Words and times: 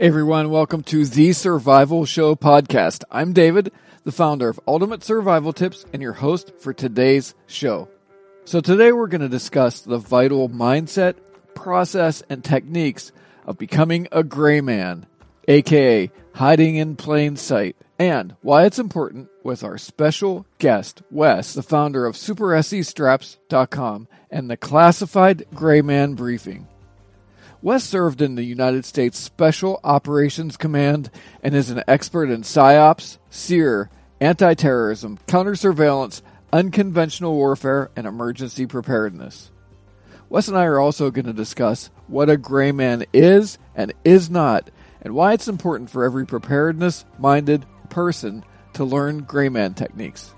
Everyone, 0.00 0.48
welcome 0.48 0.82
to 0.84 1.04
the 1.04 1.34
Survival 1.34 2.06
Show 2.06 2.34
podcast. 2.34 3.04
I'm 3.10 3.34
David, 3.34 3.70
the 4.02 4.12
founder 4.12 4.48
of 4.48 4.58
Ultimate 4.66 5.04
Survival 5.04 5.52
Tips 5.52 5.84
and 5.92 6.00
your 6.00 6.14
host 6.14 6.54
for 6.58 6.72
today's 6.72 7.34
show. 7.46 7.86
So 8.46 8.62
today 8.62 8.92
we're 8.92 9.08
going 9.08 9.20
to 9.20 9.28
discuss 9.28 9.82
the 9.82 9.98
vital 9.98 10.48
mindset, 10.48 11.16
process, 11.54 12.22
and 12.30 12.42
techniques 12.42 13.12
of 13.44 13.58
becoming 13.58 14.08
a 14.10 14.24
gray 14.24 14.62
man, 14.62 15.04
aka 15.46 16.10
hiding 16.32 16.76
in 16.76 16.96
plain 16.96 17.36
sight, 17.36 17.76
and 17.98 18.34
why 18.40 18.64
it's 18.64 18.78
important 18.78 19.28
with 19.44 19.62
our 19.62 19.76
special 19.76 20.46
guest, 20.56 21.02
Wes, 21.10 21.52
the 21.52 21.62
founder 21.62 22.06
of 22.06 22.16
SuperesseStraps.com 22.16 24.08
and 24.30 24.48
the 24.48 24.56
Classified 24.56 25.44
Gray 25.52 25.82
Man 25.82 26.14
Briefing. 26.14 26.69
Wes 27.62 27.84
served 27.84 28.22
in 28.22 28.36
the 28.36 28.42
United 28.42 28.86
States 28.86 29.18
Special 29.18 29.80
Operations 29.84 30.56
Command 30.56 31.10
and 31.42 31.54
is 31.54 31.68
an 31.68 31.82
expert 31.86 32.30
in 32.30 32.40
PSYOPs, 32.40 33.18
SERE, 33.28 33.90
anti 34.18 34.54
terrorism, 34.54 35.18
counter-surveillance, 35.26 36.22
unconventional 36.54 37.34
warfare, 37.34 37.90
and 37.94 38.06
emergency 38.06 38.64
preparedness. 38.64 39.50
Wes 40.30 40.48
and 40.48 40.56
I 40.56 40.64
are 40.64 40.78
also 40.78 41.10
going 41.10 41.26
to 41.26 41.34
discuss 41.34 41.90
what 42.06 42.30
a 42.30 42.38
gray 42.38 42.72
man 42.72 43.04
is 43.12 43.58
and 43.74 43.92
is 44.04 44.30
not, 44.30 44.70
and 45.02 45.14
why 45.14 45.34
it's 45.34 45.48
important 45.48 45.90
for 45.90 46.04
every 46.04 46.26
preparedness 46.26 47.04
minded 47.18 47.66
person 47.90 48.42
to 48.72 48.84
learn 48.84 49.24
gray 49.24 49.50
man 49.50 49.74
techniques. 49.74 50.32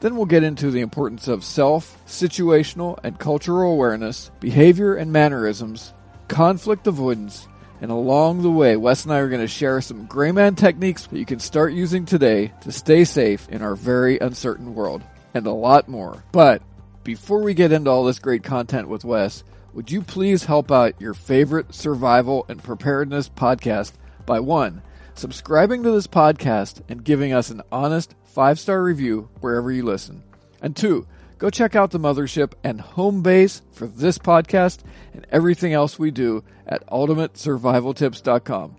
Then 0.00 0.14
we'll 0.14 0.26
get 0.26 0.44
into 0.44 0.70
the 0.70 0.82
importance 0.82 1.26
of 1.26 1.42
self, 1.42 2.04
situational, 2.06 2.98
and 3.02 3.18
cultural 3.18 3.72
awareness, 3.72 4.30
behavior 4.40 4.94
and 4.94 5.10
mannerisms, 5.10 5.94
conflict 6.28 6.86
avoidance, 6.86 7.48
and 7.80 7.90
along 7.90 8.42
the 8.42 8.50
way, 8.50 8.76
Wes 8.76 9.04
and 9.04 9.12
I 9.12 9.18
are 9.18 9.28
going 9.28 9.40
to 9.40 9.48
share 9.48 9.80
some 9.80 10.06
gray 10.06 10.32
man 10.32 10.54
techniques 10.54 11.06
that 11.06 11.18
you 11.18 11.24
can 11.24 11.38
start 11.38 11.72
using 11.72 12.04
today 12.04 12.52
to 12.62 12.72
stay 12.72 13.04
safe 13.04 13.48
in 13.48 13.62
our 13.62 13.74
very 13.74 14.18
uncertain 14.18 14.74
world, 14.74 15.02
and 15.34 15.46
a 15.46 15.52
lot 15.52 15.88
more. 15.88 16.22
But 16.32 16.62
before 17.04 17.42
we 17.42 17.54
get 17.54 17.72
into 17.72 17.90
all 17.90 18.04
this 18.04 18.18
great 18.18 18.42
content 18.42 18.88
with 18.88 19.04
Wes, 19.04 19.42
would 19.72 19.90
you 19.90 20.02
please 20.02 20.44
help 20.44 20.70
out 20.72 21.00
your 21.00 21.14
favorite 21.14 21.74
survival 21.74 22.44
and 22.48 22.62
preparedness 22.62 23.28
podcast 23.28 23.92
by 24.26 24.40
one, 24.40 24.82
subscribing 25.14 25.82
to 25.82 25.90
this 25.90 26.06
podcast 26.06 26.82
and 26.88 27.04
giving 27.04 27.32
us 27.32 27.50
an 27.50 27.62
honest 27.72 28.14
five 28.24 28.58
star 28.58 28.82
review 28.82 29.28
wherever 29.40 29.70
you 29.70 29.84
listen, 29.84 30.22
and 30.60 30.76
two, 30.76 31.06
go 31.38 31.50
check 31.50 31.76
out 31.76 31.90
the 31.90 32.00
mothership 32.00 32.52
and 32.62 32.80
home 32.80 33.22
base 33.22 33.62
for 33.72 33.86
this 33.86 34.18
podcast 34.18 34.80
and 35.14 35.26
everything 35.30 35.72
else 35.72 35.98
we 35.98 36.10
do 36.10 36.44
at 36.66 36.86
ultimatesurvivaltips.com. 36.88 38.76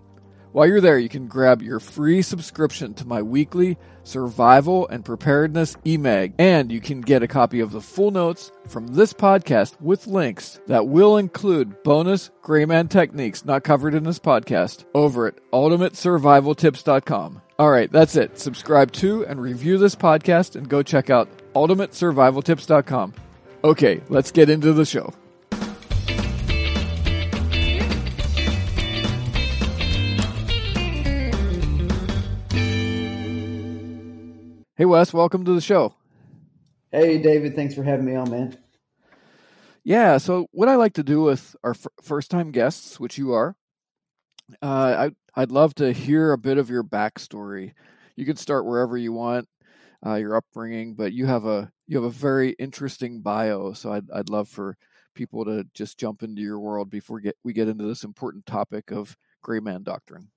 While 0.52 0.66
you're 0.66 0.80
there, 0.80 0.98
you 0.98 1.08
can 1.08 1.28
grab 1.28 1.62
your 1.62 1.78
free 1.78 2.22
subscription 2.22 2.92
to 2.94 3.06
my 3.06 3.22
weekly 3.22 3.78
survival 4.02 4.88
and 4.88 5.04
preparedness 5.04 5.76
e-mag, 5.86 6.34
and 6.38 6.72
you 6.72 6.80
can 6.80 7.02
get 7.02 7.22
a 7.22 7.28
copy 7.28 7.60
of 7.60 7.70
the 7.70 7.80
full 7.80 8.10
notes 8.10 8.50
from 8.66 8.88
this 8.88 9.12
podcast 9.12 9.80
with 9.80 10.08
links 10.08 10.58
that 10.66 10.88
will 10.88 11.18
include 11.18 11.84
bonus 11.84 12.30
Grayman 12.42 12.88
techniques 12.88 13.44
not 13.44 13.62
covered 13.62 13.94
in 13.94 14.02
this 14.02 14.18
podcast 14.18 14.84
over 14.92 15.28
at 15.28 15.38
ultimatesurvivaltips.com. 15.52 17.42
All 17.60 17.70
right, 17.70 17.92
that's 17.92 18.16
it. 18.16 18.38
Subscribe 18.38 18.90
to 18.92 19.24
and 19.26 19.40
review 19.40 19.78
this 19.78 19.94
podcast 19.94 20.56
and 20.56 20.68
go 20.68 20.82
check 20.82 21.10
out 21.10 21.28
ultimatesurvivaltips.com. 21.54 23.14
Okay, 23.62 24.00
let's 24.08 24.30
get 24.30 24.48
into 24.48 24.72
the 24.72 24.84
show. 24.84 25.12
Hey 34.76 34.86
Wes, 34.86 35.12
welcome 35.12 35.44
to 35.44 35.52
the 35.52 35.60
show. 35.60 35.94
Hey 36.90 37.18
David, 37.18 37.54
thanks 37.54 37.74
for 37.74 37.82
having 37.82 38.06
me 38.06 38.14
on, 38.14 38.30
man. 38.30 38.56
Yeah, 39.84 40.16
so 40.16 40.46
what 40.52 40.70
I 40.70 40.76
like 40.76 40.94
to 40.94 41.02
do 41.02 41.20
with 41.20 41.54
our 41.62 41.72
f- 41.72 41.86
first-time 42.02 42.50
guests, 42.50 42.98
which 42.98 43.18
you 43.18 43.32
are, 43.34 43.56
uh, 44.62 45.10
I 45.36 45.40
I'd 45.40 45.52
love 45.52 45.74
to 45.74 45.92
hear 45.92 46.32
a 46.32 46.38
bit 46.38 46.56
of 46.56 46.70
your 46.70 46.82
backstory. 46.82 47.74
You 48.16 48.24
can 48.24 48.36
start 48.36 48.64
wherever 48.64 48.96
you 48.96 49.12
want, 49.12 49.48
uh, 50.04 50.14
your 50.14 50.36
upbringing, 50.36 50.94
but 50.94 51.12
you 51.12 51.26
have 51.26 51.46
a 51.46 51.70
you 51.86 51.96
have 51.96 52.04
a 52.04 52.10
very 52.10 52.50
interesting 52.50 53.20
bio. 53.20 53.72
So 53.72 53.92
I'd 53.92 54.10
I'd 54.10 54.30
love 54.30 54.48
for 54.48 54.76
people 55.14 55.44
to 55.44 55.66
just 55.74 55.98
jump 55.98 56.22
into 56.22 56.42
your 56.42 56.58
world 56.58 56.90
before 56.90 57.16
we 57.16 57.22
get 57.22 57.36
we 57.44 57.52
get 57.52 57.68
into 57.68 57.84
this 57.84 58.04
important 58.04 58.46
topic 58.46 58.90
of 58.90 59.16
gray 59.42 59.60
man 59.60 59.82
doctrine. 59.82 60.28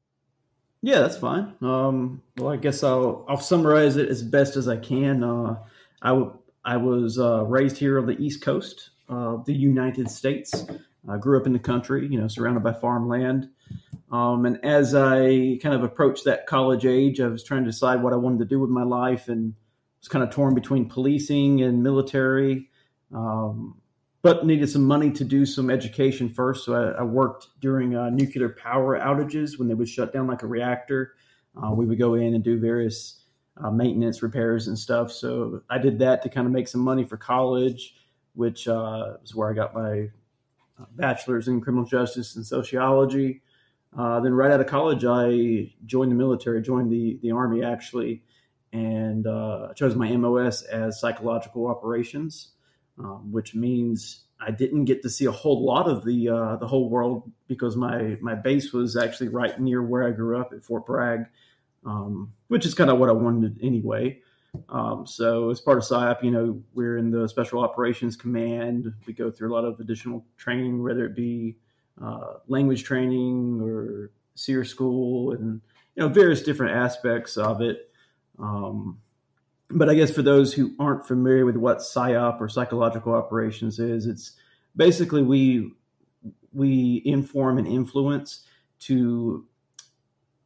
Yeah, 0.81 0.99
that's 0.99 1.17
fine. 1.17 1.53
Um, 1.61 2.21
well, 2.37 2.51
I 2.51 2.57
guess 2.57 2.83
I'll 2.83 3.25
I'll 3.29 3.39
summarize 3.39 3.95
it 3.95 4.09
as 4.09 4.21
best 4.21 4.57
as 4.57 4.67
I 4.67 4.77
can. 4.77 5.23
Uh, 5.23 5.55
I, 6.01 6.09
w- 6.09 6.37
I 6.65 6.75
was 6.77 7.17
uh, 7.17 7.45
raised 7.45 7.77
here 7.77 7.99
on 7.99 8.05
the 8.05 8.21
East 8.21 8.41
Coast 8.41 8.89
of 9.07 9.45
the 9.45 9.53
United 9.53 10.11
States. 10.11 10.65
I 11.07 11.17
grew 11.17 11.39
up 11.39 11.47
in 11.47 11.53
the 11.53 11.59
country, 11.59 12.07
you 12.09 12.19
know, 12.19 12.27
surrounded 12.27 12.63
by 12.63 12.73
farmland. 12.73 13.49
Um, 14.11 14.45
and 14.45 14.63
as 14.63 14.93
I 14.93 15.57
kind 15.61 15.73
of 15.73 15.83
approached 15.83 16.25
that 16.25 16.45
college 16.45 16.85
age, 16.85 17.19
I 17.19 17.27
was 17.27 17.43
trying 17.43 17.63
to 17.63 17.71
decide 17.71 18.03
what 18.03 18.13
I 18.13 18.17
wanted 18.17 18.39
to 18.39 18.45
do 18.45 18.59
with 18.59 18.69
my 18.69 18.83
life, 18.83 19.27
and 19.27 19.55
was 19.99 20.07
kind 20.07 20.23
of 20.23 20.29
torn 20.29 20.53
between 20.53 20.89
policing 20.89 21.61
and 21.61 21.81
military. 21.81 22.69
Um, 23.13 23.81
but 24.23 24.45
needed 24.45 24.69
some 24.69 24.85
money 24.85 25.11
to 25.11 25.25
do 25.25 25.45
some 25.45 25.69
education 25.69 26.29
first. 26.29 26.65
So 26.65 26.73
I, 26.73 27.01
I 27.01 27.03
worked 27.03 27.47
during 27.59 27.93
uh, 27.95 28.09
nuclear 28.09 28.49
power 28.49 28.97
outages 28.97 29.59
when 29.59 29.67
they 29.67 29.73
would 29.73 29.89
shut 29.89 30.13
down 30.13 30.27
like 30.27 30.43
a 30.43 30.47
reactor. 30.47 31.13
Uh, 31.61 31.71
we 31.71 31.85
would 31.85 31.99
go 31.99 32.15
in 32.15 32.33
and 32.33 32.43
do 32.43 32.57
various 32.57 33.21
uh, 33.61 33.69
maintenance 33.69 34.23
repairs 34.23 34.67
and 34.67 34.79
stuff. 34.79 35.11
So 35.11 35.61
I 35.69 35.77
did 35.77 35.99
that 35.99 36.23
to 36.23 36.29
kind 36.29 36.47
of 36.47 36.53
make 36.53 36.69
some 36.69 36.81
money 36.81 37.03
for 37.03 37.17
college, 37.17 37.95
which 38.33 38.67
uh, 38.67 39.17
is 39.23 39.35
where 39.35 39.51
I 39.51 39.53
got 39.53 39.75
my 39.75 40.09
uh, 40.79 40.85
bachelor's 40.95 41.49
in 41.49 41.59
criminal 41.59 41.85
justice 41.85 42.37
and 42.37 42.45
sociology. 42.45 43.41
Uh, 43.97 44.19
then 44.21 44.33
right 44.33 44.51
out 44.51 44.59
of 44.59 44.67
college, 44.67 45.05
I 45.05 45.73
joined 45.85 46.11
the 46.11 46.15
military, 46.15 46.61
joined 46.61 46.91
the 46.91 47.19
the 47.21 47.31
army 47.31 47.63
actually, 47.63 48.23
and 48.71 49.25
chose 49.75 49.95
my 49.95 50.15
MOS 50.15 50.63
as 50.63 50.99
psychological 50.99 51.67
operations 51.67 52.53
um, 52.99 53.31
which 53.31 53.55
means 53.55 54.25
I 54.39 54.51
didn't 54.51 54.85
get 54.85 55.01
to 55.03 55.09
see 55.09 55.25
a 55.25 55.31
whole 55.31 55.65
lot 55.65 55.87
of 55.87 56.03
the 56.03 56.29
uh, 56.29 56.55
the 56.57 56.67
whole 56.67 56.89
world 56.89 57.31
because 57.47 57.75
my 57.75 58.17
my 58.21 58.35
base 58.35 58.73
was 58.73 58.95
actually 58.97 59.29
right 59.29 59.59
near 59.59 59.81
where 59.81 60.07
I 60.07 60.11
grew 60.11 60.39
up 60.39 60.53
at 60.53 60.63
Fort 60.63 60.85
Bragg, 60.85 61.25
um, 61.85 62.33
which 62.47 62.65
is 62.65 62.73
kind 62.73 62.89
of 62.89 62.99
what 62.99 63.09
I 63.09 63.13
wanted 63.13 63.59
anyway. 63.63 64.19
Um, 64.69 65.07
so 65.07 65.49
as 65.49 65.59
part 65.59 65.79
of 65.79 65.83
PSYOP, 65.83 66.23
you 66.23 66.29
know, 66.29 66.61
we're 66.75 66.97
in 66.97 67.09
the 67.09 67.27
Special 67.27 67.63
Operations 67.63 68.15
Command. 68.15 68.93
We 69.07 69.13
go 69.13 69.31
through 69.31 69.51
a 69.51 69.55
lot 69.55 69.65
of 69.65 69.79
additional 69.79 70.25
training, 70.37 70.83
whether 70.83 71.05
it 71.05 71.15
be 71.15 71.57
uh, 72.01 72.35
language 72.47 72.83
training 72.83 73.61
or 73.61 74.11
SERE 74.35 74.65
school, 74.65 75.31
and 75.31 75.61
you 75.95 76.01
know 76.01 76.07
various 76.07 76.41
different 76.41 76.75
aspects 76.75 77.37
of 77.37 77.61
it. 77.61 77.89
Um, 78.39 78.99
but 79.69 79.89
I 79.89 79.95
guess 79.95 80.11
for 80.11 80.21
those 80.21 80.53
who 80.53 80.73
aren't 80.79 81.07
familiar 81.07 81.45
with 81.45 81.55
what 81.55 81.79
PSYOP 81.79 82.39
or 82.39 82.47
psychological 82.47 83.13
operations 83.13 83.79
is, 83.79 84.05
it's 84.05 84.33
basically 84.75 85.23
we 85.23 85.71
we 86.53 87.01
inform 87.05 87.57
and 87.57 87.67
influence 87.67 88.45
to 88.79 89.45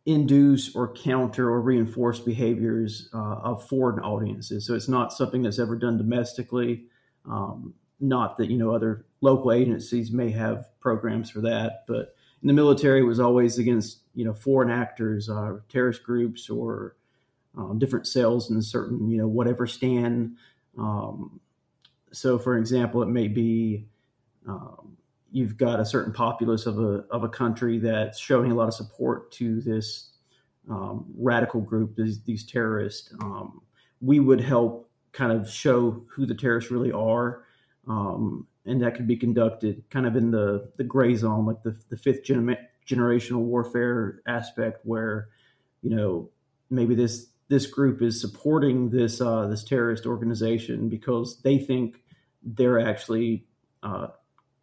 induce 0.05 0.73
or 0.73 0.93
counter 0.93 1.49
or 1.49 1.59
reinforce 1.59 2.19
behaviors 2.19 3.09
uh, 3.13 3.35
of 3.43 3.67
foreign 3.67 3.99
audiences. 3.99 4.65
So 4.65 4.73
it's 4.73 4.87
not 4.87 5.11
something 5.11 5.41
that's 5.41 5.59
ever 5.59 5.75
done 5.75 5.97
domestically. 5.97 6.85
Um, 7.29 7.73
not 7.99 8.37
that 8.37 8.49
you 8.49 8.57
know 8.57 8.73
other 8.73 9.05
local 9.22 9.51
agencies 9.51 10.12
may 10.12 10.31
have 10.31 10.68
programs 10.80 11.30
for 11.30 11.41
that, 11.41 11.83
but 11.88 12.15
in 12.41 12.47
the 12.47 12.53
military, 12.53 13.00
it 13.00 13.03
was 13.03 13.19
always 13.19 13.57
against 13.57 14.00
you 14.13 14.25
know 14.25 14.33
foreign 14.33 14.69
actors, 14.69 15.30
uh, 15.30 15.57
terrorist 15.69 16.03
groups, 16.03 16.50
or 16.50 16.95
um, 17.57 17.80
different 17.80 18.07
cells 18.07 18.51
in 18.51 18.57
a 18.57 18.62
certain, 18.62 19.09
you 19.09 19.18
know, 19.18 19.27
whatever 19.27 19.65
stand. 19.65 20.38
Um, 20.77 21.39
so, 22.12 22.38
for 22.38 22.57
example, 22.57 23.01
it 23.01 23.07
may 23.07 23.27
be 23.27 23.88
um, 24.47 24.97
you've 25.31 25.57
got 25.57 25.80
a 25.80 25.86
certain 25.86 26.13
populace 26.13 26.65
of 26.65 26.80
a 26.80 27.06
of 27.09 27.24
a 27.24 27.30
country 27.30 27.80
that's 27.80 28.19
showing 28.19 28.51
a 28.51 28.56
lot 28.56 28.68
of 28.68 28.74
support 28.74 29.31
to 29.33 29.62
this 29.62 30.12
um, 30.69 31.06
radical 31.18 31.62
group, 31.62 31.95
these, 31.95 32.21
these 32.24 32.45
terrorists. 32.45 33.13
Um, 33.21 33.62
we 34.00 34.19
would 34.19 34.41
help 34.41 34.89
kind 35.12 35.31
of 35.31 35.50
show 35.50 36.03
who 36.09 36.25
the 36.25 36.36
terrorists 36.36 36.69
really 36.69 36.91
are. 36.91 37.44
Um, 37.88 38.45
and 38.67 38.81
that 38.81 38.95
could 38.95 39.07
be 39.07 39.15
conducted 39.15 39.83
kind 39.89 40.05
of 40.05 40.15
in 40.15 40.31
the, 40.31 40.69
the 40.77 40.83
gray 40.83 41.15
zone, 41.15 41.45
like 41.45 41.63
the, 41.63 41.75
the 41.89 41.97
fifth 41.97 42.23
gen- 42.23 42.57
generational 42.87 43.39
warfare 43.39 44.21
aspect, 44.27 44.85
where 44.85 45.29
you 45.81 45.95
know 45.95 46.29
maybe 46.69 46.95
this 46.95 47.27
this 47.49 47.65
group 47.65 48.01
is 48.01 48.19
supporting 48.19 48.89
this 48.89 49.21
uh, 49.21 49.47
this 49.47 49.63
terrorist 49.63 50.05
organization 50.05 50.89
because 50.89 51.41
they 51.41 51.57
think 51.57 52.03
they're 52.43 52.79
actually 52.79 53.45
uh, 53.83 54.07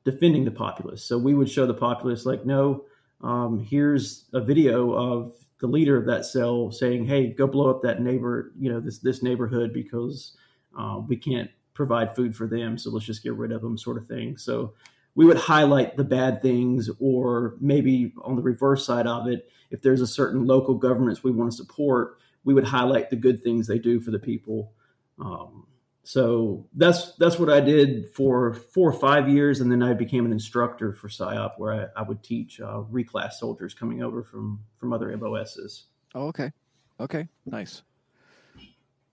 defending 0.04 0.44
the 0.44 0.50
populace. 0.50 1.04
So 1.04 1.18
we 1.18 1.34
would 1.34 1.50
show 1.50 1.66
the 1.66 1.74
populace 1.74 2.26
like, 2.26 2.44
no, 2.44 2.84
um, 3.22 3.58
here's 3.58 4.24
a 4.32 4.40
video 4.40 4.92
of 4.92 5.34
the 5.60 5.66
leader 5.66 5.96
of 5.96 6.04
that 6.06 6.26
cell 6.26 6.70
saying, 6.70 7.06
"Hey, 7.06 7.28
go 7.28 7.46
blow 7.46 7.70
up 7.70 7.82
that 7.82 8.02
neighbor, 8.02 8.52
you 8.58 8.70
know, 8.70 8.80
this 8.80 8.98
this 8.98 9.22
neighborhood 9.22 9.72
because 9.72 10.36
uh, 10.78 11.00
we 11.06 11.16
can't 11.16 11.50
provide 11.74 12.16
food 12.16 12.34
for 12.34 12.46
them, 12.46 12.78
so 12.78 12.90
let's 12.90 13.06
just 13.06 13.22
get 13.22 13.34
rid 13.34 13.52
of 13.52 13.62
them," 13.62 13.76
sort 13.76 13.96
of 13.96 14.06
thing. 14.06 14.36
So 14.36 14.74
we 15.14 15.26
would 15.26 15.36
highlight 15.36 15.96
the 15.96 16.04
bad 16.04 16.42
things, 16.42 16.90
or 16.98 17.56
maybe 17.60 18.12
on 18.22 18.36
the 18.36 18.42
reverse 18.42 18.84
side 18.84 19.06
of 19.06 19.26
it, 19.28 19.48
if 19.70 19.82
there's 19.82 20.00
a 20.00 20.06
certain 20.06 20.44
local 20.44 20.74
governments 20.74 21.22
we 21.22 21.30
want 21.30 21.50
to 21.50 21.56
support, 21.56 22.18
we 22.44 22.54
would 22.54 22.64
highlight 22.64 23.10
the 23.10 23.16
good 23.16 23.42
things 23.42 23.66
they 23.66 23.78
do 23.78 24.00
for 24.00 24.10
the 24.10 24.18
people. 24.18 24.72
Um, 25.18 25.66
so 26.02 26.66
that's 26.74 27.14
that's 27.16 27.38
what 27.38 27.48
I 27.48 27.60
did 27.60 28.10
for 28.10 28.54
four 28.54 28.90
or 28.90 28.92
five 28.92 29.28
years, 29.28 29.60
and 29.60 29.72
then 29.72 29.82
I 29.82 29.94
became 29.94 30.26
an 30.26 30.32
instructor 30.32 30.92
for 30.92 31.08
PSYOP, 31.08 31.58
where 31.58 31.90
I, 31.96 32.00
I 32.00 32.02
would 32.02 32.22
teach 32.22 32.60
uh, 32.60 32.82
reclass 32.92 33.32
soldiers 33.34 33.72
coming 33.72 34.02
over 34.02 34.22
from 34.22 34.60
from 34.76 34.92
other 34.92 35.16
MOSs. 35.16 35.84
Oh, 36.14 36.26
okay, 36.28 36.52
okay, 37.00 37.26
nice. 37.46 37.82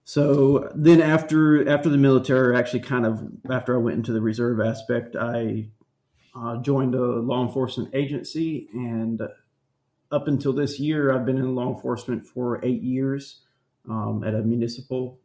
So 0.04 0.70
then 0.74 1.00
after 1.00 1.68
after 1.68 1.88
the 1.88 1.98
military, 1.98 2.56
actually, 2.56 2.80
kind 2.80 3.06
of 3.06 3.22
after 3.50 3.74
I 3.74 3.78
went 3.78 3.96
into 3.96 4.12
the 4.12 4.20
reserve 4.20 4.60
aspect, 4.60 5.16
I 5.16 5.68
uh, 6.34 6.56
joined 6.58 6.94
a 6.94 7.00
law 7.00 7.46
enforcement 7.46 7.94
agency, 7.94 8.68
and 8.72 9.22
up 10.10 10.28
until 10.28 10.52
this 10.52 10.80
year, 10.80 11.12
I've 11.12 11.24
been 11.24 11.38
in 11.38 11.54
law 11.54 11.72
enforcement 11.72 12.26
for 12.26 12.64
eight 12.64 12.82
years 12.82 13.42
um, 13.88 14.24
at 14.24 14.34
a 14.34 14.42
municipal 14.42 15.20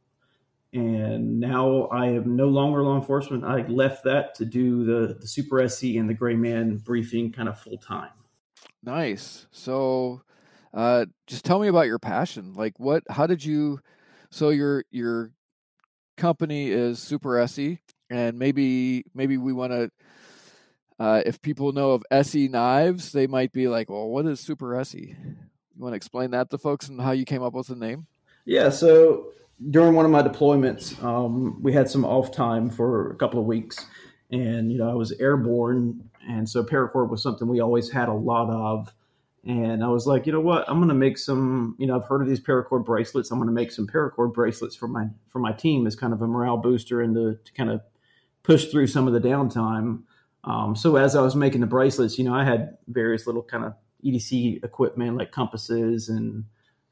and 0.73 1.39
now 1.39 1.83
I 1.85 2.07
am 2.07 2.35
no 2.35 2.47
longer 2.47 2.83
law 2.83 2.97
enforcement. 2.97 3.43
I 3.45 3.65
left 3.67 4.03
that 4.03 4.35
to 4.35 4.45
do 4.45 4.83
the 4.83 5.15
the 5.19 5.27
Superesse 5.27 5.97
and 5.97 6.09
the 6.09 6.13
Gray 6.13 6.35
Man 6.35 6.77
briefing 6.77 7.31
kind 7.31 7.49
of 7.49 7.59
full 7.59 7.77
time. 7.77 8.11
Nice. 8.83 9.47
So, 9.51 10.21
uh, 10.73 11.05
just 11.25 11.45
tell 11.45 11.59
me 11.59 11.67
about 11.67 11.87
your 11.87 11.99
passion. 11.99 12.53
Like, 12.53 12.79
what? 12.79 13.03
How 13.09 13.27
did 13.27 13.43
you? 13.43 13.79
So 14.37 14.49
your 14.49 14.85
your 14.91 15.31
company 16.15 16.69
is 16.69 16.99
Superesse, 16.99 17.79
and 18.11 18.37
maybe 18.37 19.03
maybe 19.15 19.35
we 19.35 19.51
want 19.51 19.71
to. 19.71 19.89
Uh, 20.99 21.23
if 21.25 21.41
people 21.41 21.71
know 21.71 21.93
of 21.93 22.03
ESEE 22.11 22.47
knives, 22.47 23.11
they 23.13 23.25
might 23.25 23.51
be 23.51 23.67
like, 23.67 23.89
"Well, 23.89 24.07
what 24.09 24.27
is 24.27 24.39
Superesse?" 24.39 24.93
You 24.93 25.15
want 25.79 25.93
to 25.93 25.97
explain 25.97 26.29
that 26.31 26.51
to 26.51 26.59
folks 26.59 26.87
and 26.87 27.01
how 27.01 27.13
you 27.13 27.25
came 27.25 27.41
up 27.41 27.53
with 27.53 27.65
the 27.65 27.75
name? 27.75 28.05
Yeah. 28.45 28.69
So 28.69 29.31
during 29.71 29.95
one 29.95 30.05
of 30.05 30.11
my 30.11 30.21
deployments, 30.21 31.03
um, 31.03 31.59
we 31.63 31.73
had 31.73 31.89
some 31.89 32.05
off 32.05 32.31
time 32.31 32.69
for 32.69 33.09
a 33.09 33.15
couple 33.15 33.39
of 33.39 33.47
weeks, 33.47 33.87
and 34.29 34.71
you 34.71 34.77
know 34.77 34.87
I 34.87 34.93
was 34.93 35.13
airborne, 35.13 36.11
and 36.29 36.47
so 36.47 36.63
paracord 36.63 37.09
was 37.09 37.23
something 37.23 37.47
we 37.47 37.59
always 37.59 37.89
had 37.89 38.07
a 38.07 38.13
lot 38.13 38.51
of. 38.51 38.93
And 39.47 39.81
I 39.81 39.87
was 39.87 40.05
like, 40.05 40.25
you 40.25 40.33
know 40.33 40.41
what? 40.41 40.65
I'm 40.67 40.77
going 40.77 40.89
to 40.89 40.93
make 40.93 41.17
some. 41.17 41.75
You 41.79 41.87
know, 41.87 41.95
I've 41.95 42.07
heard 42.07 42.21
of 42.21 42.27
these 42.27 42.41
paracord 42.41 42.83
bracelets. 42.83 43.31
I'm 43.31 43.37
going 43.37 43.47
to 43.47 43.53
make 43.53 43.71
some 43.71 43.87
paracord 43.87 44.33
bracelets 44.33 44.75
for 44.75 44.89
my 44.89 45.07
for 45.29 45.39
my 45.39 45.53
team 45.53 45.87
as 45.87 45.95
kind 45.95 46.11
of 46.11 46.21
a 46.21 46.27
morale 46.27 46.57
booster 46.57 47.01
and 47.01 47.15
to, 47.15 47.39
to 47.43 47.53
kind 47.53 47.69
of 47.69 47.81
push 48.43 48.65
through 48.65 48.87
some 48.87 49.07
of 49.07 49.13
the 49.13 49.21
downtime. 49.21 50.03
Um, 50.43 50.75
so 50.75 50.97
as 50.97 51.15
I 51.15 51.21
was 51.21 51.35
making 51.35 51.61
the 51.61 51.67
bracelets, 51.67 52.17
you 52.17 52.25
know, 52.25 52.33
I 52.33 52.43
had 52.43 52.77
various 52.87 53.25
little 53.25 53.41
kind 53.41 53.63
of 53.63 53.73
EDC 54.03 54.63
equipment 54.63 55.17
like 55.17 55.31
compasses 55.31 56.09
and 56.09 56.43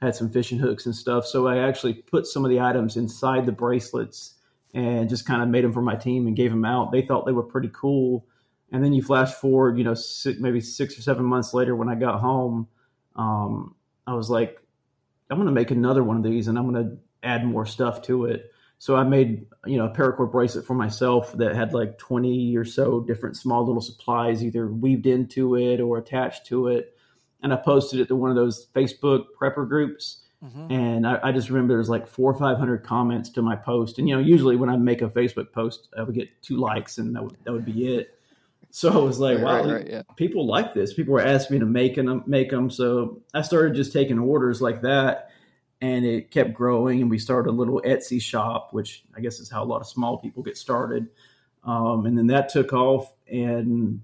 had 0.01 0.15
some 0.15 0.29
fishing 0.29 0.59
hooks 0.59 0.85
and 0.85 0.95
stuff. 0.95 1.25
So 1.25 1.47
I 1.47 1.57
actually 1.57 1.93
put 1.93 2.25
some 2.25 2.45
of 2.45 2.51
the 2.51 2.61
items 2.61 2.95
inside 2.95 3.45
the 3.45 3.51
bracelets 3.51 4.35
and 4.73 5.09
just 5.09 5.25
kind 5.25 5.41
of 5.41 5.49
made 5.49 5.63
them 5.63 5.73
for 5.73 5.81
my 5.81 5.95
team 5.95 6.27
and 6.27 6.35
gave 6.35 6.51
them 6.51 6.65
out. 6.65 6.91
They 6.91 7.01
thought 7.01 7.25
they 7.25 7.31
were 7.31 7.43
pretty 7.43 7.71
cool. 7.73 8.25
And 8.71 8.83
then 8.83 8.93
you 8.93 9.01
flash 9.01 9.33
forward, 9.33 9.77
you 9.77 9.83
know, 9.83 9.93
six, 9.93 10.39
maybe 10.39 10.59
six 10.59 10.97
or 10.97 11.01
seven 11.01 11.25
months 11.25 11.53
later 11.53 11.75
when 11.75 11.89
I 11.89 11.95
got 11.95 12.19
home, 12.19 12.67
um, 13.15 13.75
I 14.07 14.13
was 14.13 14.29
like, 14.29 14.59
I'm 15.29 15.37
going 15.37 15.47
to 15.47 15.53
make 15.53 15.71
another 15.71 16.03
one 16.03 16.17
of 16.17 16.23
these 16.23 16.47
and 16.47 16.57
I'm 16.57 16.71
going 16.71 16.83
to 16.83 16.97
add 17.23 17.45
more 17.45 17.65
stuff 17.65 18.01
to 18.03 18.25
it. 18.25 18.51
So 18.77 18.95
I 18.95 19.03
made, 19.03 19.47
you 19.65 19.77
know, 19.77 19.85
a 19.85 19.89
paracord 19.89 20.31
bracelet 20.31 20.65
for 20.65 20.73
myself 20.73 21.31
that 21.37 21.55
had 21.55 21.73
like 21.73 21.97
20 21.97 22.55
or 22.57 22.65
so 22.65 23.01
different 23.01 23.37
small 23.37 23.65
little 23.65 23.81
supplies 23.81 24.43
either 24.43 24.67
weaved 24.67 25.07
into 25.07 25.55
it 25.55 25.79
or 25.79 25.97
attached 25.97 26.45
to 26.47 26.67
it 26.67 26.95
and 27.45 27.53
I 27.53 27.57
posted 27.57 27.99
it 27.99 28.07
to 28.07 28.15
one 28.15 28.31
of 28.31 28.35
those 28.35 28.67
Facebook 28.73 29.25
prepper 29.39 29.69
groups. 29.69 30.23
Mm-hmm. 30.43 30.71
And 30.71 31.07
I, 31.07 31.19
I, 31.23 31.31
just 31.31 31.49
remember 31.49 31.75
there's 31.75 31.89
like 31.89 32.07
four 32.07 32.31
or 32.31 32.37
five 32.37 32.57
hundred 32.57 32.83
comments 32.83 33.29
to 33.29 33.41
my 33.41 33.55
post. 33.55 33.99
And 33.99 34.09
you 34.09 34.15
know, 34.15 34.21
usually 34.21 34.55
when 34.55 34.69
I 34.69 34.75
make 34.77 35.01
a 35.01 35.07
Facebook 35.07 35.51
post, 35.51 35.87
I 35.97 36.01
would 36.03 36.15
get 36.15 36.27
two 36.41 36.57
likes, 36.57 36.97
and 36.97 37.15
that 37.15 37.23
would 37.23 37.37
that 37.43 37.53
would 37.53 37.65
be 37.65 37.95
it. 37.95 38.14
So 38.75 38.91
I 38.91 38.97
was 38.97 39.19
like, 39.19 39.37
wow, 39.37 39.63
right, 39.63 39.73
right, 39.73 39.87
yeah. 39.89 40.01
people 40.17 40.45
like 40.45 40.73
this. 40.73 40.93
People 40.93 41.13
were 41.13 41.21
asking 41.21 41.55
me 41.55 41.59
to 41.61 41.65
make 41.65 41.95
them, 41.95 42.25
make 42.27 42.49
them. 42.49 42.69
So 42.69 43.21
I 43.33 43.41
started 43.41 43.73
just 43.73 43.93
taking 43.93 44.19
orders 44.19 44.61
like 44.61 44.81
that, 44.81 45.29
and 45.79 46.03
it 46.03 46.29
kept 46.29 46.53
growing. 46.53 46.99
And 46.99 47.09
we 47.09 47.17
started 47.17 47.51
a 47.51 47.53
little 47.53 47.81
Etsy 47.85 48.21
shop, 48.21 48.73
which 48.73 49.05
I 49.15 49.21
guess 49.21 49.39
is 49.39 49.49
how 49.49 49.63
a 49.63 49.65
lot 49.65 49.79
of 49.79 49.87
small 49.87 50.17
people 50.17 50.43
get 50.43 50.57
started. 50.57 51.07
Um, 51.63 52.05
and 52.05 52.17
then 52.17 52.27
that 52.27 52.49
took 52.49 52.73
off, 52.73 53.13
and 53.31 54.01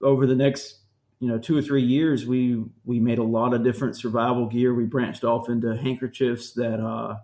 over 0.00 0.26
the 0.26 0.34
next 0.34 0.78
you 1.20 1.28
know 1.28 1.36
two 1.38 1.54
or 1.54 1.62
three 1.62 1.84
years 1.84 2.24
we 2.26 2.64
we 2.86 3.00
made 3.00 3.18
a 3.18 3.22
lot 3.22 3.52
of 3.52 3.62
different 3.62 3.94
survival 3.94 4.46
gear 4.46 4.74
we 4.74 4.84
branched 4.84 5.22
off 5.22 5.50
into 5.50 5.76
handkerchiefs 5.76 6.52
that 6.52 6.80
uh 6.80 7.16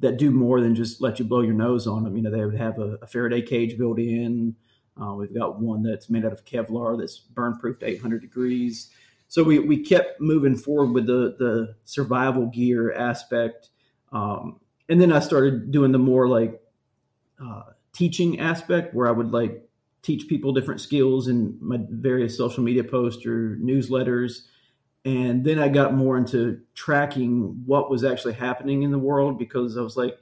that 0.00 0.18
do 0.18 0.30
more 0.30 0.60
than 0.60 0.74
just 0.74 1.00
let 1.00 1.18
you 1.18 1.24
blow 1.24 1.40
your 1.40 1.54
nose 1.54 1.86
on 1.86 2.04
them 2.04 2.16
you 2.16 2.22
know 2.22 2.30
they 2.30 2.44
would 2.44 2.54
have 2.54 2.78
a, 2.78 2.96
a 3.02 3.06
faraday 3.06 3.42
cage 3.42 3.76
built 3.76 3.98
in 3.98 4.54
uh, 5.00 5.14
we've 5.14 5.34
got 5.34 5.60
one 5.60 5.82
that's 5.82 6.10
made 6.10 6.24
out 6.24 6.32
of 6.32 6.44
kevlar 6.44 6.98
that's 6.98 7.18
burn 7.18 7.56
proof 7.58 7.78
to 7.78 7.86
800 7.86 8.20
degrees 8.20 8.90
so 9.28 9.42
we, 9.42 9.58
we 9.58 9.78
kept 9.82 10.20
moving 10.20 10.56
forward 10.56 10.92
with 10.92 11.06
the 11.06 11.36
the 11.38 11.74
survival 11.84 12.46
gear 12.46 12.92
aspect 12.92 13.70
um, 14.12 14.60
and 14.88 15.00
then 15.00 15.12
i 15.12 15.18
started 15.18 15.70
doing 15.70 15.92
the 15.92 15.98
more 15.98 16.28
like 16.28 16.60
uh, 17.42 17.62
teaching 17.92 18.40
aspect 18.40 18.94
where 18.94 19.08
i 19.08 19.12
would 19.12 19.30
like 19.30 19.68
teach 20.02 20.28
people 20.28 20.52
different 20.52 20.80
skills 20.80 21.28
in 21.28 21.58
my 21.60 21.78
various 21.90 22.36
social 22.36 22.62
media 22.62 22.84
posts 22.84 23.26
or 23.26 23.56
newsletters. 23.56 24.42
And 25.04 25.44
then 25.44 25.58
I 25.58 25.68
got 25.68 25.94
more 25.94 26.16
into 26.16 26.60
tracking 26.74 27.62
what 27.66 27.90
was 27.90 28.04
actually 28.04 28.34
happening 28.34 28.82
in 28.82 28.90
the 28.90 28.98
world 28.98 29.38
because 29.38 29.76
I 29.76 29.82
was 29.82 29.96
like, 29.96 30.18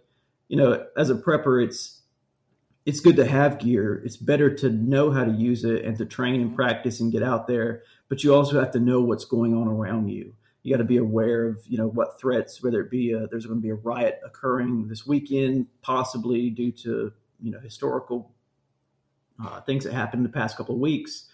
you 0.48 0.56
know, 0.56 0.84
as 0.96 1.10
a 1.10 1.14
prepper, 1.14 1.64
it's 1.64 2.00
it's 2.86 3.00
good 3.00 3.16
to 3.16 3.26
have 3.26 3.58
gear. 3.58 4.00
It's 4.04 4.16
better 4.16 4.54
to 4.56 4.70
know 4.70 5.10
how 5.10 5.24
to 5.24 5.32
use 5.32 5.64
it 5.64 5.84
and 5.84 5.98
to 5.98 6.06
train 6.06 6.40
and 6.40 6.54
practice 6.54 7.00
and 7.00 7.12
get 7.12 7.22
out 7.22 7.46
there. 7.46 7.82
But 8.08 8.24
you 8.24 8.34
also 8.34 8.58
have 8.58 8.70
to 8.70 8.80
know 8.80 9.02
what's 9.02 9.24
going 9.24 9.54
on 9.54 9.68
around 9.68 10.08
you. 10.08 10.34
You 10.62 10.74
got 10.74 10.78
to 10.78 10.84
be 10.84 10.96
aware 10.96 11.46
of 11.46 11.60
you 11.66 11.76
know 11.76 11.88
what 11.88 12.18
threats, 12.18 12.62
whether 12.62 12.80
it 12.80 12.90
be 12.90 13.12
a, 13.12 13.26
there's 13.26 13.46
going 13.46 13.58
to 13.58 13.62
be 13.62 13.70
a 13.70 13.74
riot 13.74 14.20
occurring 14.24 14.88
this 14.88 15.06
weekend, 15.06 15.66
possibly 15.82 16.48
due 16.48 16.72
to 16.72 17.12
you 17.42 17.50
know 17.50 17.60
historical 17.60 18.32
uh, 19.44 19.60
things 19.60 19.84
that 19.84 19.92
happened 19.92 20.20
in 20.20 20.30
the 20.30 20.38
past 20.38 20.56
couple 20.56 20.74
of 20.74 20.80
weeks. 20.80 21.28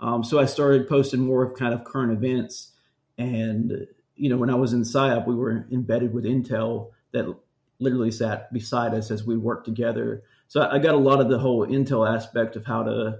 Um, 0.00 0.22
so 0.22 0.38
I 0.38 0.46
started 0.46 0.88
posting 0.88 1.20
more 1.20 1.42
of 1.42 1.58
kind 1.58 1.74
of 1.74 1.84
current 1.84 2.12
events. 2.12 2.72
And, 3.16 3.86
you 4.14 4.28
know, 4.28 4.36
when 4.36 4.50
I 4.50 4.54
was 4.54 4.72
in 4.72 4.82
PSYOP, 4.82 5.26
we 5.26 5.34
were 5.34 5.66
embedded 5.72 6.12
with 6.12 6.24
Intel 6.24 6.90
that 7.12 7.34
literally 7.80 8.10
sat 8.10 8.52
beside 8.52 8.94
us 8.94 9.10
as 9.10 9.24
we 9.24 9.36
worked 9.36 9.64
together. 9.64 10.22
So 10.48 10.66
I 10.66 10.78
got 10.78 10.94
a 10.94 10.98
lot 10.98 11.20
of 11.20 11.28
the 11.28 11.38
whole 11.38 11.66
Intel 11.66 12.08
aspect 12.08 12.56
of 12.56 12.64
how 12.64 12.82
to 12.82 13.18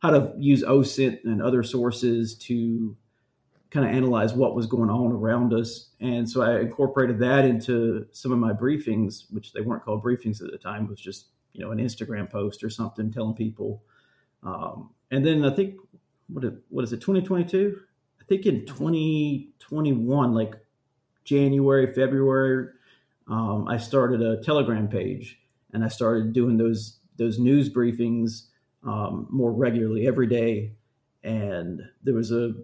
how 0.00 0.10
to 0.10 0.32
use 0.38 0.62
OSINT 0.62 1.24
and 1.24 1.42
other 1.42 1.64
sources 1.64 2.36
to 2.36 2.96
kind 3.70 3.84
of 3.84 3.92
analyze 3.92 4.32
what 4.32 4.54
was 4.54 4.66
going 4.66 4.88
on 4.88 5.10
around 5.10 5.52
us. 5.52 5.90
And 6.00 6.30
so 6.30 6.40
I 6.40 6.60
incorporated 6.60 7.18
that 7.18 7.44
into 7.44 8.06
some 8.12 8.30
of 8.30 8.38
my 8.38 8.52
briefings, 8.52 9.24
which 9.30 9.52
they 9.52 9.60
weren't 9.60 9.84
called 9.84 10.04
briefings 10.04 10.40
at 10.40 10.52
the 10.52 10.56
time, 10.56 10.84
it 10.84 10.90
was 10.90 11.00
just 11.00 11.26
you 11.52 11.64
know 11.64 11.72
an 11.72 11.78
Instagram 11.78 12.30
post 12.30 12.62
or 12.62 12.70
something 12.70 13.12
telling 13.12 13.34
people. 13.34 13.82
Um, 14.44 14.90
and 15.10 15.26
then 15.26 15.44
I 15.44 15.50
think 15.50 15.74
what 16.28 16.44
what 16.68 16.84
is 16.84 16.92
it 16.92 17.00
2022? 17.00 17.76
I 18.20 18.24
think 18.24 18.46
in 18.46 18.64
2021, 18.66 20.32
like 20.32 20.54
January, 21.24 21.92
February, 21.92 22.68
um, 23.26 23.66
I 23.66 23.78
started 23.78 24.22
a 24.22 24.40
Telegram 24.42 24.86
page 24.86 25.40
and 25.72 25.84
I 25.84 25.88
started 25.88 26.32
doing 26.32 26.56
those 26.56 26.98
those 27.16 27.38
news 27.38 27.68
briefings 27.68 28.46
um, 28.84 29.26
more 29.30 29.52
regularly 29.52 30.06
every 30.06 30.26
day. 30.26 30.72
And 31.24 31.82
there 32.02 32.14
was 32.14 32.32
a 32.32 32.54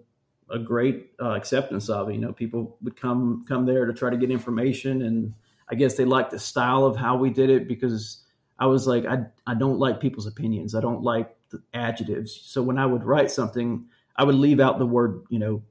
a 0.51 0.59
great 0.59 1.11
uh, 1.19 1.31
acceptance 1.31 1.89
of 1.89 2.09
it. 2.09 2.13
You 2.13 2.19
know, 2.19 2.33
people 2.33 2.77
would 2.81 2.99
come 2.99 3.45
come 3.47 3.65
there 3.65 3.85
to 3.85 3.93
try 3.93 4.09
to 4.09 4.17
get 4.17 4.31
information, 4.31 5.01
and 5.01 5.33
I 5.69 5.75
guess 5.75 5.95
they 5.95 6.05
liked 6.05 6.31
the 6.31 6.39
style 6.39 6.85
of 6.85 6.95
how 6.95 7.17
we 7.17 7.29
did 7.29 7.49
it 7.49 7.67
because 7.67 8.23
I 8.59 8.67
was 8.67 8.87
like, 8.87 9.05
I, 9.05 9.25
I 9.45 9.55
don't 9.55 9.79
like 9.79 9.99
people's 9.99 10.27
opinions. 10.27 10.75
I 10.75 10.81
don't 10.81 11.03
like 11.03 11.35
the 11.49 11.61
adjectives. 11.73 12.39
So 12.43 12.61
when 12.61 12.77
I 12.77 12.85
would 12.85 13.03
write 13.03 13.31
something, 13.31 13.85
I 14.15 14.23
would 14.23 14.35
leave 14.35 14.59
out 14.59 14.79
the 14.79 14.85
word, 14.85 15.23
you 15.29 15.39
know, 15.39 15.63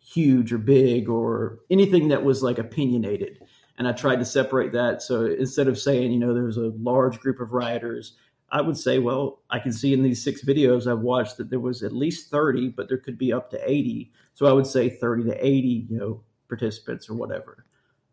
huge 0.00 0.52
or 0.52 0.58
big 0.58 1.08
or 1.08 1.58
anything 1.70 2.08
that 2.08 2.24
was 2.24 2.42
like 2.42 2.58
opinionated. 2.58 3.40
And 3.80 3.88
I 3.88 3.92
tried 3.92 4.18
to 4.18 4.26
separate 4.26 4.72
that. 4.72 5.00
So 5.00 5.24
instead 5.24 5.66
of 5.66 5.78
saying, 5.78 6.12
you 6.12 6.18
know, 6.18 6.34
there's 6.34 6.58
a 6.58 6.72
large 6.78 7.18
group 7.18 7.40
of 7.40 7.54
rioters, 7.54 8.12
I 8.52 8.60
would 8.60 8.76
say, 8.76 8.98
well, 8.98 9.40
I 9.48 9.58
can 9.58 9.72
see 9.72 9.94
in 9.94 10.02
these 10.02 10.22
six 10.22 10.44
videos 10.44 10.86
I've 10.86 11.00
watched 11.00 11.38
that 11.38 11.48
there 11.48 11.60
was 11.60 11.82
at 11.82 11.94
least 11.94 12.30
30, 12.30 12.68
but 12.68 12.88
there 12.88 12.98
could 12.98 13.16
be 13.16 13.32
up 13.32 13.50
to 13.52 13.58
80. 13.70 14.12
So 14.34 14.44
I 14.44 14.52
would 14.52 14.66
say 14.66 14.90
30 14.90 15.24
to 15.30 15.46
80, 15.46 15.86
you 15.88 15.98
know, 15.98 16.22
participants 16.46 17.08
or 17.08 17.14
whatever. 17.14 17.64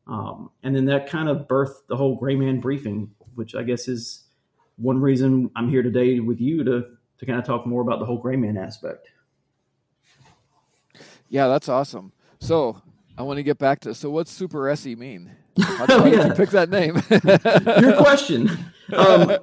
Um, 0.07 0.51
and 0.63 0.73
then 0.73 0.85
that 0.85 1.09
kind 1.09 1.27
of 1.27 1.49
birthed 1.49 1.87
the 1.89 1.97
whole 1.97 2.15
Gray 2.15 2.35
Man 2.35 2.61
briefing, 2.61 3.11
which 3.35 3.53
I 3.53 3.63
guess 3.63 3.89
is 3.89 4.23
one 4.77 5.01
reason 5.01 5.51
I'm 5.57 5.67
here 5.67 5.83
today 5.83 6.21
with 6.21 6.39
you 6.39 6.63
to 6.63 6.85
to 7.17 7.25
kind 7.25 7.39
of 7.39 7.45
talk 7.45 7.65
more 7.65 7.81
about 7.81 7.99
the 7.99 8.05
whole 8.05 8.19
Gray 8.19 8.37
Man 8.37 8.55
aspect. 8.55 9.09
Yeah, 11.27 11.49
that's 11.49 11.67
awesome. 11.67 12.13
So 12.39 12.81
I 13.17 13.23
want 13.23 13.35
to 13.35 13.43
get 13.43 13.57
back 13.57 13.81
to 13.81 13.93
so 13.93 14.09
what's 14.09 14.39
Superesse 14.39 14.97
mean? 14.97 15.31
How 15.61 15.85
did 15.85 16.13
you 16.13 16.33
pick 16.35 16.49
that 16.51 16.69
name? 16.69 16.95
Your 17.81 17.97
question. 17.97 18.49
Um, 18.93 19.37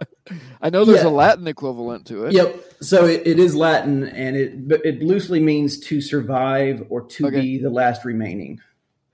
I 0.62 0.71
know 0.71 0.85
there's 0.85 1.02
yeah. 1.02 1.09
a 1.09 1.11
Latin 1.11 1.47
equivalent 1.47 2.06
to 2.06 2.25
it. 2.25 2.33
Yep. 2.33 2.64
So 2.80 3.04
it, 3.06 3.26
it 3.26 3.38
is 3.38 3.54
Latin, 3.54 4.04
and 4.04 4.37
it 4.37 4.54
it 4.85 5.02
loosely 5.02 5.40
means 5.40 5.78
to 5.80 6.00
survive 6.00 6.87
or 6.88 7.02
to 7.02 7.26
Okay. 7.26 7.40
be 7.40 7.59
the 7.59 7.71
last 7.71 8.04
remaining. 8.04 8.61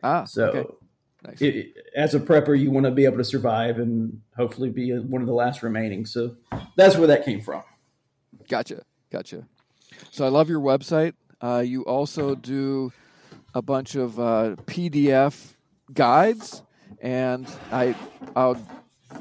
Ah, 0.03 0.25
So 0.25 0.45
okay. 0.47 0.65
Nice. 1.27 1.43
it- 1.43 1.77
as 1.97 2.15
a 2.15 2.21
prepper, 2.21 2.59
you 2.59 2.71
want 2.71 2.87
to 2.87 2.93
be 2.93 3.05
able 3.05 3.19
to 3.19 3.25
survive 3.25 3.79
and 3.81 4.21
hopefully 4.37 4.71
be 4.71 4.97
one 4.97 5.21
of 5.21 5.27
the 5.27 5.35
last 5.35 5.63
remaining. 5.63 6.07
So 6.07 6.37
that's 6.77 6.97
where 6.97 7.09
that 7.09 7.25
came 7.25 7.41
from. 7.41 7.63
Gotcha. 8.49 8.83
Gotcha. 9.11 9.47
So 10.13 10.25
I 10.25 10.29
love 10.29 10.49
your 10.49 10.61
website. 10.61 11.15
Uh, 11.41 11.65
you 11.67 11.83
also 11.85 12.37
do 12.37 12.93
a 13.55 13.61
bunch 13.63 13.97
of 13.97 14.21
uh, 14.21 14.55
PDF 14.67 15.55
guides, 15.93 16.63
and 17.01 17.47
I, 17.73 17.95
I'll, 18.37 18.57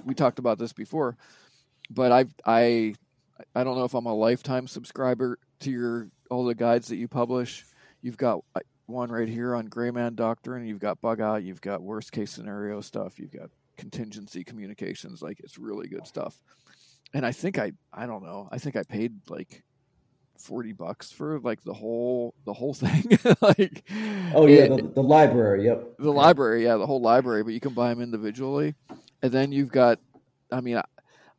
we 0.05 0.13
talked 0.13 0.39
about 0.39 0.57
this 0.57 0.73
before, 0.73 1.17
but 1.89 2.11
I, 2.11 2.25
I, 2.45 2.95
I 3.55 3.63
don't 3.63 3.77
know 3.77 3.85
if 3.85 3.93
I'm 3.93 4.05
a 4.05 4.13
lifetime 4.13 4.67
subscriber 4.67 5.39
to 5.61 5.71
your 5.71 6.09
all 6.29 6.45
the 6.45 6.55
guides 6.55 6.89
that 6.89 6.97
you 6.97 7.07
publish. 7.07 7.65
You've 8.01 8.17
got 8.17 8.43
uh, 8.55 8.59
one 8.85 9.11
right 9.11 9.27
here 9.27 9.55
on 9.55 9.65
Grayman 9.65 10.15
Doctrine. 10.15 10.65
You've 10.65 10.79
got 10.79 11.01
bug 11.01 11.21
out. 11.21 11.43
You've 11.43 11.61
got 11.61 11.81
worst 11.81 12.11
case 12.11 12.31
scenario 12.31 12.81
stuff. 12.81 13.19
You've 13.19 13.31
got 13.31 13.49
contingency 13.77 14.43
communications. 14.43 15.21
Like 15.21 15.39
it's 15.39 15.57
really 15.57 15.87
good 15.87 16.05
stuff 16.05 16.41
and 17.13 17.25
I 17.25 17.31
think 17.31 17.57
I 17.57 17.71
I 17.93 18.05
don't 18.05 18.23
know. 18.23 18.47
I 18.51 18.57
think 18.57 18.75
I 18.75 18.83
paid 18.83 19.13
like 19.29 19.63
forty 20.39 20.71
bucks 20.73 21.11
for 21.11 21.39
like 21.39 21.61
the 21.63 21.73
whole 21.73 22.33
the 22.45 22.53
whole 22.53 22.73
thing. 22.83 23.03
like 23.41 23.83
Oh 24.33 24.47
yeah, 24.47 24.61
it- 24.63 24.69
the, 24.69 24.91
the 24.95 25.03
library. 25.03 25.65
Yep. 25.65 25.97
the 25.99 26.11
library, 26.11 26.63
yeah, 26.63 26.77
the 26.77 26.85
whole 26.87 27.01
library, 27.01 27.43
but 27.43 27.53
you 27.53 27.59
can 27.59 27.73
buy 27.73 27.89
them 27.89 28.01
individually. 28.01 28.75
And 29.21 29.31
then 29.31 29.51
you've 29.51 29.71
got, 29.71 29.99
I 30.51 30.61
mean, 30.61 30.77
I, 30.77 30.83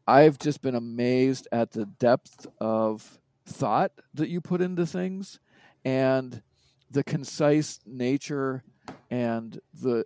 I've 0.06 0.38
just 0.38 0.60
been 0.60 0.74
amazed 0.74 1.48
at 1.50 1.70
the 1.70 1.86
depth 1.86 2.46
of 2.60 3.18
thought 3.46 3.92
that 4.14 4.28
you 4.28 4.40
put 4.40 4.60
into 4.60 4.84
things 4.86 5.40
and 5.84 6.42
the 6.90 7.02
concise 7.02 7.80
nature 7.86 8.62
and 9.10 9.58
the 9.80 10.04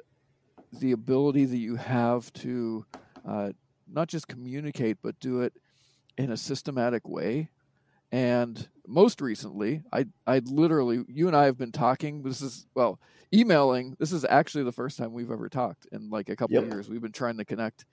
the 0.81 0.93
ability 0.93 1.45
that 1.47 1.57
you 1.59 1.77
have 1.77 2.33
to 2.35 2.85
uh, 3.27 3.51
not 3.93 4.09
just 4.09 4.29
communicate 4.29 4.99
but 5.03 5.19
do 5.21 5.41
it 5.41 5.53
in 6.19 6.31
a 6.33 6.37
systematic 6.37 7.09
way 7.09 7.49
and 8.13 8.69
most 8.87 9.21
recently 9.21 9.83
i 9.93 10.05
i 10.27 10.39
literally 10.45 11.05
you 11.09 11.27
and 11.27 11.37
i 11.37 11.45
have 11.45 11.57
been 11.57 11.73
talking 11.73 12.23
this 12.23 12.43
is 12.43 12.67
well 12.75 13.01
emailing 13.33 13.97
this 13.99 14.13
is 14.13 14.25
actually 14.29 14.65
the 14.65 14.73
first 14.73 14.99
time 14.99 15.13
we've 15.13 15.31
ever 15.31 15.49
talked 15.49 15.87
in 15.93 16.11
like 16.11 16.29
a 16.29 16.37
couple 16.37 16.59
of 16.59 16.65
Yep. 16.65 16.73
years. 16.73 16.89
We've 16.89 17.01
been 17.01 17.13
trying 17.13 17.39
to 17.39 17.45
connect. 17.45 17.85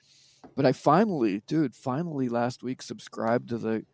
But 0.55 0.65
i 0.65 0.71
finally 0.74 1.41
dude 1.48 1.75
finally 1.75 2.29
last 2.29 2.62
week 2.63 2.81
subscribed 2.81 3.50
to 3.50 3.57
the 3.57 3.86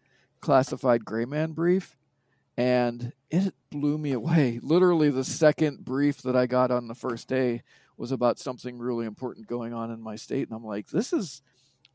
classified 0.42 1.06
gray 1.06 1.26
man 1.26 1.52
brief 1.54 1.96
and 2.58 3.14
it 3.30 3.54
blew 3.72 3.98
me 3.98 4.14
away. 4.14 4.60
Literally 4.64 5.10
the 5.10 5.24
second 5.24 5.86
brief 5.86 6.22
that 6.24 6.36
i 6.36 6.48
got 6.48 6.72
on 6.72 6.88
the 6.88 6.96
first 6.96 7.28
day 7.28 7.62
was 7.98 8.12
about 8.12 8.40
something 8.40 8.78
really 8.80 9.06
important 9.06 9.48
going 9.48 9.74
on 9.74 9.92
in 9.92 10.02
my 10.02 10.16
state 10.16 10.48
and 10.48 10.56
i'm 10.56 10.66
like 10.66 10.88
this 10.88 11.14
is 11.14 11.42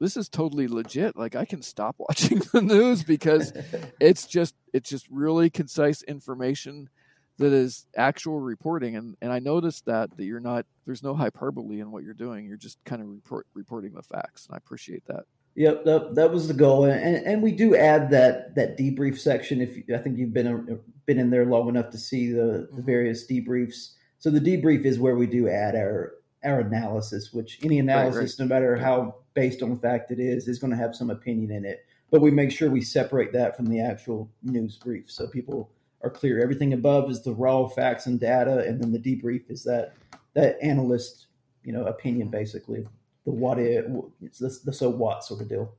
this 0.03 0.17
is 0.17 0.29
totally 0.29 0.67
legit 0.67 1.17
like 1.17 1.37
i 1.37 1.45
can 1.45 1.63
stop 1.63 1.95
watching 1.99 2.39
the 2.53 2.61
news 2.61 3.05
because 3.05 3.53
it's 4.01 4.27
just 4.27 4.55
it's 4.73 4.91
just 4.91 5.07
really 5.11 5.49
concise 5.49 6.03
information 6.03 6.91
that 7.39 7.53
is 7.53 7.87
actual 7.97 8.41
reporting 8.41 8.97
and 8.97 9.17
and 9.23 9.33
i 9.33 9.39
noticed 9.39 9.87
that 9.87 10.15
that 10.17 10.25
you're 10.25 10.41
not 10.41 10.67
there's 10.85 11.03
no 11.03 11.15
hyperbole 11.15 11.81
in 11.81 11.91
what 11.93 12.03
you're 12.03 12.15
doing 12.15 12.47
you're 12.47 12.57
just 12.57 12.79
kind 12.85 13.01
of 13.01 13.09
report 13.09 13.47
reporting 13.55 13.93
the 13.95 14.03
facts 14.03 14.47
and 14.47 14.55
i 14.55 14.59
appreciate 14.59 15.05
that 15.07 15.25
Yep, 15.55 15.85
that, 15.85 16.15
that 16.15 16.33
was 16.33 16.49
the 16.49 16.55
goal, 16.55 16.87
and, 16.87 16.99
and 16.99 17.27
and 17.27 17.43
we 17.43 17.53
do 17.53 17.77
add 17.77 18.09
that 18.09 18.55
that 18.55 18.79
debrief 18.79 19.19
section. 19.19 19.61
If 19.61 19.77
you, 19.77 19.95
I 19.95 19.99
think 19.99 20.17
you've 20.17 20.33
been 20.33 20.81
been 21.05 21.19
in 21.19 21.29
there 21.29 21.45
long 21.45 21.69
enough 21.69 21.91
to 21.91 21.99
see 21.99 22.33
the, 22.33 22.69
the 22.73 22.81
Mhm. 22.81 22.87
various 22.87 23.27
debriefs. 23.27 23.93
So 24.19 24.31
the 24.31 24.41
debrief 24.41 24.87
is 24.87 24.99
where 24.99 25.15
we 25.15 25.27
do 25.27 25.51
add 25.51 25.75
our 25.75 26.15
our 26.43 26.61
analysis, 26.61 27.35
which 27.35 27.61
any 27.63 27.79
analysis, 27.81 28.39
no 28.39 28.47
matter 28.47 28.77
how 28.77 29.17
based 29.35 29.63
on 29.63 29.71
the 29.71 29.77
fact 29.77 30.11
it 30.11 30.21
is, 30.21 30.49
is 30.49 30.59
going 30.59 30.71
to 30.71 30.77
have 30.77 30.95
some 30.95 31.11
opinion 31.11 31.51
in 31.51 31.65
it. 31.65 31.85
But 32.11 32.21
we 32.21 32.31
make 32.31 32.51
sure 32.51 32.71
we 32.71 32.83
separate 32.83 33.33
that 33.33 33.57
from 33.57 33.67
the 33.67 33.81
actual 33.81 34.31
news 34.43 34.77
brief, 34.77 35.11
so 35.11 35.27
people 35.27 35.71
are 36.03 36.11
clear. 36.11 36.43
Everything 36.43 36.73
above 36.73 37.11
is 37.11 37.23
the 37.23 37.33
raw 37.33 37.67
facts 37.69 38.07
and 38.07 38.21
data, 38.21 38.59
and 38.59 38.81
then 38.81 38.93
the 38.93 38.99
debrief 38.99 39.51
is 39.51 39.65
that 39.65 39.95
that 40.35 40.59
analyst, 40.63 41.27
you 41.65 41.73
know, 41.73 41.85
opinion 41.85 42.29
basically 42.29 42.87
the 43.25 43.31
what 43.31 43.59
it, 43.59 43.87
it's 44.21 44.39
the, 44.39 44.59
the 44.65 44.73
so 44.73 44.89
what 44.89 45.25
sort 45.25 45.41
of 45.41 45.49
deal. 45.49 45.75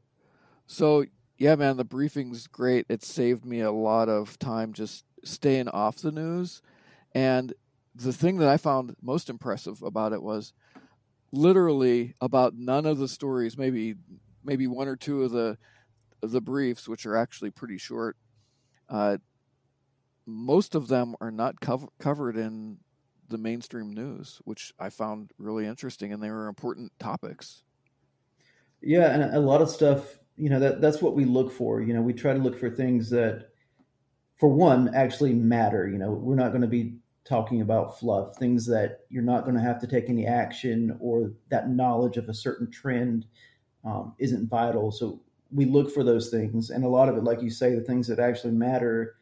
So 0.66 1.06
yeah, 1.38 1.56
man, 1.56 1.78
the 1.78 1.84
briefing's 1.84 2.48
great. 2.48 2.86
It 2.90 3.04
saved 3.04 3.46
me 3.46 3.62
a 3.62 3.72
lot 3.72 4.10
of 4.10 4.40
time 4.40 4.74
just 4.74 5.04
staying 5.24 5.68
off 5.70 5.98
the 5.98 6.12
news. 6.12 6.62
And 7.14 7.54
the 7.96 8.14
thing 8.14 8.38
that 8.38 8.50
I 8.50 8.58
found 8.58 8.96
most 9.02 9.30
impressive 9.30 9.82
about 9.82 10.14
it 10.14 10.24
was 10.24 10.54
literally 11.34 12.14
about 12.22 12.54
none 12.56 12.86
of 12.86 13.00
the 13.00 13.08
stories, 13.08 13.58
maybe 13.58 13.96
maybe 14.44 14.68
one 14.68 14.88
or 14.88 14.96
two 14.96 15.24
of 15.24 15.32
the 15.32 15.58
the 16.22 16.40
briefs, 16.40 16.88
which 16.88 17.06
are 17.06 17.18
actually 17.18 17.50
pretty 17.50 17.78
short. 17.78 18.16
Uh, 18.88 19.18
most 20.26 20.76
of 20.76 20.88
them 20.88 21.16
are 21.20 21.32
not 21.32 21.60
cov- 21.60 21.90
covered 22.00 22.38
in 22.38 22.78
the 23.28 23.38
mainstream 23.38 23.92
news, 23.94 24.40
which 24.46 24.72
I 24.80 24.90
found 24.90 25.32
really 25.38 25.66
interesting, 25.66 26.14
and 26.14 26.24
they 26.24 26.30
were 26.30 26.48
important 26.48 26.94
topics. 27.00 27.64
Yeah, 28.82 29.14
and 29.14 29.36
a 29.36 29.40
lot 29.40 29.62
of 29.62 29.70
stuff, 29.70 30.20
you 30.38 30.50
know, 30.50 30.60
that 30.60 30.82
that's 30.82 31.02
what 31.02 31.16
we 31.16 31.26
look 31.26 31.52
for. 31.52 31.82
You 31.82 31.94
know, 31.94 32.02
we 32.02 32.14
try 32.14 32.34
to 32.34 32.40
look 32.40 32.60
for 32.60 32.70
things 32.70 33.10
that, 33.10 33.50
for 34.38 34.50
one, 34.50 34.94
actually 34.94 35.34
matter. 35.34 35.88
You 35.88 35.98
know, 35.98 36.12
we're 36.12 36.36
not 36.36 36.50
going 36.50 36.62
to 36.62 36.68
be 36.68 37.00
talking 37.26 37.62
about 37.62 38.00
fluff, 38.00 38.36
things 38.38 38.66
that 38.68 39.02
you're 39.10 39.24
not 39.24 39.44
going 39.44 39.56
to 39.56 39.62
have 39.62 39.80
to 39.80 39.88
take 39.88 40.10
any 40.10 40.26
action 40.26 40.98
or 41.00 41.32
that 41.50 41.70
knowledge 41.70 42.18
of 42.18 42.28
a 42.28 42.34
certain 42.34 42.70
trend 42.70 43.26
um, 43.86 44.14
isn't 44.20 44.50
vital. 44.50 44.92
So 44.92 45.22
we 45.52 45.66
look 45.66 45.92
for 45.92 46.04
those 46.04 46.30
things, 46.30 46.70
and 46.70 46.84
a 46.84 46.90
lot 46.90 47.10
of 47.10 47.16
it, 47.16 47.24
like 47.24 47.42
you 47.42 47.50
say, 47.50 47.76
the 47.76 47.82
things 47.82 48.08
that 48.08 48.20
actually 48.20 48.54
matter 48.54 49.16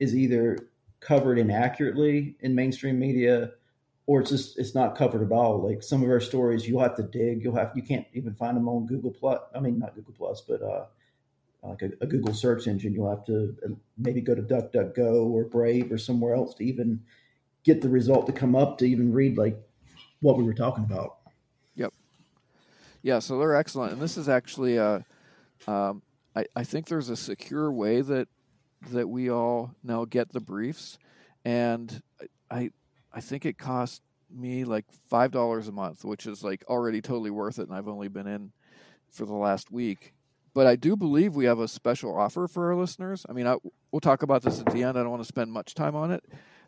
is 0.00 0.16
either 0.16 0.68
covered 1.00 1.38
inaccurately 1.38 2.34
in 2.40 2.54
mainstream 2.54 2.98
media 2.98 3.52
or 4.06 4.20
it's 4.20 4.30
just 4.30 4.58
it's 4.58 4.74
not 4.74 4.96
covered 4.96 5.22
at 5.22 5.32
all. 5.32 5.66
Like 5.66 5.82
some 5.82 6.02
of 6.02 6.10
our 6.10 6.20
stories, 6.20 6.68
you'll 6.68 6.82
have 6.82 6.96
to 6.96 7.02
dig. 7.02 7.42
You'll 7.42 7.56
have 7.56 7.72
you 7.74 7.82
can't 7.82 8.06
even 8.12 8.34
find 8.34 8.56
them 8.56 8.68
on 8.68 8.86
Google 8.86 9.10
Plus. 9.10 9.40
I 9.54 9.60
mean, 9.60 9.78
not 9.78 9.94
Google 9.94 10.14
Plus, 10.16 10.42
but 10.46 10.62
uh, 10.62 10.86
like 11.62 11.82
a, 11.82 11.90
a 12.02 12.06
Google 12.06 12.34
search 12.34 12.66
engine. 12.66 12.92
You'll 12.92 13.08
have 13.08 13.24
to 13.26 13.56
uh, 13.64 13.70
maybe 13.96 14.20
go 14.20 14.34
to 14.34 14.42
DuckDuckGo 14.42 15.26
or 15.26 15.44
Brave 15.44 15.90
or 15.90 15.98
somewhere 15.98 16.34
else 16.34 16.54
to 16.56 16.64
even 16.64 17.00
get 17.64 17.80
the 17.80 17.88
result 17.88 18.26
to 18.26 18.32
come 18.32 18.54
up 18.54 18.78
to 18.78 18.84
even 18.84 19.12
read 19.12 19.36
like 19.36 19.58
what 20.20 20.36
we 20.36 20.44
were 20.44 20.54
talking 20.54 20.84
about. 20.84 21.16
Yep. 21.76 21.92
Yeah, 23.02 23.18
so 23.18 23.38
they're 23.38 23.56
excellent, 23.56 23.92
and 23.92 24.00
this 24.00 24.16
is 24.16 24.28
actually 24.28 24.76
a. 24.76 25.04
Um, 25.66 26.02
I, 26.36 26.46
I 26.54 26.64
think 26.64 26.86
there's 26.86 27.10
a 27.10 27.16
secure 27.16 27.70
way 27.72 28.00
that 28.00 28.28
that 28.90 29.08
we 29.08 29.30
all 29.30 29.74
now 29.82 30.04
get 30.04 30.32
the 30.32 30.40
briefs, 30.40 30.98
and 31.44 32.02
I 32.50 32.70
I 33.12 33.20
think 33.20 33.46
it 33.46 33.58
cost 33.58 34.02
me 34.30 34.64
like 34.64 34.84
five 35.08 35.30
dollars 35.30 35.68
a 35.68 35.72
month, 35.72 36.04
which 36.04 36.26
is 36.26 36.42
like 36.42 36.64
already 36.68 37.00
totally 37.00 37.30
worth 37.30 37.58
it, 37.58 37.68
and 37.68 37.76
I've 37.76 37.88
only 37.88 38.08
been 38.08 38.26
in 38.26 38.52
for 39.10 39.26
the 39.26 39.34
last 39.34 39.70
week. 39.70 40.12
But 40.54 40.66
I 40.66 40.76
do 40.76 40.96
believe 40.96 41.34
we 41.34 41.46
have 41.46 41.58
a 41.58 41.66
special 41.66 42.16
offer 42.16 42.46
for 42.46 42.70
our 42.70 42.76
listeners. 42.76 43.26
I 43.28 43.32
mean, 43.32 43.46
I, 43.46 43.56
we'll 43.90 44.00
talk 44.00 44.22
about 44.22 44.42
this 44.42 44.60
at 44.60 44.66
the 44.66 44.84
end. 44.84 44.96
I 44.96 45.02
don't 45.02 45.10
want 45.10 45.22
to 45.22 45.28
spend 45.28 45.52
much 45.52 45.74
time 45.74 45.96
on 45.96 46.12
it, 46.12 46.24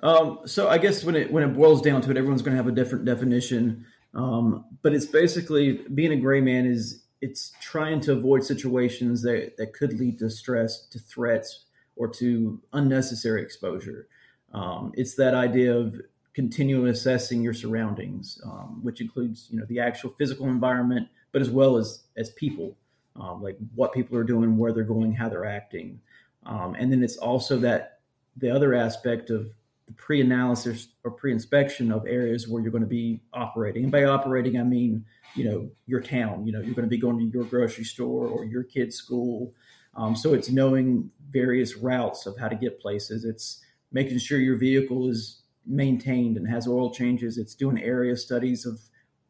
Um, 0.00 0.40
so 0.44 0.68
I 0.68 0.78
guess 0.78 1.04
when 1.04 1.16
it 1.16 1.32
when 1.32 1.42
it 1.42 1.54
boils 1.54 1.82
down 1.82 2.02
to 2.02 2.10
it, 2.10 2.16
everyone's 2.16 2.42
going 2.42 2.56
to 2.56 2.62
have 2.62 2.70
a 2.70 2.74
different 2.74 3.04
definition. 3.04 3.86
Um, 4.14 4.64
but 4.82 4.94
it's 4.94 5.06
basically 5.06 5.84
being 5.94 6.12
a 6.12 6.16
gray 6.16 6.40
man 6.40 6.66
is 6.66 7.04
it's 7.20 7.52
trying 7.60 8.00
to 8.02 8.12
avoid 8.12 8.44
situations 8.44 9.22
that 9.22 9.56
that 9.58 9.72
could 9.72 9.98
lead 9.98 10.18
to 10.20 10.30
stress, 10.30 10.86
to 10.88 10.98
threats, 10.98 11.64
or 11.96 12.08
to 12.08 12.60
unnecessary 12.72 13.42
exposure. 13.42 14.08
Um, 14.52 14.92
it's 14.94 15.14
that 15.16 15.34
idea 15.34 15.74
of 15.74 16.00
continually 16.36 16.90
assessing 16.90 17.42
your 17.42 17.54
surroundings, 17.54 18.38
um, 18.44 18.78
which 18.82 19.00
includes 19.00 19.48
you 19.50 19.58
know 19.58 19.64
the 19.70 19.80
actual 19.80 20.10
physical 20.10 20.46
environment, 20.48 21.08
but 21.32 21.40
as 21.40 21.48
well 21.48 21.78
as 21.78 22.04
as 22.18 22.28
people, 22.30 22.76
um, 23.18 23.42
like 23.42 23.56
what 23.74 23.94
people 23.94 24.18
are 24.18 24.22
doing, 24.22 24.58
where 24.58 24.70
they're 24.70 24.84
going, 24.84 25.14
how 25.14 25.30
they're 25.30 25.46
acting, 25.46 25.98
um, 26.44 26.76
and 26.78 26.92
then 26.92 27.02
it's 27.02 27.16
also 27.16 27.56
that 27.56 28.00
the 28.36 28.50
other 28.50 28.74
aspect 28.74 29.30
of 29.30 29.48
the 29.86 29.92
pre-analysis 29.94 30.88
or 31.04 31.10
pre-inspection 31.10 31.90
of 31.90 32.04
areas 32.06 32.46
where 32.46 32.60
you're 32.60 32.72
going 32.72 32.82
to 32.82 32.88
be 32.88 33.22
operating. 33.32 33.84
And 33.84 33.92
by 33.92 34.04
operating, 34.04 34.60
I 34.60 34.62
mean 34.62 35.06
you 35.34 35.44
know 35.44 35.70
your 35.86 36.02
town. 36.02 36.46
You 36.46 36.52
know 36.52 36.60
you're 36.60 36.74
going 36.74 36.84
to 36.84 36.96
be 36.96 36.98
going 36.98 37.18
to 37.18 37.24
your 37.24 37.44
grocery 37.44 37.84
store 37.84 38.26
or 38.26 38.44
your 38.44 38.62
kid's 38.62 38.94
school. 38.94 39.54
Um, 39.94 40.14
so 40.14 40.34
it's 40.34 40.50
knowing 40.50 41.10
various 41.30 41.78
routes 41.78 42.26
of 42.26 42.36
how 42.36 42.48
to 42.48 42.56
get 42.56 42.78
places. 42.78 43.24
It's 43.24 43.62
making 43.90 44.18
sure 44.18 44.38
your 44.38 44.58
vehicle 44.58 45.08
is 45.08 45.40
maintained 45.66 46.36
and 46.36 46.48
has 46.48 46.66
oil 46.68 46.92
changes. 46.92 47.38
It's 47.38 47.54
doing 47.54 47.82
area 47.82 48.16
studies 48.16 48.64
of 48.66 48.80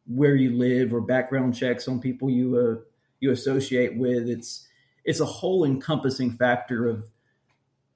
where 0.05 0.35
you 0.35 0.55
live 0.55 0.93
or 0.93 1.01
background 1.01 1.55
checks 1.55 1.87
on 1.87 1.99
people 1.99 2.29
you 2.29 2.55
uh, 2.57 2.83
you 3.19 3.31
associate 3.31 3.97
with. 3.97 4.29
It's 4.29 4.67
it's 5.03 5.19
a 5.19 5.25
whole 5.25 5.63
encompassing 5.63 6.31
factor 6.31 6.87
of 6.87 7.09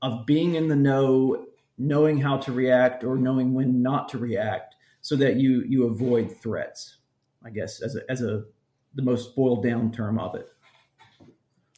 of 0.01 0.25
being 0.25 0.55
in 0.55 0.67
the 0.67 0.75
know, 0.75 1.45
knowing 1.77 2.19
how 2.19 2.37
to 2.37 2.51
react 2.51 3.03
or 3.03 3.17
knowing 3.17 3.53
when 3.53 3.81
not 3.81 4.09
to 4.09 4.17
react, 4.17 4.75
so 5.01 5.15
that 5.17 5.35
you 5.35 5.63
you 5.67 5.85
avoid 5.85 6.35
threats. 6.35 6.97
I 7.43 7.49
guess 7.49 7.81
as 7.81 7.95
a 7.95 8.01
as 8.09 8.21
a 8.21 8.45
the 8.93 9.01
most 9.01 9.35
boiled 9.35 9.63
down 9.63 9.91
term 9.91 10.19
of 10.19 10.35
it. 10.35 10.49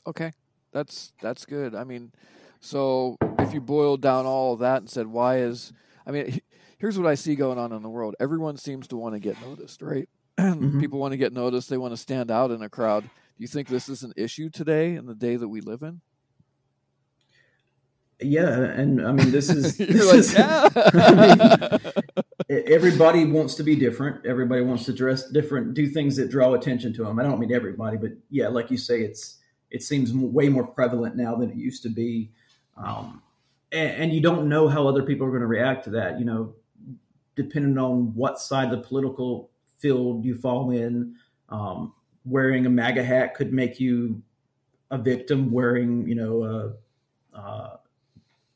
Okay, 0.06 0.34
that's 0.72 1.14
that's 1.22 1.46
good. 1.46 1.76
I 1.76 1.84
mean, 1.84 2.12
so 2.60 3.18
if 3.40 3.54
you 3.54 3.62
boiled 3.62 4.02
down 4.02 4.26
all 4.26 4.54
of 4.54 4.60
that 4.60 4.78
and 4.78 4.90
said, 4.90 5.08
why 5.08 5.38
is 5.38 5.72
I 6.06 6.12
mean, 6.12 6.42
here's 6.84 7.00
what 7.00 7.08
I 7.08 7.16
see 7.16 7.36
going 7.36 7.58
on 7.58 7.72
in 7.72 7.82
the 7.82 7.88
world. 7.88 8.14
Everyone 8.20 8.58
seems 8.58 8.90
to 8.90 8.98
want 8.98 9.16
to 9.16 9.20
get 9.20 9.40
noticed, 9.42 9.82
right? 9.82 10.10
mm-hmm. 10.38 10.82
People 10.82 11.00
want 11.00 11.14
to 11.14 11.18
get 11.18 11.32
noticed. 11.32 11.70
They 11.70 11.78
want 11.78 11.94
to 11.94 11.98
stand 11.98 12.30
out 12.30 12.52
in 12.52 12.62
a 12.62 12.68
crowd. 12.68 13.04
Do 13.04 13.10
you 13.38 13.48
think 13.48 13.70
this 13.70 13.88
is 13.88 14.04
an 14.04 14.12
issue 14.18 14.50
today 14.50 14.96
in 14.96 15.06
the 15.06 15.16
day 15.16 15.38
that 15.38 15.48
we 15.48 15.62
live 15.62 15.82
in? 15.82 16.02
Yeah, 18.20 18.50
and 18.50 19.06
I 19.06 19.14
mean 19.14 19.32
this 19.32 19.50
is, 19.50 19.78
this 19.78 20.08
like, 20.08 20.16
is 20.16 20.34
yeah. 20.38 20.70
I 20.76 21.80
mean, 22.50 22.64
everybody 22.68 23.26
wants 23.26 23.56
to 23.56 23.64
be 23.64 23.78
different. 23.78 24.26
Everybody 24.26 24.62
wants 24.62 24.84
to 24.86 24.94
dress 24.94 25.30
different, 25.30 25.74
do 25.74 25.88
things 25.88 26.18
that 26.18 26.30
draw 26.30 26.54
attention 26.54 26.92
to 26.96 27.06
them. 27.06 27.18
I 27.18 27.24
don't 27.24 27.40
mean 27.40 27.54
everybody, 27.54 27.96
but 27.96 28.12
yeah, 28.30 28.50
like 28.50 28.70
you 28.70 28.78
say, 28.78 29.04
it's 29.04 29.40
it 29.72 29.84
seems 29.84 30.14
way 30.14 30.50
more 30.50 30.68
prevalent 30.68 31.16
now 31.16 31.36
than 31.36 31.50
it 31.50 31.56
used 31.56 31.82
to 31.84 31.90
be. 31.90 32.32
Um, 32.76 33.22
and, 33.72 34.04
and 34.04 34.14
you 34.14 34.20
don't 34.20 34.50
know 34.50 34.68
how 34.68 34.86
other 34.86 35.04
people 35.04 35.26
are 35.26 35.32
going 35.32 35.42
to 35.42 35.48
react 35.48 35.86
to 35.86 35.92
that. 35.92 36.20
You 36.20 36.26
know, 36.26 36.54
depending 37.36 37.78
on 37.78 38.14
what 38.16 38.40
side 38.40 38.72
of 38.72 38.72
the 38.72 38.88
political 38.88 39.50
field 39.80 40.24
you 40.24 40.36
fall 40.36 40.72
in. 40.72 41.16
Um, 41.50 41.94
wearing 42.26 42.66
a 42.66 42.70
MAGA 42.70 43.04
hat 43.04 43.36
could 43.36 43.54
make 43.54 43.80
you 43.80 44.22
a 44.92 44.98
victim. 44.98 45.52
Wearing, 45.52 46.08
you 46.08 46.16
know, 46.16 46.44
a, 46.44 47.38
a 47.38 47.80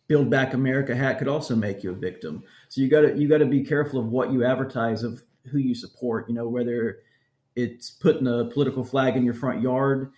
Build 0.08 0.30
Back 0.30 0.54
America 0.54 0.96
hat 0.96 1.20
could 1.20 1.28
also 1.28 1.56
make 1.56 1.84
you 1.84 1.92
a 1.92 1.96
victim. 1.96 2.44
So 2.70 2.82
you 2.82 2.88
got 2.88 3.02
to 3.02 3.18
you 3.18 3.28
got 3.28 3.40
to 3.40 3.46
be 3.46 3.64
careful 3.64 4.00
of 4.00 4.08
what 4.08 4.32
you 4.32 4.46
advertise 4.46 5.04
of 5.04 5.22
who 5.52 5.58
you 5.58 5.76
support. 5.76 6.30
You 6.30 6.36
know, 6.36 6.48
whether 6.48 7.00
it's 7.56 7.90
putting 7.90 8.28
a 8.28 8.46
political 8.46 8.84
flag 8.84 9.18
in 9.18 9.26
your 9.26 9.34
front 9.34 9.62
yard. 9.62 10.12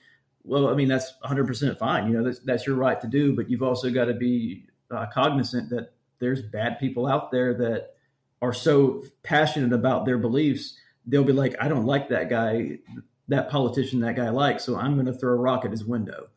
Well, 0.43 0.67
I 0.67 0.76
mean 0.76 0.88
that's 0.88 1.13
100% 1.24 1.78
fine. 1.78 2.08
You 2.08 2.17
know, 2.17 2.24
that's 2.24 2.39
that's 2.39 2.67
your 2.67 2.76
right 2.76 3.00
to 3.02 3.08
do, 3.08 3.36
but 3.36 3.50
you've 3.50 3.63
also 3.63 3.89
got 3.89 4.06
to 4.06 4.13
be 4.13 4.65
uh, 4.91 5.08
cognizant 5.13 5.69
that 5.69 5.93
there's 6.19 6.41
bad 6.41 6.80
people 6.80 7.08
out 7.08 7.32
there 7.32 7.54
that 7.56 7.95
are 8.41 8.54
so 8.54 9.04
passionate 9.23 9.73
about 9.73 10.06
their 10.06 10.17
beliefs, 10.17 10.78
they'll 11.06 11.23
be 11.23 11.34
like, 11.34 11.56
I 11.60 11.67
don't 11.67 11.86
like 11.86 12.10
that 12.10 12.30
guy, 12.30 12.80
that 13.28 13.49
politician 13.49 13.99
that 14.02 14.15
guy 14.15 14.30
likes, 14.30 14.63
so 14.63 14.78
I'm 14.78 14.95
going 14.95 15.06
to 15.06 15.13
throw 15.13 15.34
a 15.34 15.38
rock 15.38 15.65
at 15.65 15.71
his 15.71 15.84
window. 15.84 16.28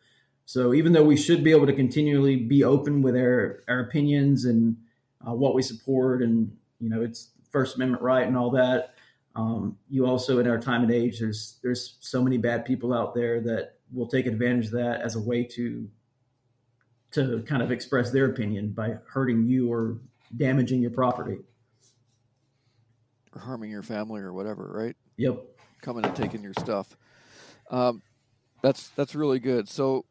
So 0.44 0.74
even 0.74 0.92
though 0.92 1.04
we 1.04 1.16
should 1.16 1.44
be 1.44 1.52
able 1.52 1.66
to 1.66 1.72
continually 1.72 2.36
be 2.36 2.64
open 2.64 3.02
with 3.02 3.16
our, 3.16 3.62
our 3.68 3.80
opinions 3.80 4.44
and 4.44 4.76
uh, 5.26 5.32
what 5.32 5.54
we 5.54 5.62
support, 5.62 6.22
and 6.22 6.56
you 6.80 6.90
know, 6.90 7.02
it's 7.02 7.30
First 7.50 7.76
Amendment 7.76 8.02
right 8.02 8.26
and 8.26 8.36
all 8.36 8.50
that, 8.50 8.94
um, 9.34 9.78
you 9.88 10.06
also 10.06 10.40
in 10.40 10.48
our 10.48 10.58
time 10.58 10.82
and 10.82 10.92
age, 10.92 11.20
there's 11.20 11.58
there's 11.62 11.96
so 12.00 12.22
many 12.22 12.36
bad 12.36 12.64
people 12.64 12.92
out 12.92 13.14
there 13.14 13.40
that 13.40 13.76
will 13.92 14.06
take 14.06 14.26
advantage 14.26 14.66
of 14.66 14.72
that 14.72 15.00
as 15.00 15.16
a 15.16 15.20
way 15.20 15.44
to 15.44 15.88
to 17.12 17.42
kind 17.46 17.62
of 17.62 17.70
express 17.70 18.10
their 18.10 18.26
opinion 18.26 18.72
by 18.72 18.96
hurting 19.06 19.44
you 19.44 19.72
or 19.72 19.98
damaging 20.36 20.80
your 20.80 20.90
property 20.90 21.38
or 23.34 23.40
harming 23.40 23.70
your 23.70 23.82
family 23.82 24.20
or 24.20 24.32
whatever, 24.32 24.70
right? 24.74 24.96
Yep. 25.16 25.42
Coming 25.80 26.04
and 26.04 26.14
taking 26.16 26.42
your 26.42 26.54
stuff. 26.58 26.96
Um, 27.70 28.02
that's 28.62 28.88
that's 28.90 29.14
really 29.14 29.40
good. 29.40 29.68
So 29.68 30.04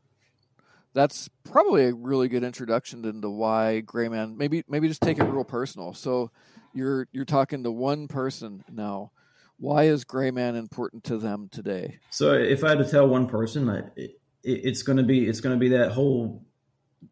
that's 0.93 1.29
probably 1.43 1.85
a 1.85 1.93
really 1.93 2.27
good 2.27 2.43
introduction 2.43 3.05
into 3.05 3.29
why 3.29 3.79
Gray 3.79 4.09
Man. 4.09 4.37
Maybe 4.37 4.63
maybe 4.67 4.87
just 4.87 5.01
take 5.01 5.19
it 5.19 5.23
real 5.23 5.43
personal. 5.43 5.93
So 5.93 6.31
you're 6.73 7.07
you're 7.11 7.25
talking 7.25 7.63
to 7.63 7.71
one 7.71 8.07
person 8.07 8.63
now. 8.69 9.11
Why 9.57 9.83
is 9.83 10.03
Gray 10.03 10.31
Man 10.31 10.55
important 10.55 11.03
to 11.05 11.17
them 11.17 11.47
today? 11.51 11.99
So 12.09 12.33
if 12.33 12.63
I 12.63 12.69
had 12.69 12.79
to 12.79 12.89
tell 12.89 13.07
one 13.07 13.27
person, 13.27 13.69
it, 13.69 13.93
it, 13.95 14.11
it's 14.43 14.81
going 14.83 14.97
to 14.97 15.03
be 15.03 15.27
it's 15.27 15.39
going 15.39 15.55
to 15.55 15.59
be 15.59 15.69
that 15.69 15.91
whole 15.91 16.43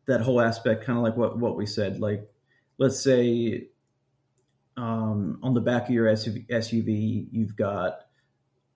that 0.08 0.22
whole 0.22 0.42
aspect, 0.42 0.84
kind 0.84 0.98
of 0.98 1.04
like 1.04 1.16
what 1.16 1.38
what 1.38 1.56
we 1.56 1.66
said. 1.66 2.00
Like, 2.00 2.28
let's 2.78 3.00
say 3.00 3.68
um, 4.80 5.40
on 5.44 5.54
the 5.54 5.60
back 5.60 5.84
of 5.84 5.90
your 5.90 6.06
SUV, 6.06 7.28
you've 7.32 7.56
got 7.58 8.06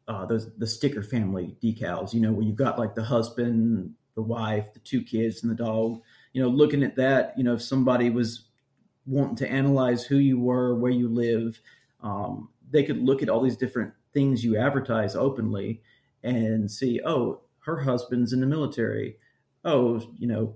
uh, 0.10 0.26
the 0.26 0.52
the 0.58 0.68
sticker 0.68 1.02
family 1.02 1.56
decals. 1.64 2.14
You 2.14 2.20
know, 2.20 2.34
where 2.34 2.44
you've 2.44 2.58
got 2.58 2.78
like 2.78 2.94
the 2.94 3.04
husband, 3.04 3.94
the 4.16 4.22
wife, 4.22 4.74
the 4.74 4.80
two 4.80 5.02
kids, 5.02 5.42
and 5.42 5.52
the 5.52 5.56
dog. 5.56 6.02
You 6.34 6.42
know, 6.42 6.50
looking 6.50 6.84
at 6.84 6.98
that, 6.98 7.34
you 7.38 7.44
know, 7.46 7.54
if 7.54 7.62
somebody 7.62 8.10
was 8.10 8.48
wanting 9.06 9.38
to 9.38 9.50
analyze 9.50 10.04
who 10.04 10.18
you 10.18 10.40
were, 10.40 10.76
where 10.76 10.92
you 10.92 11.08
live, 11.08 11.62
um, 12.02 12.50
they 12.70 12.84
could 12.84 13.02
look 13.02 13.24
at 13.24 13.30
all 13.30 13.42
these 13.42 13.58
different 13.58 13.94
things 14.14 14.44
you 14.44 14.58
advertise 14.58 15.16
openly 15.16 15.82
and 16.22 16.70
see, 16.70 17.00
oh, 17.06 17.42
her 17.60 17.80
husband's 17.80 18.34
in 18.34 18.42
the 18.42 18.46
military. 18.46 19.16
Oh, 19.64 20.02
you 20.18 20.28
know, 20.28 20.56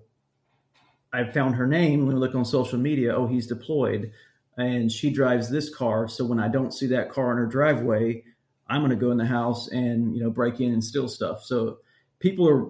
I 1.14 1.24
found 1.32 1.56
her 1.56 1.68
name. 1.68 2.06
When 2.06 2.18
I 2.18 2.20
look 2.20 2.36
on 2.36 2.44
social 2.44 2.80
media, 2.80 3.16
oh, 3.16 3.28
he's 3.28 3.48
deployed 3.48 4.12
and 4.58 4.91
she 4.91 5.12
drives 5.12 5.50
this 5.50 5.74
car. 5.74 6.08
So 6.08 6.26
when 6.26 6.39
I 6.39 6.48
don't 6.48 6.74
see 6.74 6.88
that 6.88 7.12
car 7.12 7.32
in 7.32 7.38
her 7.38 7.46
driveway, 7.46 8.24
I'm 8.67 8.82
going 8.82 8.89
to 8.91 8.98
go 8.98 9.12
in 9.12 9.17
the 9.17 9.26
house 9.26 9.70
and 9.70 10.15
you 10.15 10.24
know 10.24 10.30
break 10.30 10.60
in 10.60 10.74
and 10.74 10.84
steal 10.84 11.08
stuff. 11.08 11.43
So 11.43 11.80
people 12.20 12.50
are, 12.50 12.70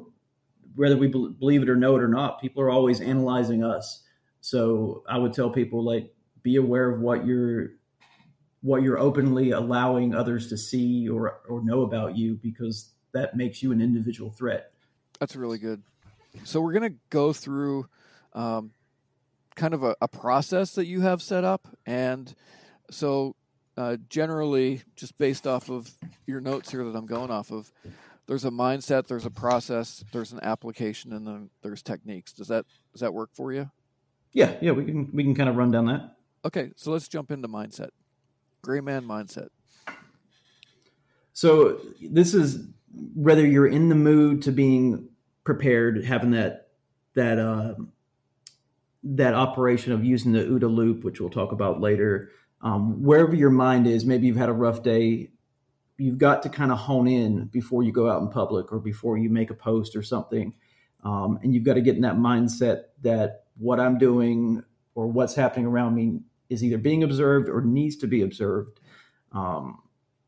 whether 0.75 0.97
we 0.97 1.07
believe 1.07 1.63
it 1.63 1.69
or 1.69 1.75
know 1.75 1.95
it 1.95 2.03
or 2.03 2.07
not, 2.07 2.41
people 2.41 2.61
are 2.61 2.69
always 2.69 3.01
analyzing 3.01 3.63
us. 3.63 4.03
So 4.41 5.03
I 5.09 5.17
would 5.17 5.33
tell 5.33 5.49
people 5.49 5.83
like 5.83 6.13
be 6.43 6.57
aware 6.57 6.89
of 6.89 6.99
what 6.99 7.25
you're 7.25 7.71
what 8.61 8.81
you're 8.81 8.99
openly 8.99 9.51
allowing 9.51 10.13
others 10.13 10.49
to 10.49 10.57
see 10.57 11.09
or 11.09 11.39
or 11.47 11.63
know 11.63 11.81
about 11.81 12.17
you 12.17 12.35
because 12.35 12.91
that 13.13 13.35
makes 13.35 13.63
you 13.63 13.71
an 13.71 13.81
individual 13.81 14.29
threat. 14.29 14.71
That's 15.19 15.35
really 15.35 15.57
good. 15.57 15.81
So 16.43 16.61
we're 16.61 16.73
going 16.73 16.91
to 16.91 16.97
go 17.09 17.33
through 17.33 17.87
um, 18.33 18.71
kind 19.57 19.73
of 19.73 19.83
a, 19.83 19.95
a 20.01 20.07
process 20.07 20.75
that 20.75 20.85
you 20.85 21.01
have 21.01 21.21
set 21.21 21.43
up, 21.43 21.67
and 21.85 22.33
so 22.89 23.35
uh, 23.75 23.97
generally, 24.09 24.81
just 24.95 25.17
based 25.17 25.45
off 25.45 25.69
of 25.69 25.89
your 26.25 26.39
notes 26.39 26.71
here 26.71 26.83
that 26.85 26.95
I'm 26.95 27.05
going 27.05 27.29
off 27.29 27.51
of, 27.51 27.71
there's 28.25 28.45
a 28.45 28.49
mindset, 28.49 29.07
there's 29.07 29.25
a 29.25 29.31
process, 29.31 30.03
there's 30.11 30.31
an 30.31 30.39
application, 30.41 31.13
and 31.13 31.27
then 31.27 31.49
there's 31.61 31.81
techniques. 31.81 32.31
Does 32.33 32.47
that 32.47 32.65
does 32.93 33.01
that 33.01 33.13
work 33.13 33.31
for 33.33 33.51
you? 33.51 33.69
Yeah, 34.33 34.55
yeah, 34.61 34.71
we 34.71 34.85
can 34.85 35.09
we 35.13 35.23
can 35.23 35.35
kind 35.35 35.49
of 35.49 35.55
run 35.55 35.71
down 35.71 35.85
that. 35.87 36.15
Okay, 36.45 36.71
so 36.75 36.91
let's 36.91 37.07
jump 37.07 37.31
into 37.31 37.47
mindset. 37.47 37.89
Gray 38.61 38.81
man 38.81 39.03
mindset. 39.03 39.49
So 41.33 41.79
this 42.01 42.33
is 42.33 42.67
whether 43.13 43.45
you're 43.45 43.67
in 43.67 43.89
the 43.89 43.95
mood 43.95 44.41
to 44.43 44.51
being 44.51 45.09
prepared, 45.43 46.03
having 46.03 46.31
that 46.31 46.69
that 47.13 47.37
uh, 47.37 47.75
that 49.03 49.33
operation 49.33 49.91
of 49.93 50.03
using 50.03 50.31
the 50.31 50.43
OODA 50.43 50.73
loop, 50.73 51.03
which 51.03 51.19
we'll 51.19 51.29
talk 51.29 51.51
about 51.51 51.79
later. 51.79 52.29
Um, 52.61 53.03
wherever 53.03 53.35
your 53.35 53.49
mind 53.49 53.87
is, 53.87 54.05
maybe 54.05 54.27
you've 54.27 54.37
had 54.37 54.49
a 54.49 54.53
rough 54.53 54.83
day. 54.83 55.29
You've 55.97 56.17
got 56.17 56.43
to 56.43 56.49
kind 56.49 56.71
of 56.71 56.77
hone 56.77 57.07
in 57.07 57.45
before 57.45 57.83
you 57.83 57.91
go 57.91 58.09
out 58.09 58.21
in 58.21 58.29
public 58.29 58.71
or 58.71 58.79
before 58.79 59.17
you 59.17 59.29
make 59.29 59.49
a 59.49 59.55
post 59.55 59.95
or 59.95 60.03
something, 60.03 60.53
um, 61.03 61.39
and 61.41 61.53
you've 61.53 61.63
got 61.63 61.75
to 61.75 61.81
get 61.81 61.95
in 61.95 62.01
that 62.01 62.17
mindset 62.17 62.83
that 63.01 63.45
what 63.57 63.79
I'm 63.79 63.97
doing 63.97 64.63
or 64.95 65.07
what's 65.07 65.35
happening 65.35 65.65
around 65.65 65.95
me 65.95 66.19
is 66.49 66.63
either 66.63 66.77
being 66.77 67.03
observed 67.03 67.49
or 67.49 67.61
needs 67.61 67.95
to 67.97 68.07
be 68.07 68.21
observed. 68.21 68.79
Um, 69.31 69.79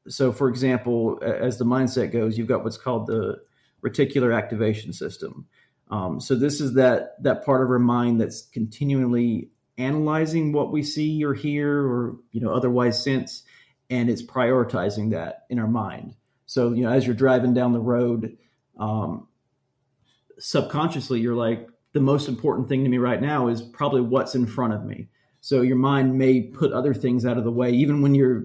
so, 0.07 0.31
for 0.31 0.49
example, 0.49 1.19
as 1.23 1.57
the 1.57 1.65
mindset 1.65 2.11
goes, 2.11 2.37
you've 2.37 2.47
got 2.47 2.63
what's 2.63 2.77
called 2.77 3.07
the 3.07 3.37
reticular 3.83 4.35
activation 4.35 4.91
system. 4.93 5.47
Um, 5.89 6.19
so 6.19 6.35
this 6.35 6.61
is 6.61 6.73
that 6.75 7.21
that 7.23 7.45
part 7.45 7.63
of 7.63 7.69
our 7.69 7.79
mind 7.79 8.21
that's 8.21 8.43
continually 8.43 9.49
analyzing 9.77 10.51
what 10.51 10.71
we 10.71 10.83
see 10.83 11.23
or 11.23 11.33
hear 11.33 11.79
or 11.79 12.17
you 12.31 12.41
know 12.41 12.53
otherwise 12.53 13.03
sense, 13.03 13.43
and 13.89 14.09
it's 14.09 14.21
prioritizing 14.21 15.11
that 15.11 15.45
in 15.49 15.59
our 15.59 15.67
mind. 15.67 16.15
So 16.45 16.73
you 16.73 16.83
know, 16.83 16.91
as 16.91 17.05
you're 17.05 17.15
driving 17.15 17.53
down 17.53 17.73
the 17.73 17.79
road, 17.79 18.37
um, 18.77 19.27
subconsciously 20.37 21.19
you're 21.21 21.35
like, 21.35 21.67
the 21.93 21.99
most 21.99 22.27
important 22.27 22.69
thing 22.69 22.83
to 22.83 22.89
me 22.89 22.97
right 22.97 23.21
now 23.21 23.47
is 23.47 23.61
probably 23.61 24.01
what's 24.01 24.35
in 24.35 24.45
front 24.45 24.73
of 24.73 24.85
me. 24.85 25.09
So 25.41 25.61
your 25.61 25.77
mind 25.77 26.17
may 26.17 26.41
put 26.41 26.71
other 26.71 26.93
things 26.93 27.25
out 27.25 27.37
of 27.37 27.43
the 27.43 27.51
way, 27.51 27.71
even 27.71 28.01
when 28.01 28.13
you're 28.13 28.43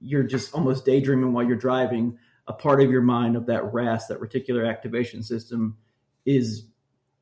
you're 0.00 0.22
just 0.22 0.54
almost 0.54 0.84
daydreaming 0.84 1.32
while 1.32 1.44
you're 1.44 1.56
driving. 1.56 2.18
A 2.46 2.52
part 2.52 2.82
of 2.82 2.90
your 2.90 3.00
mind 3.00 3.36
of 3.36 3.46
that 3.46 3.72
RAS, 3.72 4.06
that 4.08 4.20
reticular 4.20 4.68
activation 4.68 5.22
system, 5.22 5.78
is 6.26 6.66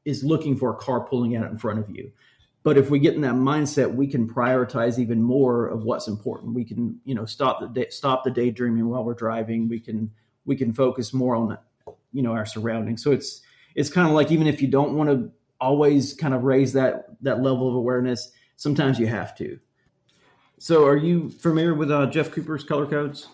is 0.04 0.24
looking 0.24 0.56
for 0.56 0.70
a 0.70 0.76
car 0.76 1.00
pulling 1.00 1.36
out 1.36 1.50
in 1.50 1.58
front 1.58 1.78
of 1.78 1.88
you. 1.90 2.10
But 2.64 2.78
if 2.78 2.90
we 2.90 3.00
get 3.00 3.14
in 3.14 3.22
that 3.22 3.34
mindset, 3.34 3.92
we 3.92 4.06
can 4.06 4.28
prioritize 4.28 4.98
even 4.98 5.20
more 5.20 5.66
of 5.66 5.82
what's 5.82 6.06
important. 6.06 6.54
We 6.54 6.64
can, 6.64 7.00
you 7.04 7.14
know, 7.14 7.24
stop 7.24 7.60
the 7.60 7.68
day, 7.68 7.88
stop 7.90 8.22
the 8.22 8.30
daydreaming 8.30 8.88
while 8.88 9.04
we're 9.04 9.14
driving. 9.14 9.68
We 9.68 9.80
can 9.80 10.10
we 10.44 10.56
can 10.56 10.72
focus 10.72 11.12
more 11.12 11.34
on, 11.34 11.58
you 12.12 12.22
know, 12.22 12.32
our 12.32 12.46
surroundings. 12.46 13.02
So 13.02 13.10
it's 13.10 13.42
it's 13.74 13.90
kind 13.90 14.06
of 14.06 14.14
like 14.14 14.30
even 14.30 14.46
if 14.46 14.62
you 14.62 14.68
don't 14.68 14.94
want 14.94 15.10
to 15.10 15.30
always 15.60 16.14
kind 16.14 16.34
of 16.34 16.44
raise 16.44 16.72
that 16.74 17.06
that 17.22 17.42
level 17.42 17.68
of 17.68 17.74
awareness, 17.74 18.30
sometimes 18.56 18.98
you 18.98 19.08
have 19.08 19.36
to. 19.38 19.58
So, 20.58 20.86
are 20.86 20.96
you 20.96 21.30
familiar 21.30 21.74
with 21.74 21.90
uh, 21.90 22.06
Jeff 22.06 22.30
Cooper's 22.30 22.62
color 22.62 22.86
codes? 22.86 23.26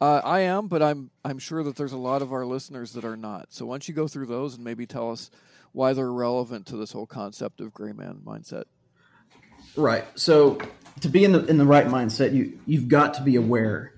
Uh, 0.00 0.20
I 0.24 0.40
am, 0.40 0.66
but 0.66 0.82
I'm 0.82 1.10
I'm 1.24 1.38
sure 1.38 1.62
that 1.62 1.76
there's 1.76 1.92
a 1.92 1.98
lot 1.98 2.22
of 2.22 2.32
our 2.32 2.44
listeners 2.44 2.92
that 2.92 3.04
are 3.04 3.16
not. 3.16 3.52
So, 3.52 3.66
why 3.66 3.74
don't 3.74 3.88
you 3.88 3.94
go 3.94 4.08
through 4.08 4.26
those 4.26 4.56
and 4.56 4.64
maybe 4.64 4.86
tell 4.86 5.10
us 5.10 5.30
why 5.72 5.92
they're 5.92 6.12
relevant 6.12 6.66
to 6.66 6.76
this 6.76 6.92
whole 6.92 7.06
concept 7.06 7.60
of 7.60 7.72
gray 7.72 7.92
man 7.92 8.20
mindset? 8.24 8.64
Right. 9.76 10.04
So, 10.18 10.58
to 11.00 11.08
be 11.08 11.24
in 11.24 11.32
the 11.32 11.44
in 11.46 11.58
the 11.58 11.64
right 11.64 11.86
mindset, 11.86 12.34
you 12.34 12.58
you've 12.66 12.88
got 12.88 13.14
to 13.14 13.22
be 13.22 13.36
aware, 13.36 13.94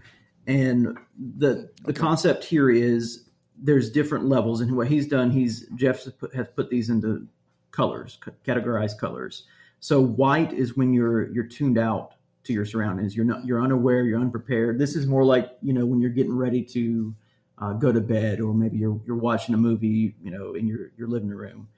and 0.46 0.98
the 1.18 1.70
the 1.82 1.90
okay. 1.90 1.92
concept 1.92 2.44
here 2.44 2.70
is 2.70 3.28
there's 3.58 3.90
different 3.90 4.26
levels, 4.26 4.60
and 4.60 4.76
what 4.76 4.88
he's 4.88 5.08
done, 5.08 5.30
he's 5.30 5.66
Jeff 5.74 6.04
has 6.04 6.12
put, 6.12 6.34
has 6.34 6.46
put 6.54 6.68
these 6.70 6.90
into 6.90 7.26
colors, 7.70 8.18
categorized 8.46 8.98
colors. 8.98 9.44
So 9.80 10.00
white 10.00 10.52
is 10.52 10.76
when 10.76 10.92
you're 10.92 11.32
you're 11.32 11.46
tuned 11.46 11.78
out 11.78 12.15
to 12.46 12.52
your 12.52 12.64
surroundings. 12.64 13.16
You're 13.16 13.24
not 13.24 13.44
you're 13.44 13.60
unaware. 13.60 14.04
You're 14.04 14.20
unprepared. 14.20 14.78
This 14.78 14.96
is 14.96 15.06
more 15.06 15.24
like 15.24 15.52
you 15.62 15.72
know 15.72 15.86
when 15.86 16.00
you're 16.00 16.10
getting 16.10 16.36
ready 16.36 16.62
to 16.62 17.14
uh, 17.58 17.72
go 17.72 17.92
to 17.92 18.00
bed, 18.00 18.40
or 18.40 18.54
maybe 18.54 18.78
you're 18.78 19.00
you're 19.06 19.16
watching 19.16 19.54
a 19.54 19.58
movie, 19.58 20.14
you 20.22 20.30
know, 20.30 20.54
in 20.54 20.66
your 20.66 20.90
your 20.96 21.08
living 21.08 21.30
room. 21.30 21.68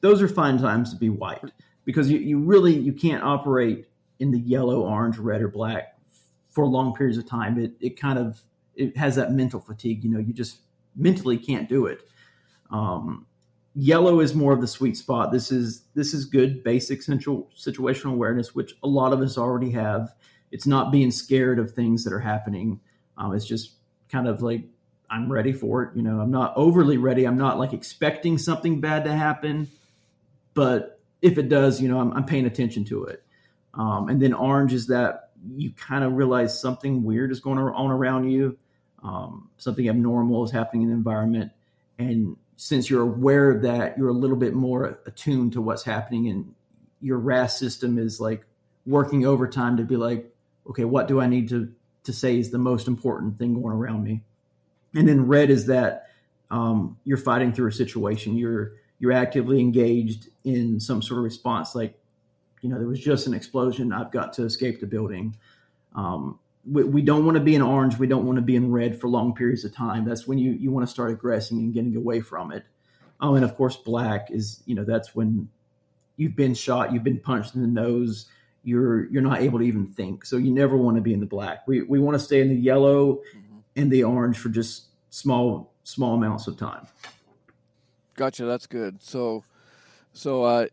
Those 0.00 0.20
are 0.20 0.28
fine 0.28 0.58
times 0.58 0.92
to 0.92 0.96
be 0.96 1.08
white 1.08 1.50
because 1.84 2.10
you, 2.10 2.18
you 2.18 2.38
really 2.38 2.74
you 2.74 2.92
can't 2.92 3.22
operate 3.22 3.88
in 4.20 4.30
the 4.30 4.38
yellow, 4.38 4.82
orange, 4.82 5.18
red, 5.18 5.42
or 5.42 5.48
black 5.48 5.98
for 6.50 6.66
long 6.66 6.94
periods 6.94 7.18
of 7.18 7.26
time. 7.26 7.58
It 7.58 7.72
it 7.80 8.00
kind 8.00 8.18
of 8.18 8.40
it 8.76 8.96
has 8.96 9.16
that 9.16 9.32
mental 9.32 9.60
fatigue. 9.60 10.04
You 10.04 10.10
know, 10.10 10.18
you 10.18 10.32
just 10.32 10.58
mentally 10.96 11.38
can't 11.38 11.68
do 11.68 11.86
it. 11.86 12.00
Um, 12.70 13.26
yellow 13.74 14.20
is 14.20 14.34
more 14.34 14.52
of 14.52 14.60
the 14.60 14.66
sweet 14.66 14.96
spot. 14.96 15.32
This 15.32 15.50
is 15.50 15.82
this 15.94 16.14
is 16.14 16.24
good 16.24 16.62
basic 16.62 17.02
central 17.02 17.50
situational 17.56 18.12
awareness, 18.12 18.54
which 18.54 18.74
a 18.82 18.88
lot 18.88 19.12
of 19.12 19.20
us 19.20 19.36
already 19.36 19.70
have. 19.72 20.14
It's 20.50 20.66
not 20.66 20.92
being 20.92 21.10
scared 21.10 21.58
of 21.58 21.72
things 21.72 22.04
that 22.04 22.12
are 22.12 22.20
happening. 22.20 22.80
Um, 23.16 23.34
it's 23.34 23.46
just 23.46 23.72
kind 24.08 24.28
of 24.28 24.42
like 24.42 24.64
I'm 25.10 25.30
ready 25.30 25.52
for 25.52 25.82
it. 25.82 25.96
You 25.96 26.02
know, 26.02 26.20
I'm 26.20 26.30
not 26.30 26.52
overly 26.56 26.96
ready. 26.96 27.24
I'm 27.24 27.38
not 27.38 27.58
like 27.58 27.72
expecting 27.72 28.38
something 28.38 28.80
bad 28.80 29.04
to 29.04 29.12
happen, 29.12 29.68
but 30.54 31.00
if 31.22 31.38
it 31.38 31.48
does, 31.48 31.80
you 31.80 31.88
know, 31.88 31.98
I'm, 31.98 32.12
I'm 32.12 32.24
paying 32.24 32.46
attention 32.46 32.84
to 32.86 33.04
it. 33.04 33.22
Um, 33.74 34.08
and 34.08 34.20
then 34.22 34.32
orange 34.32 34.72
is 34.72 34.86
that 34.88 35.30
you 35.56 35.72
kind 35.72 36.04
of 36.04 36.12
realize 36.12 36.58
something 36.58 37.02
weird 37.02 37.32
is 37.32 37.40
going 37.40 37.58
on 37.58 37.90
around 37.90 38.30
you, 38.30 38.56
um, 39.02 39.50
something 39.56 39.88
abnormal 39.88 40.44
is 40.44 40.50
happening 40.50 40.82
in 40.82 40.88
the 40.88 40.94
environment, 40.94 41.52
and 41.98 42.36
since 42.56 42.88
you're 42.88 43.02
aware 43.02 43.50
of 43.50 43.62
that, 43.62 43.98
you're 43.98 44.08
a 44.08 44.12
little 44.12 44.36
bit 44.36 44.54
more 44.54 44.98
attuned 45.06 45.52
to 45.54 45.60
what's 45.60 45.82
happening, 45.82 46.28
and 46.28 46.54
your 47.00 47.18
RAS 47.18 47.58
system 47.58 47.98
is 47.98 48.20
like 48.20 48.44
working 48.86 49.26
overtime 49.26 49.76
to 49.76 49.84
be 49.84 49.96
like, 49.96 50.32
okay, 50.68 50.84
what 50.84 51.08
do 51.08 51.20
I 51.20 51.26
need 51.26 51.48
to 51.50 51.72
to 52.04 52.12
say 52.12 52.38
is 52.38 52.50
the 52.50 52.58
most 52.58 52.86
important 52.86 53.38
thing 53.38 53.60
going 53.60 53.74
around 53.74 54.04
me? 54.04 54.22
And 54.94 55.08
then 55.08 55.26
red 55.26 55.50
is 55.50 55.66
that 55.66 56.08
um, 56.50 56.98
you're 57.04 57.16
fighting 57.18 57.52
through 57.52 57.68
a 57.68 57.72
situation. 57.72 58.36
You're 58.36 58.72
you're 58.98 59.12
actively 59.12 59.60
engaged 59.60 60.28
in 60.44 60.80
some 60.80 61.02
sort 61.02 61.18
of 61.18 61.24
response, 61.24 61.74
like 61.74 61.98
you 62.60 62.68
know 62.68 62.78
there 62.78 62.88
was 62.88 63.00
just 63.00 63.26
an 63.26 63.34
explosion. 63.34 63.92
I've 63.92 64.12
got 64.12 64.32
to 64.34 64.44
escape 64.44 64.80
the 64.80 64.86
building. 64.86 65.36
Um, 65.94 66.38
we, 66.66 66.84
we 66.84 67.02
don't 67.02 67.24
want 67.24 67.36
to 67.36 67.42
be 67.42 67.54
in 67.54 67.62
orange. 67.62 67.98
We 67.98 68.06
don't 68.06 68.24
want 68.24 68.36
to 68.36 68.42
be 68.42 68.56
in 68.56 68.70
red 68.70 69.00
for 69.00 69.08
long 69.08 69.34
periods 69.34 69.64
of 69.64 69.74
time. 69.74 70.04
That's 70.04 70.26
when 70.26 70.38
you, 70.38 70.52
you 70.52 70.70
want 70.70 70.86
to 70.86 70.90
start 70.90 71.10
aggressing 71.10 71.58
and 71.58 71.72
getting 71.74 71.96
away 71.96 72.20
from 72.20 72.52
it. 72.52 72.64
Oh, 73.20 73.34
and 73.34 73.44
of 73.44 73.56
course, 73.56 73.76
black 73.76 74.30
is, 74.30 74.62
you 74.66 74.74
know, 74.74 74.84
that's 74.84 75.14
when 75.14 75.48
you've 76.16 76.36
been 76.36 76.54
shot, 76.54 76.92
you've 76.92 77.04
been 77.04 77.20
punched 77.20 77.54
in 77.54 77.62
the 77.62 77.68
nose, 77.68 78.26
you're 78.64 79.10
you're 79.10 79.22
not 79.22 79.40
able 79.40 79.58
to 79.58 79.64
even 79.64 79.86
think. 79.86 80.24
So 80.24 80.36
you 80.36 80.50
never 80.50 80.76
want 80.76 80.96
to 80.96 81.02
be 81.02 81.12
in 81.12 81.20
the 81.20 81.26
black. 81.26 81.66
We 81.68 81.82
we 81.82 82.00
want 82.00 82.14
to 82.14 82.18
stay 82.18 82.40
in 82.40 82.48
the 82.48 82.56
yellow 82.56 83.16
mm-hmm. 83.36 83.58
and 83.76 83.90
the 83.90 84.04
orange 84.04 84.38
for 84.38 84.48
just 84.48 84.86
small 85.10 85.72
small 85.84 86.14
amounts 86.14 86.46
of 86.46 86.56
time. 86.56 86.86
Gotcha. 88.16 88.46
That's 88.46 88.66
good. 88.66 89.02
So 89.02 89.44
so 90.12 90.44
uh, 90.44 90.66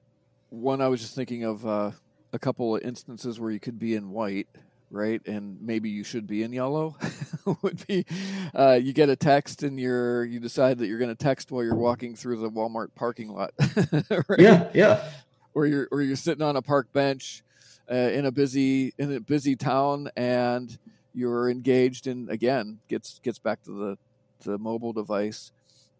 one, 0.50 0.82
I 0.82 0.88
was 0.88 1.02
just 1.02 1.16
thinking 1.16 1.44
of 1.44 1.66
uh, 1.66 1.92
a 2.32 2.40
couple 2.40 2.76
of 2.76 2.82
instances 2.82 3.40
where 3.40 3.52
you 3.52 3.60
could 3.60 3.78
be 3.78 3.96
in 3.96 4.12
white 4.12 4.48
right? 4.92 5.26
And 5.26 5.62
maybe 5.62 5.90
you 5.90 6.04
should 6.04 6.28
be 6.28 6.44
in 6.44 6.54
yellow. 6.54 6.98
would 7.64 7.86
be 7.88 8.06
uh, 8.54 8.80
you 8.82 8.94
get 8.94 9.10
a 9.10 9.16
text 9.16 9.64
and 9.64 9.80
you're 9.80 10.24
you 10.24 10.40
decide 10.40 10.78
that 10.80 10.88
you're 10.88 11.00
going 11.00 11.10
to 11.10 11.16
text 11.16 11.52
while 11.52 11.64
you're 11.64 11.76
walking 11.76 12.16
through 12.16 12.38
the 12.38 12.50
Walmart 12.50 12.90
parking 12.96 13.30
lot. 13.30 13.52
right? 14.28 14.40
Yeah, 14.40 14.70
yeah. 14.74 15.10
Or 15.54 15.66
you're 15.66 15.88
or 15.92 16.02
you're 16.02 16.16
sitting 16.16 16.44
on 16.44 16.56
a 16.56 16.62
park 16.62 16.92
bench 16.94 17.44
uh, 17.92 17.96
in 17.96 18.26
a 18.26 18.32
busy 18.32 18.94
in 18.98 19.14
a 19.14 19.20
busy 19.20 19.56
town 19.56 20.10
and 20.16 20.78
you're 21.14 21.50
engaged 21.50 22.08
in 22.08 22.30
again 22.30 22.80
gets 22.88 23.20
gets 23.20 23.40
back 23.40 23.62
to 23.64 23.72
the 23.72 23.98
the 24.46 24.58
mobile 24.58 24.94
device 24.94 25.52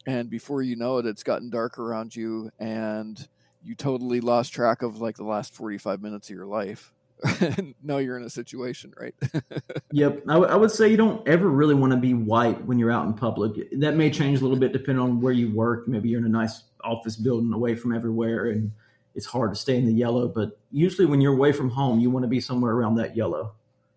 and 0.08 0.30
before 0.30 0.62
you 0.62 0.76
know 0.76 0.98
it 0.98 1.06
it's 1.06 1.24
gotten 1.24 1.50
dark 1.50 1.78
around 1.78 2.16
you 2.16 2.50
and 2.60 3.28
you 3.64 3.76
totally 3.76 4.22
lost 4.22 4.54
track 4.54 4.82
of 4.82 5.02
like 5.02 5.18
the 5.18 5.24
last 5.24 5.54
45 5.54 6.02
minutes 6.02 6.30
of 6.30 6.36
your 6.36 6.46
life 6.46 6.94
know 7.84 7.98
you're 7.98 8.18
in 8.18 8.24
a 8.24 8.30
situation, 8.30 8.94
right? 9.00 9.16
yep. 9.92 10.24
I, 10.28 10.34
w- 10.34 10.52
I 10.52 10.56
would 10.56 10.72
say 10.72 10.90
you 10.90 10.98
don't 10.98 11.28
ever 11.28 11.48
really 11.48 11.76
want 11.76 11.92
to 11.92 11.98
be 11.98 12.14
white 12.14 12.66
when 12.66 12.80
you're 12.80 12.92
out 12.92 13.06
in 13.06 13.14
public. 13.14 13.70
That 13.80 13.96
may 13.96 14.10
change 14.10 14.40
a 14.40 14.44
little 14.44 14.58
bit 14.58 14.74
depending 14.74 15.04
on 15.04 15.22
where 15.22 15.34
you 15.34 15.54
work. 15.54 15.88
Maybe 15.88 16.10
you're 16.10 16.20
in 16.20 16.26
a 16.26 16.30
nice 16.30 16.64
office 16.84 17.16
building 17.16 17.54
away 17.54 17.76
from 17.76 17.94
everywhere 17.94 18.50
and 18.50 18.72
it's 19.16 19.26
hard 19.26 19.52
to 19.52 19.56
stay 19.56 19.78
in 19.78 19.86
the 19.86 19.94
yellow. 19.94 20.28
But 20.28 20.58
usually 20.72 21.06
when 21.06 21.22
you're 21.22 21.34
away 21.34 21.52
from 21.52 21.70
home, 21.70 22.00
you 22.00 22.10
want 22.10 22.24
to 22.24 22.30
be 22.30 22.42
somewhere 22.42 22.72
around 22.72 22.96
that 22.96 23.16
yellow. 23.16 23.54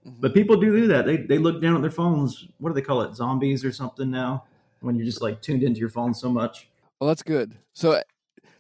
Mm-hmm. 0.06 0.20
But 0.20 0.34
people 0.34 0.56
do 0.56 0.76
do 0.76 0.87
that. 0.88 1.06
They, 1.06 1.16
they 1.16 1.38
look 1.38 1.62
down 1.62 1.76
at 1.76 1.82
their 1.82 1.90
phones. 1.90 2.46
What 2.58 2.70
do 2.70 2.74
they 2.74 2.82
call 2.82 3.02
it? 3.02 3.14
Zombies 3.14 3.64
or 3.64 3.72
something 3.72 4.10
now? 4.10 4.44
When 4.80 4.96
you're 4.96 5.06
just 5.06 5.22
like 5.22 5.40
tuned 5.40 5.62
into 5.62 5.80
your 5.80 5.88
phone 5.88 6.12
so 6.12 6.28
much. 6.28 6.68
Well, 7.00 7.08
that's 7.08 7.22
good. 7.22 7.54
So 7.72 8.02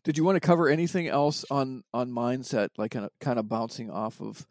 Did 0.04 0.16
you 0.16 0.24
want 0.24 0.36
to 0.36 0.40
cover 0.40 0.68
anything 0.68 1.06
else 1.08 1.44
on 1.50 1.84
on 1.92 2.10
mindset, 2.10 2.70
like 2.78 2.92
kind 2.92 3.04
of, 3.04 3.10
kind 3.20 3.38
of 3.38 3.48
bouncing 3.48 3.90
off 3.90 4.20
of? 4.22 4.46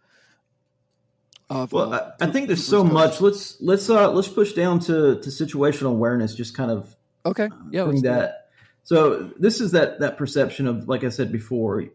Of 1.53 1.71
well, 1.71 1.93
uh, 1.93 2.11
I, 2.19 2.25
I, 2.25 2.31
think 2.31 2.47
there's 2.47 2.65
so 2.65 2.83
much. 2.83 3.21
Let's 3.21 3.61
let's 3.61 3.89
uh 3.89 4.11
let's 4.11 4.27
push 4.27 4.53
down 4.53 4.79
to 4.81 5.19
to 5.19 5.29
situational 5.29 5.91
awareness. 5.91 6.35
Just 6.35 6.55
kind 6.55 6.71
of 6.71 6.95
okay, 7.25 7.49
yeah, 7.71 7.83
bring 7.83 8.01
that. 8.01 8.47
So 8.83 9.31
this 9.39 9.61
is 9.61 9.71
that 9.71 9.99
that 9.99 10.17
perception 10.17 10.67
of, 10.67 10.89
like 10.89 11.03
I 11.03 11.09
said 11.09 11.31
before, 11.31 11.85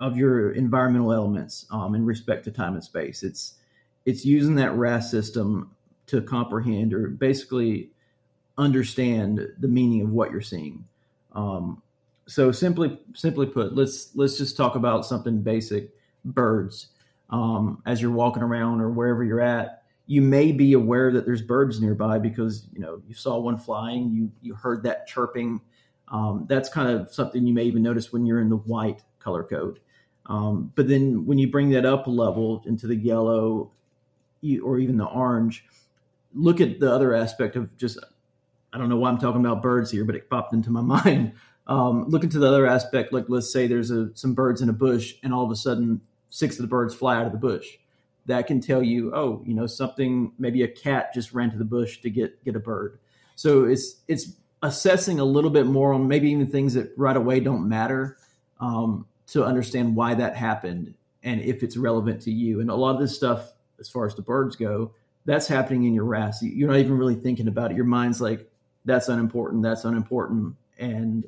of 0.00 0.16
your 0.16 0.50
environmental 0.52 1.12
elements 1.12 1.66
um, 1.70 1.94
in 1.94 2.04
respect 2.04 2.44
to 2.44 2.50
time 2.50 2.74
and 2.74 2.84
space. 2.84 3.22
It's 3.22 3.54
it's 4.04 4.24
using 4.24 4.56
that 4.56 4.74
RAS 4.74 5.10
system 5.10 5.70
to 6.06 6.20
comprehend 6.20 6.92
or 6.92 7.08
basically 7.08 7.90
understand 8.56 9.46
the 9.58 9.68
meaning 9.68 10.02
of 10.02 10.10
what 10.10 10.30
you're 10.30 10.40
seeing. 10.40 10.84
Um, 11.32 11.82
so 12.26 12.52
simply 12.52 12.98
simply 13.14 13.46
put, 13.46 13.74
let's 13.74 14.10
let's 14.14 14.36
just 14.38 14.56
talk 14.56 14.74
about 14.74 15.06
something 15.06 15.40
basic: 15.42 15.90
birds. 16.24 16.88
Um, 17.30 17.82
as 17.84 18.00
you're 18.00 18.10
walking 18.10 18.42
around 18.42 18.80
or 18.80 18.90
wherever 18.90 19.22
you're 19.22 19.40
at, 19.40 19.82
you 20.06 20.22
may 20.22 20.52
be 20.52 20.72
aware 20.72 21.12
that 21.12 21.26
there's 21.26 21.42
birds 21.42 21.80
nearby 21.80 22.18
because 22.18 22.66
you 22.72 22.80
know 22.80 23.02
you 23.06 23.14
saw 23.14 23.38
one 23.38 23.58
flying, 23.58 24.10
you 24.10 24.32
you 24.40 24.54
heard 24.54 24.82
that 24.84 25.06
chirping. 25.06 25.60
Um, 26.08 26.46
that's 26.48 26.70
kind 26.70 26.88
of 26.88 27.12
something 27.12 27.46
you 27.46 27.52
may 27.52 27.64
even 27.64 27.82
notice 27.82 28.12
when 28.12 28.24
you're 28.24 28.40
in 28.40 28.48
the 28.48 28.56
white 28.56 29.02
color 29.18 29.44
code. 29.44 29.80
Um, 30.26 30.72
but 30.74 30.88
then 30.88 31.26
when 31.26 31.38
you 31.38 31.50
bring 31.50 31.70
that 31.70 31.84
up 31.84 32.06
a 32.06 32.10
level 32.10 32.62
into 32.66 32.86
the 32.86 32.96
yellow 32.96 33.72
or 34.62 34.78
even 34.78 34.96
the 34.96 35.04
orange, 35.04 35.64
look 36.34 36.60
at 36.60 36.80
the 36.80 36.92
other 36.92 37.14
aspect 37.14 37.56
of 37.56 37.76
just 37.76 37.98
I 38.72 38.78
don't 38.78 38.88
know 38.88 38.96
why 38.96 39.10
I'm 39.10 39.18
talking 39.18 39.40
about 39.40 39.62
birds 39.62 39.90
here, 39.90 40.04
but 40.04 40.14
it 40.14 40.30
popped 40.30 40.52
into 40.52 40.70
my 40.70 40.80
mind. 41.04 41.32
Um, 41.66 42.08
look 42.08 42.24
into 42.24 42.38
the 42.38 42.48
other 42.48 42.66
aspect, 42.66 43.12
like 43.12 43.26
let's 43.28 43.52
say 43.52 43.66
there's 43.66 43.90
a, 43.90 44.10
some 44.16 44.32
birds 44.32 44.62
in 44.62 44.70
a 44.70 44.72
bush, 44.72 45.14
and 45.22 45.34
all 45.34 45.44
of 45.44 45.50
a 45.50 45.56
sudden 45.56 46.00
six 46.30 46.56
of 46.56 46.62
the 46.62 46.68
birds 46.68 46.94
fly 46.94 47.16
out 47.16 47.26
of 47.26 47.32
the 47.32 47.38
bush. 47.38 47.76
That 48.26 48.46
can 48.46 48.60
tell 48.60 48.82
you, 48.82 49.14
oh, 49.14 49.42
you 49.46 49.54
know, 49.54 49.66
something. 49.66 50.32
Maybe 50.38 50.62
a 50.62 50.68
cat 50.68 51.14
just 51.14 51.32
ran 51.32 51.50
to 51.50 51.58
the 51.58 51.64
bush 51.64 52.00
to 52.02 52.10
get 52.10 52.44
get 52.44 52.56
a 52.56 52.60
bird. 52.60 52.98
So 53.36 53.64
it's 53.64 53.96
it's 54.06 54.32
assessing 54.62 55.20
a 55.20 55.24
little 55.24 55.50
bit 55.50 55.66
more 55.66 55.92
on 55.92 56.08
maybe 56.08 56.30
even 56.30 56.46
things 56.46 56.74
that 56.74 56.90
right 56.96 57.16
away 57.16 57.40
don't 57.40 57.68
matter 57.68 58.18
um, 58.60 59.06
to 59.28 59.44
understand 59.44 59.94
why 59.94 60.14
that 60.14 60.36
happened 60.36 60.94
and 61.22 61.40
if 61.40 61.62
it's 61.62 61.76
relevant 61.76 62.22
to 62.22 62.30
you. 62.30 62.60
And 62.60 62.70
a 62.70 62.74
lot 62.74 62.94
of 62.94 63.00
this 63.00 63.14
stuff, 63.14 63.52
as 63.78 63.88
far 63.88 64.06
as 64.06 64.14
the 64.14 64.22
birds 64.22 64.56
go, 64.56 64.92
that's 65.24 65.46
happening 65.46 65.84
in 65.84 65.94
your 65.94 66.04
RAS. 66.04 66.42
You're 66.42 66.68
not 66.68 66.78
even 66.78 66.96
really 66.96 67.14
thinking 67.14 67.48
about 67.48 67.70
it. 67.70 67.76
Your 67.76 67.86
mind's 67.86 68.20
like, 68.20 68.50
that's 68.84 69.08
unimportant. 69.08 69.62
That's 69.62 69.84
unimportant. 69.84 70.56
And 70.78 71.24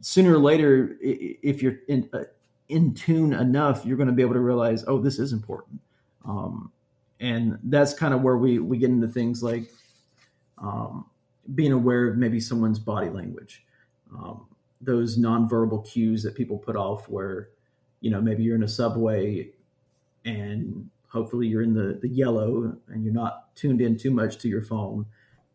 sooner 0.00 0.34
or 0.34 0.38
later, 0.38 0.96
if 1.00 1.62
you're 1.62 1.78
in, 1.88 2.08
uh, 2.12 2.24
in 2.68 2.94
tune 2.94 3.32
enough, 3.32 3.84
you're 3.84 3.96
going 3.96 4.08
to 4.08 4.14
be 4.14 4.22
able 4.22 4.34
to 4.34 4.40
realize, 4.40 4.84
oh, 4.86 4.98
this 4.98 5.18
is 5.18 5.32
important. 5.32 5.80
Um, 6.24 6.72
and 7.20 7.58
that's 7.64 7.94
kind 7.94 8.14
of 8.14 8.22
where 8.22 8.36
we, 8.36 8.58
we 8.58 8.78
get 8.78 8.90
into 8.90 9.08
things 9.08 9.42
like 9.42 9.70
um, 10.58 11.06
being 11.54 11.72
aware 11.72 12.08
of 12.08 12.16
maybe 12.16 12.40
someone's 12.40 12.78
body 12.78 13.10
language, 13.10 13.64
um, 14.12 14.46
those 14.80 15.18
nonverbal 15.18 15.86
cues 15.86 16.22
that 16.22 16.34
people 16.34 16.58
put 16.58 16.76
off 16.76 17.08
where, 17.08 17.48
you 18.00 18.10
know, 18.10 18.20
maybe 18.20 18.42
you're 18.42 18.56
in 18.56 18.62
a 18.62 18.68
subway 18.68 19.48
and 20.24 20.88
hopefully 21.08 21.46
you're 21.46 21.62
in 21.62 21.74
the, 21.74 21.98
the 22.00 22.08
yellow 22.08 22.76
and 22.88 23.04
you're 23.04 23.14
not 23.14 23.54
tuned 23.54 23.80
in 23.80 23.96
too 23.96 24.10
much 24.10 24.38
to 24.38 24.48
your 24.48 24.62
phone 24.62 25.06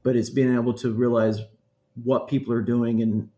but 0.04 0.15
it's 0.15 0.30
being 0.30 0.54
able 0.54 0.74
to 0.74 0.93
realize 0.93 1.41
what 2.04 2.28
people 2.28 2.54
are 2.54 2.62
doing 2.62 3.02
and 3.02 3.30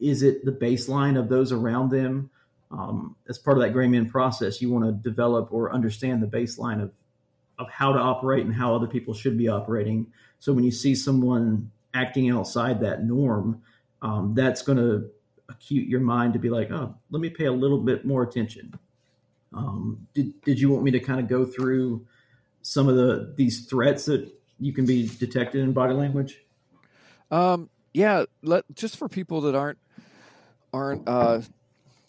is 0.00 0.22
it 0.22 0.44
the 0.44 0.52
baseline 0.52 1.18
of 1.18 1.28
those 1.28 1.52
around 1.52 1.90
them 1.90 2.30
um, 2.72 3.16
as 3.28 3.38
part 3.38 3.56
of 3.56 3.62
that 3.62 3.70
gray 3.70 3.86
man 3.86 4.08
process 4.08 4.60
you 4.60 4.70
want 4.70 4.84
to 4.84 4.92
develop 4.92 5.52
or 5.52 5.72
understand 5.72 6.22
the 6.22 6.26
baseline 6.26 6.82
of 6.82 6.92
of 7.58 7.70
how 7.70 7.92
to 7.92 7.98
operate 7.98 8.44
and 8.44 8.54
how 8.54 8.74
other 8.74 8.86
people 8.86 9.14
should 9.14 9.36
be 9.36 9.48
operating 9.48 10.06
so 10.38 10.52
when 10.52 10.64
you 10.64 10.70
see 10.70 10.94
someone 10.94 11.70
acting 11.94 12.30
outside 12.30 12.80
that 12.80 13.04
norm 13.04 13.62
um, 14.00 14.34
that's 14.34 14.62
going 14.62 14.78
to 14.78 15.08
acute 15.48 15.86
your 15.86 16.00
mind 16.00 16.32
to 16.32 16.38
be 16.38 16.48
like 16.48 16.70
oh 16.70 16.94
let 17.10 17.20
me 17.20 17.28
pay 17.28 17.44
a 17.44 17.52
little 17.52 17.78
bit 17.78 18.04
more 18.04 18.22
attention 18.22 18.72
um, 19.54 20.06
did, 20.14 20.40
did 20.42 20.60
you 20.60 20.70
want 20.70 20.82
me 20.82 20.90
to 20.92 21.00
kind 21.00 21.20
of 21.20 21.28
go 21.28 21.44
through 21.44 22.06
some 22.62 22.88
of 22.88 22.96
the 22.96 23.34
these 23.36 23.66
threats 23.66 24.06
that 24.06 24.30
you 24.58 24.72
can 24.72 24.86
be 24.86 25.08
detected 25.08 25.60
in 25.62 25.72
body 25.72 25.94
language? 25.94 26.42
Um, 27.30 27.68
yeah, 27.92 28.24
let 28.42 28.64
just 28.74 28.96
for 28.96 29.08
people 29.08 29.42
that 29.42 29.54
aren't 29.54 29.78
aren't 30.72 31.06
uh, 31.06 31.40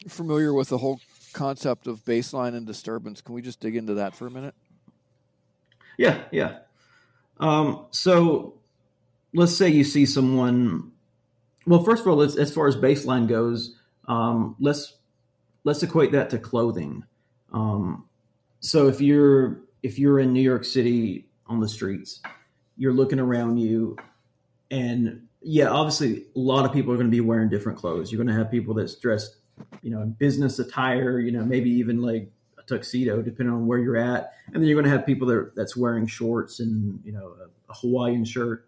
familiar 0.07 0.53
with 0.53 0.69
the 0.69 0.77
whole 0.77 0.99
concept 1.33 1.87
of 1.87 2.03
baseline 2.05 2.55
and 2.55 2.65
disturbance, 2.65 3.21
can 3.21 3.35
we 3.35 3.41
just 3.41 3.59
dig 3.59 3.75
into 3.75 3.95
that 3.95 4.15
for 4.15 4.27
a 4.27 4.31
minute? 4.31 4.55
Yeah, 5.97 6.23
yeah. 6.31 6.59
Um, 7.39 7.85
so 7.91 8.55
let's 9.33 9.55
say 9.55 9.69
you 9.69 9.83
see 9.83 10.05
someone. 10.05 10.91
Well, 11.65 11.83
first 11.83 12.01
of 12.01 12.07
all, 12.07 12.21
as 12.21 12.53
far 12.53 12.67
as 12.67 12.75
baseline 12.75 13.27
goes, 13.27 13.75
um, 14.07 14.55
let's 14.59 14.97
let's 15.63 15.81
equate 15.83 16.11
that 16.11 16.29
to 16.31 16.37
clothing. 16.37 17.03
Um, 17.53 18.05
so 18.59 18.87
if 18.87 19.01
you're 19.01 19.61
if 19.81 19.99
you're 19.99 20.19
in 20.19 20.33
New 20.33 20.41
York 20.41 20.65
City 20.65 21.27
on 21.47 21.59
the 21.59 21.69
streets 21.69 22.21
you're 22.77 22.93
looking 22.93 23.19
around 23.19 23.57
you 23.57 23.95
and 24.71 25.27
yeah 25.41 25.67
obviously 25.67 26.25
a 26.35 26.39
lot 26.39 26.65
of 26.65 26.73
people 26.73 26.91
are 26.91 26.95
going 26.95 27.07
to 27.07 27.11
be 27.11 27.21
wearing 27.21 27.49
different 27.49 27.77
clothes 27.77 28.11
you're 28.11 28.23
going 28.23 28.33
to 28.33 28.41
have 28.41 28.49
people 28.49 28.73
that's 28.73 28.95
dressed 28.95 29.37
you 29.81 29.91
know 29.91 30.01
in 30.01 30.11
business 30.11 30.59
attire 30.59 31.19
you 31.19 31.31
know 31.31 31.43
maybe 31.43 31.69
even 31.69 32.01
like 32.01 32.29
a 32.57 32.61
tuxedo 32.63 33.21
depending 33.21 33.53
on 33.53 33.67
where 33.67 33.79
you're 33.79 33.97
at. 33.97 34.33
And 34.47 34.55
then 34.55 34.63
you're 34.63 34.75
going 34.75 34.91
to 34.91 34.97
have 34.97 35.05
people 35.05 35.27
that 35.27 35.35
are, 35.35 35.53
that's 35.55 35.75
wearing 35.75 36.07
shorts 36.07 36.59
and 36.59 36.99
you 37.05 37.11
know 37.11 37.35
a, 37.39 37.71
a 37.71 37.75
hawaiian 37.75 38.25
shirt. 38.25 38.67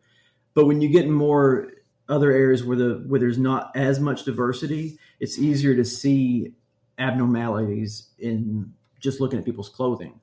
But 0.53 0.65
when 0.65 0.81
you 0.81 0.89
get 0.89 1.05
in 1.05 1.11
more 1.11 1.71
other 2.07 2.31
areas 2.31 2.63
where 2.63 2.77
the 2.77 3.03
where 3.07 3.19
there's 3.19 3.37
not 3.37 3.71
as 3.75 3.99
much 3.99 4.25
diversity 4.25 4.99
it's 5.19 5.39
easier 5.39 5.75
to 5.75 5.85
see 5.85 6.53
abnormalities 6.99 8.07
in 8.19 8.73
just 8.99 9.19
looking 9.19 9.39
at 9.39 9.45
people's 9.45 9.69
clothing. 9.69 10.19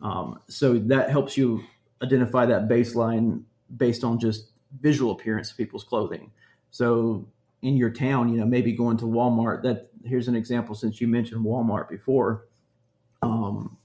Um, 0.00 0.40
so 0.48 0.78
that 0.78 1.10
helps 1.10 1.36
you 1.36 1.62
identify 2.02 2.46
that 2.46 2.68
baseline 2.68 3.42
based 3.76 4.04
on 4.04 4.18
just 4.18 4.46
visual 4.80 5.12
appearance 5.12 5.50
of 5.50 5.56
people's 5.56 5.84
clothing. 5.84 6.30
So 6.70 7.26
in 7.62 7.76
your 7.76 7.90
town, 7.90 8.28
you 8.28 8.38
know, 8.38 8.46
maybe 8.46 8.72
going 8.72 8.96
to 8.98 9.04
Walmart. 9.04 9.62
That 9.62 9.90
here's 10.04 10.28
an 10.28 10.34
example 10.34 10.74
since 10.74 11.00
you 11.00 11.08
mentioned 11.08 11.44
Walmart 11.44 11.88
before. 11.88 12.46
Um, 13.22 13.78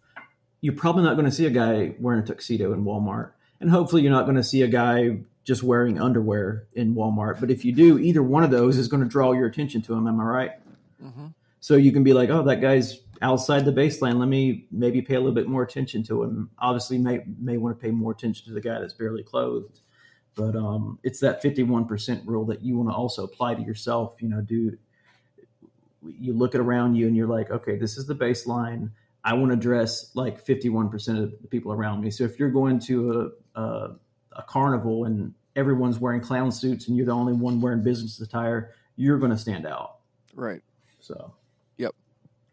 you're 0.62 0.76
probably 0.76 1.04
not 1.04 1.14
going 1.14 1.26
to 1.26 1.32
see 1.32 1.46
a 1.46 1.52
guy 1.52 1.96
wearing 2.00 2.22
a 2.22 2.26
tuxedo 2.26 2.74
in 2.74 2.84
Walmart, 2.84 3.32
and 3.62 3.70
hopefully 3.70 4.02
you're 4.02 4.12
not 4.12 4.26
going 4.26 4.36
to 4.36 4.44
see 4.44 4.64
a 4.64 4.68
guy 4.68 5.20
just 5.44 5.64
wearing 5.64 6.02
underwear 6.02 6.68
in 6.74 6.94
Walmart. 6.96 7.40
But 7.40 7.52
if 7.52 7.64
you 7.64 7.72
do, 7.72 7.98
either 8.00 8.22
one 8.22 8.44
of 8.44 8.52
those 8.52 8.78
is 8.78 8.88
going 8.88 9.04
to 9.04 9.08
draw 9.08 9.32
your 9.32 9.48
attention 9.48 9.82
to 9.84 9.94
him. 9.94 10.08
Am 10.08 10.20
I 10.20 10.24
right? 10.24 10.52
Mm-hmm. 11.02 11.28
So 11.60 11.76
you 11.76 11.92
can 11.92 12.04
be 12.04 12.14
like, 12.14 12.30
oh, 12.30 12.44
that 12.44 12.60
guy's 12.60 13.00
outside 13.22 13.66
the 13.66 13.72
baseline. 13.72 14.20
Let 14.20 14.28
me 14.28 14.66
maybe 14.72 15.02
pay 15.02 15.16
a 15.16 15.20
little 15.20 15.34
bit 15.34 15.48
more 15.48 15.64
attention 15.64 16.04
to 16.04 16.24
him. 16.24 16.50
Obviously, 16.60 16.98
may 16.98 17.22
may 17.40 17.58
want 17.58 17.80
to 17.80 17.82
pay 17.82 17.92
more 17.92 18.12
attention 18.12 18.48
to 18.48 18.54
the 18.54 18.62
guy 18.62 18.80
that's 18.80 18.94
barely 18.94 19.24
clothed. 19.24 19.80
But 20.38 20.56
um, 20.56 21.00
it's 21.04 21.20
that 21.22 21.42
fifty 21.42 21.64
one 21.64 21.86
percent 21.86 22.22
rule 22.28 22.46
that 22.46 22.62
you 22.62 22.78
want 22.78 22.90
to 22.90 22.96
also 22.96 23.24
apply 23.24 23.56
to 23.56 23.62
yourself. 23.62 24.16
You 24.20 24.30
know, 24.30 24.42
do 24.42 24.78
you 26.08 26.34
look 26.34 26.56
at 26.56 26.62
around 26.62 26.96
you 26.96 27.08
and 27.08 27.16
you're 27.18 27.28
like, 27.28 27.50
okay, 27.50 27.76
this 27.76 27.98
is 27.98 28.06
the 28.06 28.16
baseline. 28.16 28.92
I 29.24 29.34
want 29.34 29.52
to 29.52 29.58
dress 29.58 30.12
like 30.16 30.40
fifty 30.40 30.70
one 30.70 30.90
percent 30.90 31.18
of 31.18 31.34
the 31.42 31.48
people 31.48 31.74
around 31.74 32.02
me. 32.02 32.12
So 32.12 32.24
if 32.24 32.40
you're 32.40 32.52
going 32.52 32.80
to 32.82 33.34
a, 33.56 33.60
a 33.60 33.96
a 34.34 34.44
carnival 34.44 35.06
and 35.06 35.34
everyone's 35.56 36.00
wearing 36.00 36.22
clown 36.22 36.52
suits 36.52 36.88
and 36.88 36.96
you're 36.96 37.08
the 37.08 37.12
only 37.12 37.34
one 37.34 37.60
wearing 37.60 37.82
business 37.82 38.22
attire, 38.22 38.72
you're 38.96 39.18
going 39.18 39.32
to 39.32 39.38
stand 39.38 39.66
out. 39.66 39.98
Right. 40.36 40.62
So 41.00 41.34
Yep. 41.78 41.96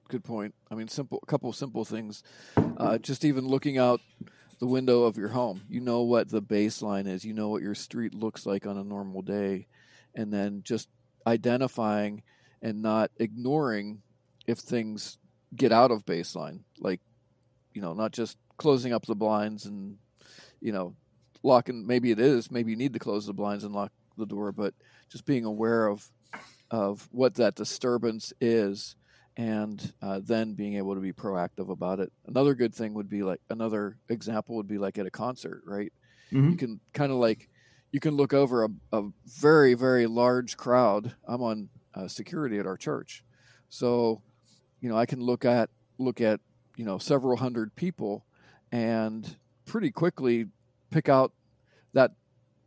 good 0.08 0.24
point. 0.24 0.54
I 0.70 0.74
mean, 0.74 0.88
simple, 0.88 1.20
a 1.22 1.26
couple 1.26 1.50
of 1.50 1.56
simple 1.56 1.84
things. 1.84 2.22
Uh, 2.56 2.96
just 2.96 3.24
even 3.24 3.46
looking 3.46 3.76
out 3.76 4.00
the 4.64 4.70
window 4.70 5.02
of 5.02 5.18
your 5.18 5.28
home, 5.28 5.60
you 5.68 5.78
know 5.78 6.00
what 6.04 6.30
the 6.30 6.40
baseline 6.40 7.06
is. 7.06 7.22
You 7.22 7.34
know 7.34 7.50
what 7.50 7.60
your 7.60 7.74
street 7.74 8.14
looks 8.14 8.46
like 8.46 8.66
on 8.66 8.78
a 8.78 8.82
normal 8.82 9.20
day, 9.20 9.66
and 10.14 10.32
then 10.32 10.62
just 10.64 10.88
identifying 11.26 12.22
and 12.62 12.80
not 12.80 13.10
ignoring 13.18 14.00
if 14.46 14.56
things 14.56 15.18
get 15.54 15.70
out 15.70 15.90
of 15.90 16.06
baseline. 16.06 16.60
Like, 16.78 17.02
you 17.74 17.82
know, 17.82 17.92
not 17.92 18.12
just 18.12 18.38
closing 18.56 18.94
up 18.94 19.04
the 19.04 19.14
blinds 19.14 19.66
and 19.66 19.98
you 20.62 20.72
know 20.72 20.96
locking. 21.42 21.86
Maybe 21.86 22.10
it 22.10 22.18
is. 22.18 22.50
Maybe 22.50 22.70
you 22.70 22.78
need 22.78 22.94
to 22.94 22.98
close 22.98 23.26
the 23.26 23.34
blinds 23.34 23.64
and 23.64 23.74
lock 23.74 23.92
the 24.16 24.24
door, 24.24 24.50
but 24.50 24.72
just 25.10 25.26
being 25.26 25.44
aware 25.44 25.88
of 25.88 26.10
of 26.70 27.06
what 27.12 27.34
that 27.34 27.54
disturbance 27.54 28.32
is 28.40 28.96
and 29.36 29.92
uh, 30.00 30.20
then 30.22 30.54
being 30.54 30.76
able 30.76 30.94
to 30.94 31.00
be 31.00 31.12
proactive 31.12 31.70
about 31.70 32.00
it. 32.00 32.12
Another 32.26 32.54
good 32.54 32.74
thing 32.74 32.94
would 32.94 33.08
be 33.08 33.22
like 33.22 33.40
another 33.50 33.98
example 34.08 34.56
would 34.56 34.68
be 34.68 34.78
like 34.78 34.98
at 34.98 35.06
a 35.06 35.10
concert, 35.10 35.62
right? 35.66 35.92
Mm-hmm. 36.32 36.50
You 36.50 36.56
can 36.56 36.80
kind 36.92 37.10
of 37.10 37.18
like 37.18 37.48
you 37.90 38.00
can 38.00 38.14
look 38.16 38.32
over 38.32 38.64
a, 38.64 38.68
a, 38.92 39.02
very 39.26 39.74
very 39.74 40.06
large 40.06 40.56
crowd. 40.56 41.14
I'm 41.26 41.42
on 41.42 41.68
uh, 41.94 42.08
security 42.08 42.58
at 42.58 42.66
our 42.66 42.76
church, 42.76 43.24
So, 43.68 44.20
you 44.80 44.88
know, 44.88 44.96
I 44.96 45.06
can 45.06 45.20
look 45.20 45.44
at 45.44 45.70
look 45.98 46.20
at 46.20 46.40
you 46.76 46.84
know 46.84 46.98
several 46.98 47.36
hundred 47.36 47.74
people, 47.74 48.24
and 48.72 49.36
pretty 49.64 49.90
quickly 49.90 50.46
pick 50.90 51.08
out 51.08 51.32
that 51.92 52.12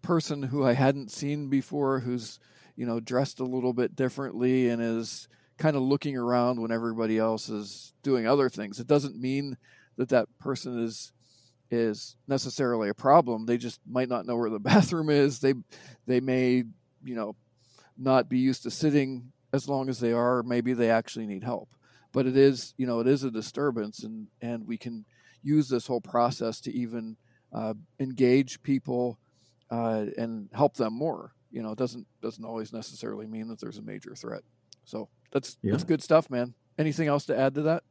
person 0.01 0.43
who 0.43 0.65
I 0.65 0.73
hadn't 0.73 1.12
seen 1.12 1.49
before, 1.49 1.99
who's 1.99 2.39
you 2.75 2.86
know 2.86 2.99
dressed 2.99 3.39
a 3.39 3.45
little 3.45 3.73
bit 3.73 3.95
differently 3.95 4.69
and 4.69 4.82
is 4.82 5.27
kind 5.58 5.76
of 5.76 5.82
looking 5.82 6.15
around 6.15 6.62
when 6.62 6.72
everybody 6.72 7.17
else 7.17 7.50
is 7.50 7.93
doing 8.04 8.28
other 8.28 8.50
things. 8.50 8.80
It 8.80 8.88
doesn't 8.88 9.20
mean 9.20 9.58
that 9.98 10.10
that 10.10 10.28
person 10.39 10.80
is 10.80 11.12
is 11.70 12.15
necessarily 12.28 12.88
a 12.88 12.93
problem. 12.93 13.46
They 13.46 13.58
just 13.58 13.82
might 13.86 14.08
not 14.08 14.26
know 14.26 14.38
where 14.38 14.50
the 14.50 14.60
bathroom 14.72 15.10
is. 15.10 15.39
They 15.39 15.54
they 16.06 16.20
may 16.20 16.63
you 17.04 17.15
know 17.15 17.36
not 17.98 18.30
be 18.30 18.39
used 18.39 18.63
to 18.63 18.72
sitting 18.72 19.32
as 19.54 19.67
long 19.67 19.89
as 19.89 20.00
they 20.00 20.13
are. 20.13 20.43
Maybe 20.43 20.74
they 20.74 20.89
actually 20.89 21.26
need 21.26 21.43
help. 21.43 21.70
But 22.13 22.26
it 22.26 22.38
is 22.38 22.74
you 22.78 22.88
know 22.88 23.00
it 23.00 23.08
is 23.08 23.24
a 23.24 23.32
disturbance, 23.32 24.04
and 24.04 24.28
and 24.41 24.67
we 24.67 24.78
can 24.78 25.06
use 25.43 25.70
this 25.70 25.88
whole 25.88 26.02
process 26.02 26.60
to 26.62 26.74
even 26.74 27.17
uh, 27.54 27.74
engage 28.00 28.62
people 28.62 29.17
uh, 29.70 30.06
and 30.17 30.50
help 30.54 30.76
them 30.76 30.93
more. 30.93 31.34
You 31.52 31.63
know, 31.63 31.72
it 31.72 31.78
doesn't 31.78 32.08
doesn't 32.22 32.46
always 32.46 32.74
necessarily 32.74 33.26
mean 33.26 33.48
that 33.48 33.60
there's 33.60 33.78
a 33.78 33.84
major 33.84 34.15
threat. 34.15 34.43
So 34.88 35.10
that's 35.32 35.58
yeah. 35.62 35.71
that's 35.71 35.84
good 35.84 36.02
stuff, 36.02 36.30
man. 36.30 36.54
Anything 36.80 37.08
else 37.08 37.26
to 37.26 37.38
add 37.38 37.56
to 37.56 37.62
that? 37.63 37.84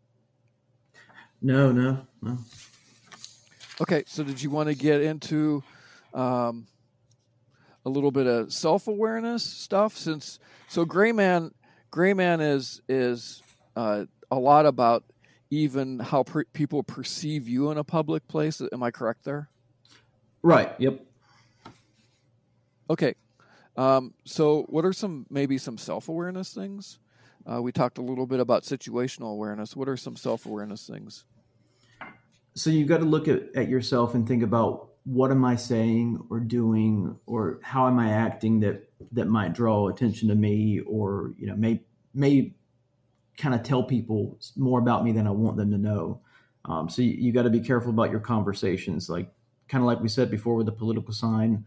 No, 1.43 1.71
no, 1.71 2.07
no. 2.23 2.39
Okay, 3.81 4.05
so 4.07 4.25
did 4.25 4.43
you 4.43 4.49
want 4.49 4.71
to 4.71 4.75
get 4.75 5.03
into 5.03 5.63
um, 6.15 6.67
a 7.85 7.91
little 7.91 8.11
bit 8.11 8.27
of 8.27 8.53
self 8.53 8.89
awareness 8.89 9.45
stuff? 9.45 9.97
Since 9.97 10.39
so, 10.69 10.87
Gray 10.87 11.13
Man, 11.13 11.53
Gray 11.91 12.15
Man 12.15 12.41
is 12.41 12.81
is 12.89 13.43
uh, 13.77 14.07
a 14.31 14.39
lot 14.39 14.65
about 14.65 15.05
even 15.51 15.99
how 15.99 16.23
per- 16.23 16.47
people 16.55 16.83
perceive 16.83 17.47
you 17.47 17.71
in 17.71 17.77
a 17.77 17.85
public 17.85 18.27
place. 18.27 18.63
Am 18.73 18.83
I 18.83 18.91
correct 18.91 19.25
there? 19.25 19.51
Right. 20.43 20.73
Yep. 20.79 21.05
Okay. 22.89 23.15
Um, 23.77 24.15
so, 24.25 24.63
what 24.69 24.85
are 24.85 24.93
some 24.93 25.27
maybe 25.31 25.59
some 25.59 25.79
self 25.79 26.09
awareness 26.09 26.53
things? 26.53 26.99
Uh, 27.45 27.63
we 27.63 27.71
talked 27.73 27.99
a 27.99 28.03
little 28.03 28.27
bit 28.27 28.41
about 28.41 28.65
situational 28.65 29.33
awareness. 29.33 29.77
What 29.77 29.89
are 29.89 29.97
some 29.97 30.17
self 30.17 30.47
awareness 30.47 30.87
things? 30.87 31.25
so 32.57 32.71
you've 32.71 32.89
got 32.89 32.99
to 32.99 33.05
look 33.05 33.29
at, 33.29 33.55
at 33.55 33.69
yourself 33.69 34.15
and 34.15 34.27
think 34.27 34.43
about 34.43 34.89
what 35.05 35.31
am 35.31 35.45
I 35.45 35.57
saying 35.57 36.27
or 36.31 36.41
doing 36.41 37.17
or 37.27 37.61
how 37.63 37.87
am 37.87 37.99
I 37.99 38.11
acting 38.11 38.61
that 38.61 38.89
that 39.13 39.27
might 39.27 39.53
draw 39.53 39.89
attention 39.89 40.29
to 40.29 40.35
me 40.35 40.81
or 40.81 41.35
you 41.39 41.47
know 41.47 41.55
may 41.55 41.83
may 42.15 42.55
kind 43.37 43.55
of 43.55 43.63
tell 43.63 43.83
people 43.83 44.39
more 44.57 44.81
about 44.81 45.05
me 45.05 45.13
than 45.13 45.27
I 45.27 45.31
want 45.31 45.59
them 45.59 45.71
to 45.71 45.79
know. 45.79 46.23
Um, 46.65 46.89
so 46.89 47.03
you, 47.03 47.11
you 47.11 47.33
got 47.33 47.43
to 47.43 47.51
be 47.51 47.61
careful 47.61 47.91
about 47.91 48.11
your 48.11 48.21
conversations, 48.21 49.11
like 49.11 49.31
kind 49.69 49.83
of 49.83 49.87
like 49.87 50.01
we 50.01 50.09
said 50.09 50.31
before 50.31 50.57
with 50.57 50.67
the 50.67 50.73
political 50.73 51.13
sign. 51.13 51.67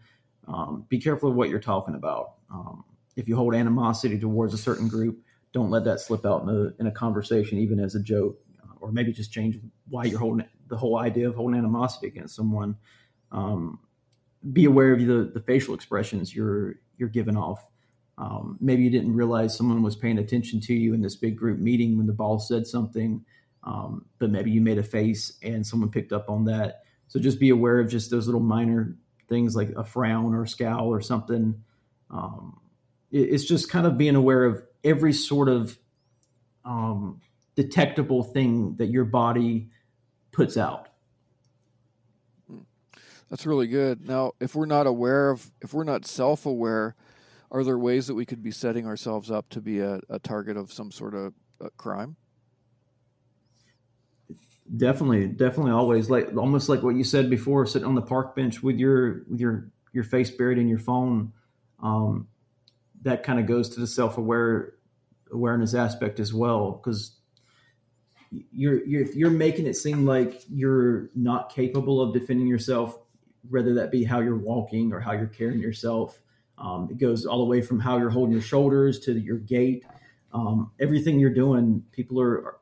Um, 0.50 0.86
be 0.90 1.00
careful 1.00 1.30
of 1.30 1.36
what 1.36 1.50
you're 1.50 1.60
talking 1.60 1.96
about. 1.96 2.34
Um, 2.52 2.84
if 3.16 3.28
you 3.28 3.36
hold 3.36 3.56
animosity 3.56 4.20
towards 4.20 4.54
a 4.54 4.58
certain 4.58 4.88
group, 4.88 5.20
don't 5.54 5.70
let 5.70 5.84
that 5.86 6.00
slip 6.00 6.26
out 6.26 6.44
in 6.44 6.50
a, 6.50 6.74
in 6.82 6.88
a 6.88 6.92
conversation, 6.92 7.58
even 7.60 7.80
as 7.80 7.96
a 7.96 8.02
joke, 8.02 8.40
or 8.82 8.92
maybe 8.92 9.12
just 9.12 9.32
change 9.32 9.60
why 9.88 10.06
you're 10.06 10.20
holding 10.20 10.42
it 10.42 10.50
the 10.68 10.78
whole 10.78 10.98
idea 10.98 11.28
of 11.28 11.36
holding 11.36 11.58
animosity 11.58 12.08
against 12.08 12.36
someone. 12.36 12.76
Um, 13.32 13.80
be 14.54 14.66
aware 14.66 14.94
of 14.94 15.00
the, 15.06 15.32
the 15.34 15.42
facial 15.42 15.74
expressions 15.74 16.34
you're 16.34 16.76
you're 16.98 17.10
giving 17.10 17.36
off. 17.36 17.70
Um, 18.18 18.58
maybe 18.60 18.84
you 18.84 18.90
didn't 18.90 19.16
realize 19.16 19.56
someone 19.56 19.82
was 19.82 19.96
paying 19.96 20.18
attention 20.18 20.60
to 20.62 20.74
you 20.74 20.94
in 20.94 21.02
this 21.02 21.16
big 21.16 21.38
group 21.38 21.60
meeting 21.60 21.98
when 21.98 22.08
the 22.08 22.14
boss 22.14 22.48
said 22.48 22.68
something, 22.68 23.24
um, 23.64 24.06
but 24.20 24.30
maybe 24.30 24.52
you 24.52 24.62
made 24.62 24.78
a 24.78 24.84
face 24.84 25.38
and 25.42 25.66
someone 25.66 25.90
picked 25.90 26.12
up 26.12 26.30
on 26.30 26.46
that. 26.46 26.84
So 27.08 27.20
just 27.20 27.40
be 27.40 27.50
aware 27.50 27.80
of 27.80 27.90
just 27.90 28.12
those 28.12 28.28
little 28.28 28.42
minor 28.42 28.98
things 29.30 29.56
like 29.56 29.70
a 29.78 29.84
frown 29.84 30.34
or 30.34 30.44
a 30.44 30.48
scowl 30.48 30.88
or 30.88 31.02
something. 31.02 31.64
Um, 32.10 32.60
it, 33.12 33.30
it's 33.30 33.46
just 33.46 33.70
kind 33.70 33.86
of 33.86 33.98
being 33.98 34.16
aware 34.16 34.46
of 34.46 34.64
every 34.84 35.14
sort 35.14 35.50
of 35.50 35.78
um, 36.66 37.22
detectable 37.56 38.24
thing 38.24 38.76
that 38.78 38.88
your 38.88 39.06
body 39.06 39.70
puts 40.32 40.58
out. 40.58 40.90
That's 43.30 43.46
really 43.46 43.68
good. 43.68 44.08
Now, 44.08 44.32
if 44.40 44.56
we're 44.56 44.66
not 44.66 44.88
aware 44.88 45.30
of, 45.30 45.52
if 45.62 45.74
we're 45.74 45.84
not 45.84 46.06
self 46.06 46.46
aware, 46.46 46.96
are 47.52 47.64
there 47.64 47.78
ways 47.78 48.08
that 48.08 48.16
we 48.16 48.26
could 48.26 48.42
be 48.42 48.52
setting 48.52 48.88
ourselves 48.88 49.30
up 49.30 49.50
to 49.50 49.62
be 49.62 49.80
a, 49.80 50.00
a 50.10 50.20
target 50.20 50.58
of 50.58 50.74
some 50.74 50.92
sort 50.92 51.14
of 51.14 51.34
uh, 51.64 51.70
crime? 51.78 52.16
Definitely, 54.78 55.28
definitely, 55.28 55.72
always 55.72 56.10
like 56.12 56.36
almost 56.38 56.70
like 56.70 56.84
what 56.84 56.96
you 56.96 57.04
said 57.04 57.30
before, 57.30 57.66
sitting 57.66 57.88
on 57.88 57.96
the 57.96 58.04
park 58.04 58.36
bench 58.36 58.62
with 58.62 58.78
your 58.78 59.24
with 59.28 59.40
your 59.40 59.72
your 59.94 60.04
face 60.04 60.30
buried 60.30 60.60
in 60.60 60.68
your 60.68 60.78
phone. 60.78 61.34
Um, 61.82 62.28
that 63.02 63.24
kind 63.24 63.40
of 63.40 63.48
goes 63.48 63.70
to 63.70 63.80
the 63.80 63.88
self 63.88 64.18
aware 64.20 64.74
awareness 65.32 65.74
aspect 65.74 66.20
as 66.20 66.34
well, 66.34 66.72
because 66.72 67.14
you're, 68.52 68.86
you're 68.86 69.12
you're 69.14 69.32
making 69.32 69.66
it 69.66 69.76
seem 69.76 70.06
like 70.06 70.44
you're 70.50 71.10
not 71.16 71.52
capable 71.52 72.00
of 72.00 72.14
defending 72.14 72.46
yourself, 72.46 73.00
whether 73.50 73.74
that 73.74 73.90
be 73.90 74.04
how 74.04 74.20
you're 74.20 74.38
walking 74.38 74.94
or 74.94 75.00
how 75.00 75.14
you're 75.14 75.28
carrying 75.28 75.60
yourself. 75.60 76.22
Um, 76.60 76.90
it 76.92 77.00
goes 77.00 77.26
all 77.26 77.40
the 77.40 77.46
way 77.46 77.62
from 77.62 77.80
how 77.80 77.98
you're 77.98 78.10
holding 78.12 78.34
your 78.34 78.42
shoulders 78.42 79.00
to 79.02 79.14
your 79.14 79.38
gait. 79.38 79.84
Um, 80.32 80.72
everything 80.80 81.20
you're 81.20 81.34
doing, 81.34 81.84
people 81.92 82.22
are, 82.22 82.36
are 82.36 82.58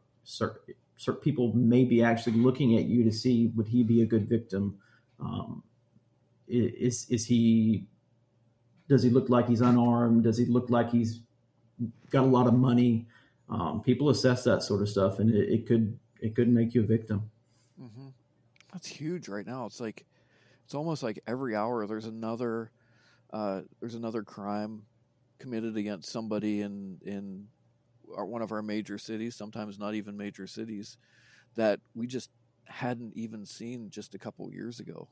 people 1.22 1.54
may 1.56 1.84
be 1.84 2.04
actually 2.04 2.38
looking 2.38 2.76
at 2.78 2.86
you 2.86 3.04
to 3.04 3.12
see 3.12 3.48
would 3.56 3.68
he 3.68 3.84
be 3.84 4.02
a 4.02 4.06
good 4.06 4.28
victim. 4.28 4.78
Um, 5.20 5.64
is 6.48 7.08
is 7.10 7.26
he? 7.26 7.88
Does 8.88 9.04
he 9.04 9.10
look 9.10 9.30
like 9.30 9.48
he's 9.48 9.62
unarmed? 9.62 10.24
Does 10.24 10.38
he 10.38 10.46
look 10.46 10.70
like 10.70 10.90
he's 10.92 11.22
got 12.10 12.24
a 12.24 12.28
lot 12.28 12.48
of 12.48 12.54
money? 12.54 13.08
um, 13.50 13.82
people 13.82 14.10
assess 14.10 14.44
that 14.44 14.64
sort 14.64 14.82
of 14.82 14.90
stuff, 14.90 15.20
and 15.20 15.34
it, 15.34 15.50
it 15.50 15.66
could 15.66 15.98
it 16.20 16.36
could 16.36 16.50
make 16.50 16.74
you 16.74 16.82
a 16.82 16.86
victim. 16.86 17.30
Mm-hmm. 17.82 18.08
That's 18.74 18.88
huge 18.88 19.28
right 19.28 19.46
now. 19.46 19.66
It's 19.66 19.80
like 19.80 20.06
it's 20.66 20.76
almost 20.76 21.04
like 21.04 21.22
every 21.28 21.56
hour 21.56 21.88
there's 21.88 22.06
another 22.06 22.72
uh, 23.32 23.62
there's 23.80 23.96
another 23.96 24.24
crime 24.24 24.84
committed 25.40 25.78
against 25.78 26.12
somebody 26.12 26.62
in 26.62 26.98
in 27.06 27.48
our, 28.16 28.26
one 28.26 28.42
of 28.42 28.52
our 28.52 28.62
major 28.62 28.98
cities. 28.98 29.36
Sometimes 29.36 29.80
not 29.80 29.96
even 29.96 30.18
major 30.18 30.48
cities 30.48 30.98
that 31.56 31.80
we 31.96 32.08
just 32.08 32.30
hadn't 32.66 33.16
even 33.16 33.46
seen 33.46 33.90
just 33.90 34.16
a 34.16 34.20
couple 34.20 34.52
years 34.52 34.80
ago. 34.80 35.08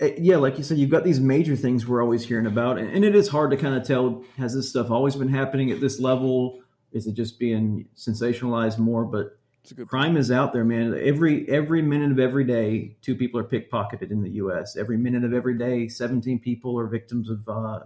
Eh, 0.00 0.14
yeah, 0.18 0.36
like 0.36 0.56
you 0.56 0.64
said, 0.64 0.78
you've 0.78 0.90
got 0.90 1.04
these 1.04 1.20
major 1.20 1.56
things 1.56 1.86
we're 1.86 2.02
always 2.02 2.24
hearing 2.24 2.46
about, 2.46 2.78
and 2.78 3.04
it 3.04 3.14
is 3.14 3.28
hard 3.28 3.50
to 3.50 3.56
kind 3.56 3.74
of 3.74 3.84
tell 3.84 4.24
has 4.38 4.54
this 4.54 4.70
stuff 4.70 4.90
always 4.90 5.16
been 5.16 5.28
happening 5.28 5.70
at 5.70 5.80
this 5.80 6.00
level 6.00 6.62
is 6.92 7.06
it 7.06 7.12
just 7.12 7.38
being 7.38 7.86
sensationalized 7.96 8.78
more? 8.78 9.04
But 9.04 9.38
crime 9.86 10.12
point. 10.12 10.18
is 10.18 10.30
out 10.30 10.52
there, 10.52 10.64
man. 10.64 10.98
Every 10.98 11.48
every 11.48 11.82
minute 11.82 12.10
of 12.10 12.18
every 12.18 12.44
day, 12.44 12.96
two 13.02 13.14
people 13.14 13.38
are 13.40 13.44
pickpocketed 13.44 14.10
in 14.10 14.22
the 14.22 14.30
U.S. 14.32 14.76
Every 14.76 14.96
minute 14.96 15.24
of 15.24 15.32
every 15.32 15.56
day, 15.56 15.88
seventeen 15.88 16.38
people 16.38 16.78
are 16.78 16.86
victims 16.86 17.30
of 17.30 17.48
uh, 17.48 17.80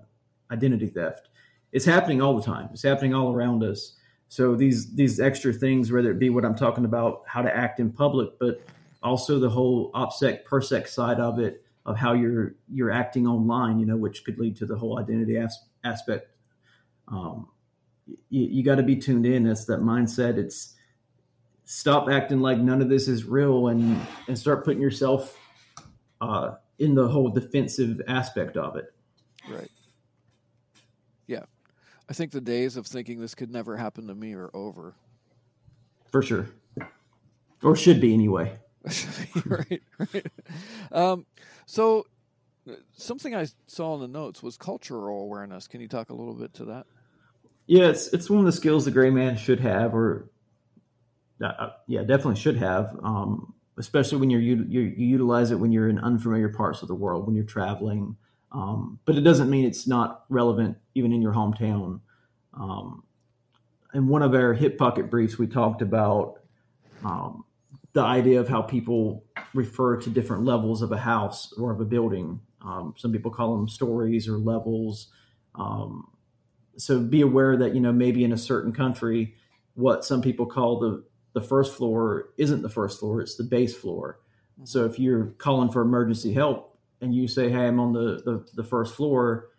identity 0.51 0.89
theft. 0.89 1.29
It's 1.75 1.85
happening 1.85 2.23
all 2.23 2.37
the 2.37 2.43
time. 2.43 2.71
It's 2.73 2.85
happening 2.85 3.15
all 3.15 3.35
around 3.35 3.65
us. 3.65 3.97
So 4.29 4.55
these 4.55 4.95
these 4.95 5.21
extra 5.21 5.53
things, 5.53 5.93
whether 5.93 6.11
it 6.11 6.21
be 6.21 6.31
what 6.31 6.45
I'm 6.45 6.55
talking 6.55 6.85
about, 6.85 7.25
how 7.27 7.43
to 7.43 7.55
act 7.55 7.81
in 7.81 7.91
public, 7.91 8.39
but 8.39 8.63
also 9.03 9.39
the 9.39 9.51
whole 9.51 9.91
OPSEC 9.93 10.45
PERSEC 10.45 10.89
side 10.89 11.19
of 11.21 11.41
it, 11.41 11.65
of 11.85 11.97
how 11.97 12.13
you're 12.13 12.55
you're 12.69 12.93
acting 12.93 13.27
online, 13.27 13.81
you 13.81 13.87
know, 13.87 13.97
which 13.97 14.25
could 14.25 14.39
lead 14.39 14.57
to 14.57 14.67
the 14.67 14.77
whole 14.77 14.99
identity 15.01 15.37
as, 15.37 15.59
aspect. 15.83 16.31
Um, 17.09 17.49
you, 18.07 18.47
you 18.47 18.63
got 18.63 18.77
to 18.77 18.83
be 18.85 18.97
tuned 18.97 19.27
in. 19.27 19.43
That's 19.43 19.65
that 19.67 19.81
mindset. 19.81 20.39
It's 20.39 20.75
stop 21.65 22.09
acting 22.09 22.41
like 22.41 22.59
none 22.59 22.83
of 22.83 22.89
this 22.89 23.09
is 23.09 23.25
real 23.25 23.69
and 23.69 24.01
and 24.29 24.39
start 24.39 24.65
putting 24.65 24.81
yourself 24.81 25.37
uh, 26.21 26.53
in 26.79 26.95
the 26.95 27.09
whole 27.09 27.31
defensive 27.31 28.01
aspect 28.07 28.57
of 28.57 28.77
it. 28.77 28.95
Right. 29.51 29.71
Yeah, 31.27 31.45
I 32.09 32.13
think 32.13 32.33
the 32.33 32.41
days 32.41 32.77
of 32.77 32.87
thinking 32.87 33.21
this 33.21 33.35
could 33.35 33.51
never 33.51 33.77
happen 33.77 34.07
to 34.09 34.15
me 34.15 34.35
are 34.35 34.51
over. 34.55 34.95
For 36.11 36.23
sure, 36.23 36.49
or 37.63 37.75
should 37.75 38.01
be 38.01 38.15
anyway. 38.15 38.59
right, 39.47 39.83
right. 39.99 40.27
Um, 40.93 41.27
so, 41.67 42.07
something 42.93 43.35
I 43.35 43.47
saw 43.67 43.95
in 43.95 44.01
the 44.01 44.09
notes 44.09 44.43
was 44.43 44.57
cultural 44.57 45.23
awareness. 45.23 45.67
Can 45.67 45.81
you 45.81 45.89
talk 45.89 46.11
a 46.11 46.15
little 46.15 46.35
bit 46.35 46.55
to 46.55 46.67
that? 46.67 46.87
Yeah, 47.67 47.89
it's 47.89 48.09
it's 48.09 48.29
one 48.29 48.41
of 48.41 48.47
the 48.47 48.53
skills 48.53 48.85
the 48.85 48.91
gray 48.91 49.11
man 49.11 49.37
should 49.37 49.61
have, 49.61 49.95
or 49.95 50.31
uh, 51.43 51.47
uh, 51.47 51.73
yeah, 51.87 52.01
definitely 52.01 52.37
should 52.37 52.57
have. 52.57 52.97
Um, 53.03 53.55
especially 53.79 54.19
when 54.19 54.31
you're 54.31 54.41
you, 54.41 54.65
you 54.69 54.83
utilize 54.83 55.51
it 55.51 55.59
when 55.59 55.73
you're 55.73 55.89
in 55.89 55.99
unfamiliar 55.99 56.49
parts 56.49 56.83
of 56.83 56.89
the 56.89 56.95
world, 56.95 57.27
when 57.27 57.35
you're 57.35 57.45
traveling. 57.45 58.17
Um, 58.55 59.01
but 59.05 59.17
it 59.17 59.23
doesn't 59.23 59.51
mean 59.51 59.65
it's 59.65 59.87
not 59.87 60.25
relevant 60.29 60.79
even 60.95 61.13
in 61.13 61.21
your 61.21 61.33
hometown. 61.35 62.01
Um, 62.55 63.03
in 63.93 64.07
one 64.07 64.23
of 64.23 64.33
our 64.33 64.55
hip 64.55 64.79
pocket 64.79 65.11
briefs, 65.11 65.39
we 65.39 65.49
talked 65.49 65.83
about 65.83 66.37
um, 67.05 67.45
the 67.93 68.03
idea 68.03 68.41
of 68.41 68.49
how 68.49 68.63
people 68.63 69.25
refer 69.55 69.97
to 69.97 70.09
different 70.09 70.45
levels 70.45 70.83
of 70.83 70.93
a 70.93 70.97
house 70.97 71.53
or 71.59 71.73
of 71.73 71.81
a 71.81 71.85
building. 71.85 72.41
Um, 72.63 72.95
some 72.97 73.13
people 73.13 73.33
call 73.33 73.57
them 73.57 73.69
stories 73.69 74.29
or 74.29 74.39
levels. 74.39 75.09
Um, 75.57 76.09
so 76.77 77.01
be 77.01 77.21
aware 77.23 77.57
that 77.57 77.75
you 77.75 77.81
know 77.81 77.93
maybe 77.93 78.23
in 78.23 78.33
a 78.33 78.39
certain 78.39 78.73
country, 78.73 79.35
what 79.75 80.05
some 80.05 80.23
people 80.23 80.47
call 80.47 80.79
the 80.79 81.05
the 81.33 81.41
first 81.41 81.75
floor 81.75 82.29
isn't 82.39 82.63
the 82.63 82.69
first 82.69 83.01
floor; 83.01 83.21
it's 83.21 83.37
the 83.37 83.45
base 83.45 83.75
floor. 83.75 84.21
So 84.63 84.85
if 84.85 84.99
you're 85.01 85.27
calling 85.39 85.71
for 85.71 85.83
emergency 85.83 86.33
help 86.33 86.74
and 87.05 87.15
you 87.15 87.29
say, 87.29 87.51
"Hey, 87.51 87.67
I'm 87.67 87.79
on 87.79 87.93
the 87.93 88.23
the, 88.25 88.47
the 88.55 88.65
first 88.65 88.95
floor," 88.95 89.51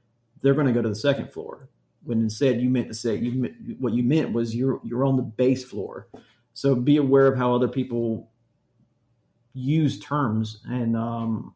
they're 0.42 0.54
going 0.54 0.68
to 0.68 0.74
go 0.74 0.82
to 0.82 0.90
the 0.90 0.96
second 0.96 1.32
floor. 1.32 1.70
When 2.04 2.20
instead 2.22 2.62
you 2.62 2.70
meant 2.70 2.88
to 2.90 2.94
say 2.94 3.16
you 3.16 3.54
what 3.80 3.94
you 3.94 4.04
meant 4.04 4.34
was 4.34 4.56
you're 4.56 4.80
you're 4.84 5.06
on 5.06 5.16
the 5.16 5.24
base 5.24 5.64
floor. 5.64 6.08
So 6.54 6.76
be 6.76 6.98
aware 6.98 7.28
of 7.28 7.38
how 7.38 7.54
other 7.54 7.68
people 7.68 8.30
use 9.54 10.00
terms 10.00 10.62
and 10.66 10.96
um, 10.98 11.54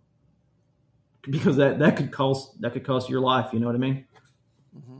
because 1.30 1.58
that 1.58 1.80
that 1.80 1.98
could 1.98 2.12
cost 2.12 2.60
that 2.62 2.74
could 2.74 2.86
cost 2.86 3.10
your 3.10 3.22
life. 3.22 3.52
You 3.54 3.60
know 3.60 3.68
what 3.68 3.76
I 3.76 3.80
mean? 3.80 4.06
Mm-hmm. 4.78 5.00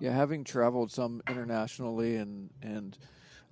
Yeah, 0.00 0.12
having 0.12 0.44
traveled 0.44 0.90
some 0.90 1.22
internationally 1.28 2.16
and 2.16 2.50
and 2.62 2.98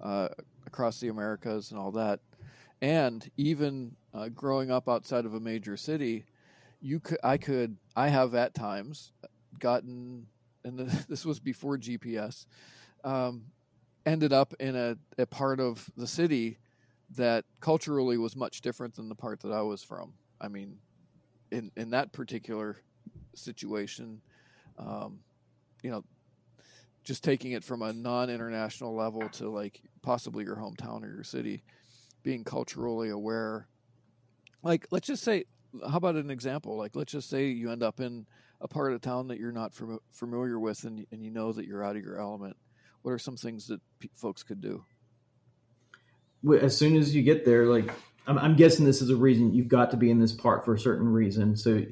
uh, 0.00 0.28
across 0.66 1.00
the 1.00 1.08
Americas 1.08 1.70
and 1.70 1.80
all 1.80 1.92
that, 1.92 2.20
and 2.80 3.28
even 3.36 3.96
uh, 4.14 4.28
growing 4.28 4.70
up 4.70 4.88
outside 4.88 5.24
of 5.24 5.34
a 5.34 5.40
major 5.40 5.76
city, 5.76 6.26
you 6.80 7.00
could 7.00 7.18
I 7.24 7.36
could 7.36 7.76
I 7.94 8.08
have 8.08 8.34
at 8.34 8.54
times 8.54 9.12
gotten 9.58 10.26
and 10.66 10.78
this 11.08 11.24
was 11.24 11.40
before 11.40 11.78
GPS, 11.78 12.46
um, 13.04 13.44
ended 14.04 14.32
up 14.32 14.52
in 14.60 14.76
a, 14.76 14.96
a 15.18 15.26
part 15.26 15.60
of 15.60 15.88
the 15.96 16.06
city 16.06 16.58
that 17.16 17.44
culturally 17.60 18.18
was 18.18 18.36
much 18.36 18.60
different 18.60 18.94
than 18.94 19.08
the 19.08 19.14
part 19.14 19.40
that 19.40 19.52
I 19.52 19.62
was 19.62 19.82
from. 19.82 20.12
I 20.40 20.48
mean, 20.48 20.78
in 21.50 21.70
in 21.76 21.90
that 21.90 22.12
particular 22.12 22.82
situation, 23.34 24.20
um, 24.78 25.20
you 25.82 25.90
know, 25.90 26.04
just 27.06 27.22
taking 27.22 27.52
it 27.52 27.62
from 27.62 27.82
a 27.82 27.92
non-international 27.92 28.94
level 28.94 29.28
to 29.28 29.48
like 29.48 29.80
possibly 30.02 30.44
your 30.44 30.56
hometown 30.56 31.04
or 31.04 31.14
your 31.14 31.24
city, 31.24 31.62
being 32.24 32.42
culturally 32.42 33.10
aware. 33.10 33.68
Like, 34.62 34.88
let's 34.90 35.06
just 35.06 35.22
say, 35.22 35.44
how 35.88 35.98
about 35.98 36.16
an 36.16 36.30
example? 36.30 36.76
Like, 36.76 36.96
let's 36.96 37.12
just 37.12 37.30
say 37.30 37.46
you 37.46 37.70
end 37.70 37.84
up 37.84 38.00
in 38.00 38.26
a 38.60 38.66
part 38.66 38.92
of 38.92 39.00
town 39.00 39.28
that 39.28 39.38
you're 39.38 39.52
not 39.52 39.72
fam- 39.72 40.00
familiar 40.10 40.58
with, 40.58 40.82
and 40.84 41.06
and 41.12 41.22
you 41.22 41.30
know 41.30 41.52
that 41.52 41.66
you're 41.66 41.84
out 41.84 41.96
of 41.96 42.02
your 42.02 42.20
element. 42.20 42.56
What 43.02 43.12
are 43.12 43.18
some 43.18 43.36
things 43.36 43.68
that 43.68 43.80
folks 44.14 44.42
could 44.42 44.60
do? 44.60 44.84
as 46.60 46.76
soon 46.76 46.96
as 46.96 47.14
you 47.14 47.22
get 47.22 47.44
there, 47.44 47.66
like 47.66 47.90
I'm, 48.26 48.38
I'm, 48.38 48.56
guessing 48.56 48.84
this 48.84 49.02
is 49.02 49.10
a 49.10 49.16
reason 49.16 49.52
you've 49.52 49.68
got 49.68 49.90
to 49.90 49.96
be 49.96 50.10
in 50.10 50.20
this 50.20 50.32
park 50.32 50.64
for 50.64 50.74
a 50.74 50.78
certain 50.78 51.08
reason. 51.08 51.56
So 51.56 51.82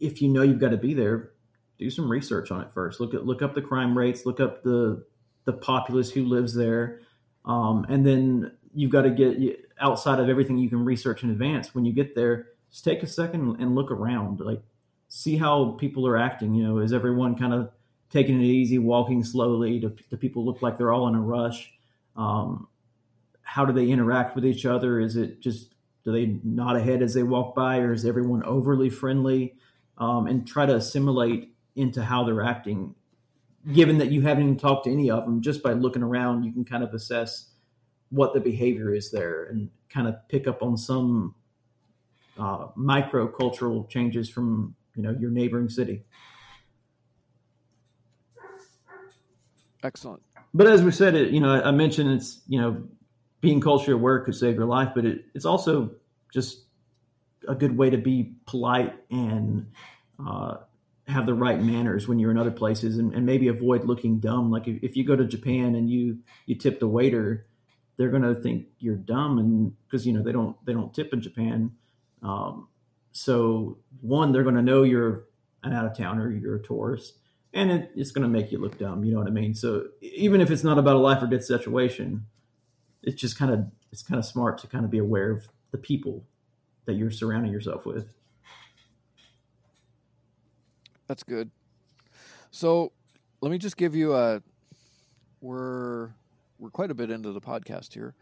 if 0.00 0.20
you 0.20 0.28
know 0.28 0.42
you've 0.42 0.58
got 0.58 0.70
to 0.70 0.76
be 0.76 0.92
there, 0.92 1.30
do 1.78 1.90
some 1.90 2.10
research 2.10 2.50
on 2.50 2.62
it 2.62 2.72
first. 2.72 3.00
Look 3.00 3.14
at 3.14 3.26
look 3.26 3.42
up 3.42 3.54
the 3.54 3.62
crime 3.62 3.96
rates, 3.96 4.26
look 4.26 4.40
up 4.40 4.62
the 4.62 5.04
the 5.44 5.52
populace 5.52 6.10
who 6.10 6.24
lives 6.24 6.54
there, 6.54 7.00
um, 7.44 7.86
and 7.88 8.06
then 8.06 8.52
you've 8.74 8.90
got 8.90 9.02
to 9.02 9.10
get 9.10 9.60
outside 9.80 10.18
of 10.20 10.28
everything 10.28 10.58
you 10.58 10.68
can 10.68 10.84
research 10.84 11.22
in 11.22 11.30
advance. 11.30 11.74
When 11.74 11.84
you 11.84 11.92
get 11.92 12.14
there, 12.14 12.48
just 12.70 12.84
take 12.84 13.02
a 13.02 13.06
second 13.06 13.60
and 13.60 13.74
look 13.74 13.90
around, 13.90 14.40
like 14.40 14.62
see 15.08 15.36
how 15.36 15.76
people 15.78 16.06
are 16.06 16.16
acting. 16.16 16.54
You 16.54 16.64
know, 16.64 16.78
is 16.78 16.92
everyone 16.92 17.36
kind 17.36 17.54
of 17.54 17.70
taking 18.10 18.40
it 18.40 18.44
easy, 18.44 18.78
walking 18.78 19.22
slowly? 19.24 19.78
Do, 19.78 19.94
do 20.10 20.16
people 20.16 20.44
look 20.44 20.62
like 20.62 20.78
they're 20.78 20.92
all 20.92 21.08
in 21.08 21.14
a 21.14 21.20
rush? 21.20 21.72
Um, 22.16 22.68
how 23.42 23.64
do 23.64 23.72
they 23.72 23.88
interact 23.90 24.34
with 24.34 24.44
each 24.44 24.66
other? 24.66 25.00
Is 25.00 25.16
it 25.16 25.40
just 25.40 25.74
do 26.04 26.12
they 26.12 26.38
nod 26.44 26.76
ahead 26.76 27.02
as 27.02 27.14
they 27.14 27.22
walk 27.22 27.54
by, 27.54 27.78
or 27.78 27.92
is 27.92 28.04
everyone 28.04 28.42
overly 28.44 28.90
friendly? 28.90 29.54
Um, 29.98 30.26
and 30.26 30.46
try 30.46 30.66
to 30.66 30.74
assimilate 30.74 31.55
into 31.76 32.02
how 32.02 32.24
they're 32.24 32.42
acting. 32.42 32.94
Given 33.72 33.98
that 33.98 34.10
you 34.10 34.22
haven't 34.22 34.44
even 34.44 34.56
talked 34.56 34.84
to 34.84 34.92
any 34.92 35.10
of 35.10 35.24
them, 35.24 35.40
just 35.42 35.62
by 35.62 35.72
looking 35.72 36.02
around, 36.02 36.44
you 36.44 36.52
can 36.52 36.64
kind 36.64 36.82
of 36.82 36.94
assess 36.94 37.50
what 38.10 38.32
the 38.32 38.40
behavior 38.40 38.94
is 38.94 39.10
there 39.10 39.44
and 39.44 39.68
kind 39.88 40.08
of 40.08 40.16
pick 40.28 40.46
up 40.46 40.62
on 40.62 40.76
some 40.76 41.34
uh, 42.38 42.68
micro 42.76 43.26
cultural 43.26 43.84
changes 43.84 44.28
from 44.28 44.74
you 44.94 45.02
know 45.02 45.16
your 45.18 45.30
neighboring 45.30 45.68
city. 45.68 46.04
Excellent. 49.82 50.22
But 50.54 50.66
as 50.66 50.82
we 50.82 50.90
said, 50.90 51.14
it 51.14 51.32
you 51.32 51.40
know 51.40 51.62
I 51.62 51.70
mentioned 51.70 52.10
it's 52.10 52.40
you 52.48 52.60
know 52.60 52.82
being 53.40 53.60
culturally 53.60 53.98
aware 54.00 54.20
could 54.20 54.34
save 54.34 54.54
your 54.54 54.66
life, 54.66 54.90
but 54.94 55.04
it, 55.04 55.24
it's 55.34 55.44
also 55.44 55.90
just 56.32 56.64
a 57.48 57.54
good 57.54 57.76
way 57.76 57.90
to 57.90 57.98
be 57.98 58.34
polite 58.46 58.94
and 59.10 59.70
uh, 60.24 60.56
have 61.06 61.26
the 61.26 61.34
right 61.34 61.60
manners 61.60 62.08
when 62.08 62.18
you're 62.18 62.30
in 62.30 62.38
other 62.38 62.50
places 62.50 62.98
and, 62.98 63.12
and 63.14 63.24
maybe 63.24 63.48
avoid 63.48 63.84
looking 63.84 64.18
dumb. 64.18 64.50
Like 64.50 64.66
if, 64.66 64.82
if, 64.82 64.96
you 64.96 65.04
go 65.04 65.14
to 65.14 65.24
Japan 65.24 65.74
and 65.74 65.88
you, 65.88 66.18
you 66.46 66.56
tip 66.56 66.80
the 66.80 66.88
waiter, 66.88 67.46
they're 67.96 68.10
going 68.10 68.22
to 68.22 68.34
think 68.34 68.66
you're 68.78 68.96
dumb. 68.96 69.38
And 69.38 69.72
cause 69.90 70.04
you 70.04 70.12
know, 70.12 70.22
they 70.22 70.32
don't, 70.32 70.56
they 70.66 70.72
don't 70.72 70.92
tip 70.92 71.12
in 71.12 71.20
Japan. 71.20 71.72
Um, 72.22 72.68
so 73.12 73.78
one, 74.00 74.32
they're 74.32 74.42
going 74.42 74.56
to 74.56 74.62
know 74.62 74.82
you're 74.82 75.24
an 75.62 75.72
out 75.72 75.86
of 75.86 75.96
towner, 75.96 76.24
or 76.24 76.30
you're 76.30 76.56
a 76.56 76.62
tourist 76.62 77.14
and 77.56 77.70
it, 77.70 77.90
it's 77.96 78.10
going 78.10 78.22
to 78.22 78.28
make 78.28 78.52
you 78.52 78.58
look 78.58 78.78
dumb. 78.78 79.02
You 79.02 79.12
know 79.12 79.18
what 79.18 79.26
I 79.26 79.30
mean? 79.30 79.54
So 79.54 79.86
even 80.00 80.40
if 80.40 80.50
it's 80.50 80.62
not 80.62 80.78
about 80.78 80.94
a 80.94 80.98
life 80.98 81.22
or 81.22 81.26
death 81.26 81.44
situation, 81.44 82.26
it's 83.02 83.20
just 83.20 83.38
kind 83.38 83.50
of 83.50 83.66
it's 83.90 84.02
kind 84.02 84.18
of 84.18 84.26
smart 84.26 84.58
to 84.58 84.66
kind 84.66 84.84
of 84.84 84.90
be 84.90 84.98
aware 84.98 85.30
of 85.30 85.48
the 85.70 85.78
people 85.78 86.24
that 86.84 86.94
you're 86.94 87.10
surrounding 87.10 87.50
yourself 87.50 87.86
with. 87.86 88.12
That's 91.06 91.22
good. 91.22 91.50
So 92.50 92.92
let 93.40 93.50
me 93.50 93.58
just 93.58 93.76
give 93.76 93.94
you 93.94 94.14
a 94.14 94.42
we're 95.40 96.10
we're 96.58 96.70
quite 96.70 96.90
a 96.90 96.94
bit 96.94 97.10
into 97.10 97.32
the 97.32 97.40
podcast 97.40 97.92
here, 97.92 98.14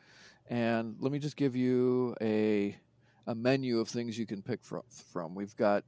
and 0.49 0.97
let 0.99 1.13
me 1.13 1.19
just 1.19 1.37
give 1.37 1.55
you 1.57 2.15
a 2.21 2.77
a 3.27 3.35
menu 3.35 3.81
of 3.81 3.89
things 3.89 4.19
you 4.19 4.27
can 4.27 4.43
pick 4.43 4.63
from. 4.65 4.83
From 5.13 5.35
we've 5.35 5.57
got 5.57 5.85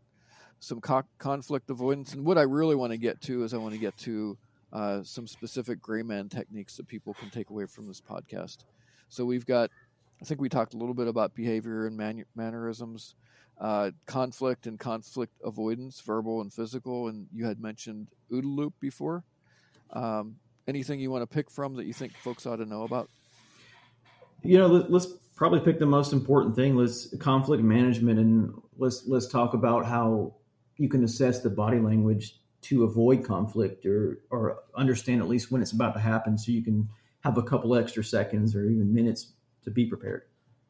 some 0.60 0.80
co- 0.80 1.02
conflict 1.18 1.70
avoidance, 1.70 2.14
and 2.14 2.24
what 2.24 2.38
I 2.38 2.42
really 2.42 2.76
want 2.76 2.92
to 2.92 2.98
get 2.98 3.20
to 3.22 3.44
is 3.44 3.52
I 3.52 3.58
want 3.58 3.74
to 3.74 3.80
get 3.80 3.96
to 3.98 4.38
uh, 4.72 5.02
some 5.02 5.26
specific 5.26 5.80
gray 5.80 6.02
man 6.02 6.28
techniques 6.28 6.76
that 6.76 6.88
people 6.88 7.14
can 7.14 7.30
take 7.30 7.50
away 7.50 7.66
from 7.66 7.86
this 7.86 8.00
podcast. 8.00 8.58
So 9.08 9.24
we've 9.24 9.46
got, 9.46 9.70
I 10.20 10.24
think 10.24 10.40
we 10.40 10.48
talked 10.48 10.74
a 10.74 10.76
little 10.76 10.94
bit 10.94 11.08
about 11.08 11.34
behavior 11.34 11.86
and 11.86 11.96
man- 11.96 12.24
mannerisms, 12.34 13.14
uh, 13.58 13.90
conflict 14.06 14.66
and 14.66 14.78
conflict 14.78 15.32
avoidance, 15.42 16.00
verbal 16.00 16.40
and 16.40 16.52
physical. 16.52 17.08
And 17.08 17.26
you 17.32 17.46
had 17.46 17.60
mentioned 17.60 18.08
OODA 18.30 18.44
loop 18.44 18.74
before. 18.80 19.24
Um, 19.90 20.36
anything 20.66 21.00
you 21.00 21.10
want 21.10 21.22
to 21.22 21.34
pick 21.34 21.50
from 21.50 21.74
that 21.76 21.86
you 21.86 21.92
think 21.92 22.16
folks 22.16 22.46
ought 22.46 22.56
to 22.56 22.66
know 22.66 22.82
about? 22.82 23.08
You 24.42 24.58
know, 24.58 24.66
let's 24.66 25.06
probably 25.34 25.60
pick 25.60 25.78
the 25.78 25.86
most 25.86 26.12
important 26.12 26.54
thing. 26.54 26.76
Let's 26.76 27.14
conflict 27.18 27.62
management, 27.62 28.18
and 28.18 28.54
let's 28.76 29.04
let's 29.06 29.26
talk 29.26 29.54
about 29.54 29.86
how 29.86 30.34
you 30.76 30.88
can 30.88 31.04
assess 31.04 31.40
the 31.40 31.50
body 31.50 31.80
language 31.80 32.38
to 32.62 32.84
avoid 32.84 33.24
conflict 33.24 33.86
or 33.86 34.18
or 34.30 34.58
understand 34.74 35.20
at 35.20 35.28
least 35.28 35.50
when 35.50 35.62
it's 35.62 35.72
about 35.72 35.94
to 35.94 36.00
happen, 36.00 36.36
so 36.36 36.52
you 36.52 36.62
can 36.62 36.88
have 37.20 37.38
a 37.38 37.42
couple 37.42 37.74
extra 37.74 38.04
seconds 38.04 38.54
or 38.54 38.68
even 38.68 38.92
minutes 38.94 39.32
to 39.64 39.70
be 39.70 39.86
prepared. 39.86 40.22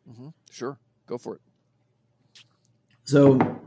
Mm-hmm. 0.08 0.28
Sure, 0.50 0.78
go 1.06 1.18
for 1.18 1.34
it. 1.34 1.40
So 3.06 3.60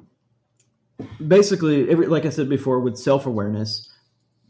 basically, 1.26 1.90
every, 1.90 2.08
like 2.08 2.26
I 2.26 2.30
said 2.30 2.50
before, 2.50 2.82
with 2.82 2.98
self 2.98 3.26
awareness, 3.26 3.90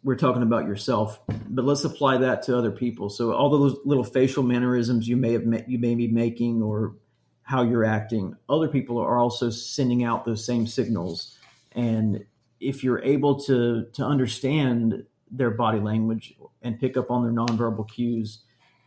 we're 0.04 0.16
talking 0.16 0.42
about 0.42 0.66
yourself, 0.66 1.20
but 1.28 1.64
let's 1.64 1.84
apply 1.84 2.18
that 2.18 2.44
to 2.44 2.58
other 2.58 2.72
people. 2.72 3.10
So 3.10 3.34
all 3.34 3.50
those 3.50 3.78
little 3.86 4.04
facial 4.04 4.44
mannerisms 4.44 5.08
you 5.08 5.16
may 5.16 5.34
have 5.34 5.44
you 5.68 5.78
may 5.78 5.96
be 5.96 6.08
making 6.08 6.62
or 6.62 6.96
how 7.44 7.64
you're 7.64 7.86
acting, 7.86 8.36
other 8.48 8.68
people 8.68 8.98
are 8.98 9.18
also 9.18 9.50
sending 9.50 10.04
out 10.04 10.26
those 10.26 10.46
same 10.46 10.66
signals. 10.66 11.38
And 11.74 12.26
if 12.60 12.84
you're 12.84 13.04
able 13.04 13.40
to 13.42 13.86
to 13.94 14.04
understand 14.04 15.06
their 15.32 15.52
body 15.52 15.80
language 15.80 16.34
and 16.64 16.80
pick 16.80 16.98
up 16.98 17.12
on 17.12 17.24
their 17.24 17.32
nonverbal 17.32 17.88
cues, 17.88 18.40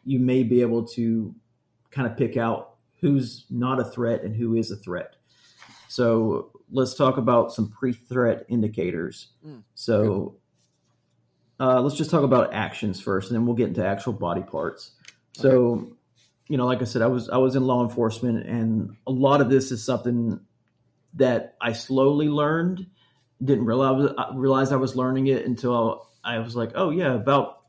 you 0.05 0.19
may 0.19 0.43
be 0.43 0.63
able 0.63 0.85
to 0.89 1.33
kind 1.93 2.11
of 2.11 2.17
pick 2.17 2.37
out 2.37 2.75
who's 3.01 3.45
not 3.51 3.79
a 3.79 3.85
threat 3.85 4.23
and 4.23 4.35
who 4.35 4.57
is 4.57 4.73
a 4.73 4.77
threat. 4.77 5.15
So 5.93 6.53
let's 6.71 6.95
talk 6.95 7.19
about 7.19 7.53
some 7.53 7.69
pre-threat 7.69 8.47
indicators. 8.49 9.29
Mm, 9.47 9.63
so 9.75 10.37
uh, 11.61 11.83
let's 11.83 11.97
just 11.97 12.11
talk 12.11 12.23
about 12.23 12.55
actions 12.55 12.99
first, 12.99 13.31
and 13.31 13.39
then 13.39 13.45
we'll 13.45 13.57
get 13.57 13.69
into 13.69 13.87
actual 13.87 14.15
body 14.15 14.41
parts. 14.41 14.93
So, 15.33 15.93
you 16.49 16.57
know, 16.57 16.65
like 16.65 16.81
I 16.81 16.85
said, 16.85 17.03
I 17.03 17.09
was 17.09 17.29
I 17.29 17.37
was 17.37 17.57
in 17.57 17.67
law 17.67 17.83
enforcement, 17.83 18.47
and 18.47 18.97
a 19.07 19.13
lot 19.13 19.43
of 19.43 19.51
this 19.51 19.71
is 19.71 19.85
something 19.85 20.41
that 21.15 21.57
I 21.61 21.75
slowly 21.75 22.29
learned. 22.29 22.87
Didn't 23.45 23.67
realize 23.67 24.15
realize 24.35 24.73
I 24.73 24.77
was 24.77 24.97
learning 24.97 25.27
it 25.27 25.45
until 25.45 26.09
I 26.25 26.39
was 26.39 26.57
like, 26.57 26.73
oh 26.75 26.89
yeah, 26.89 27.13
about 27.13 27.65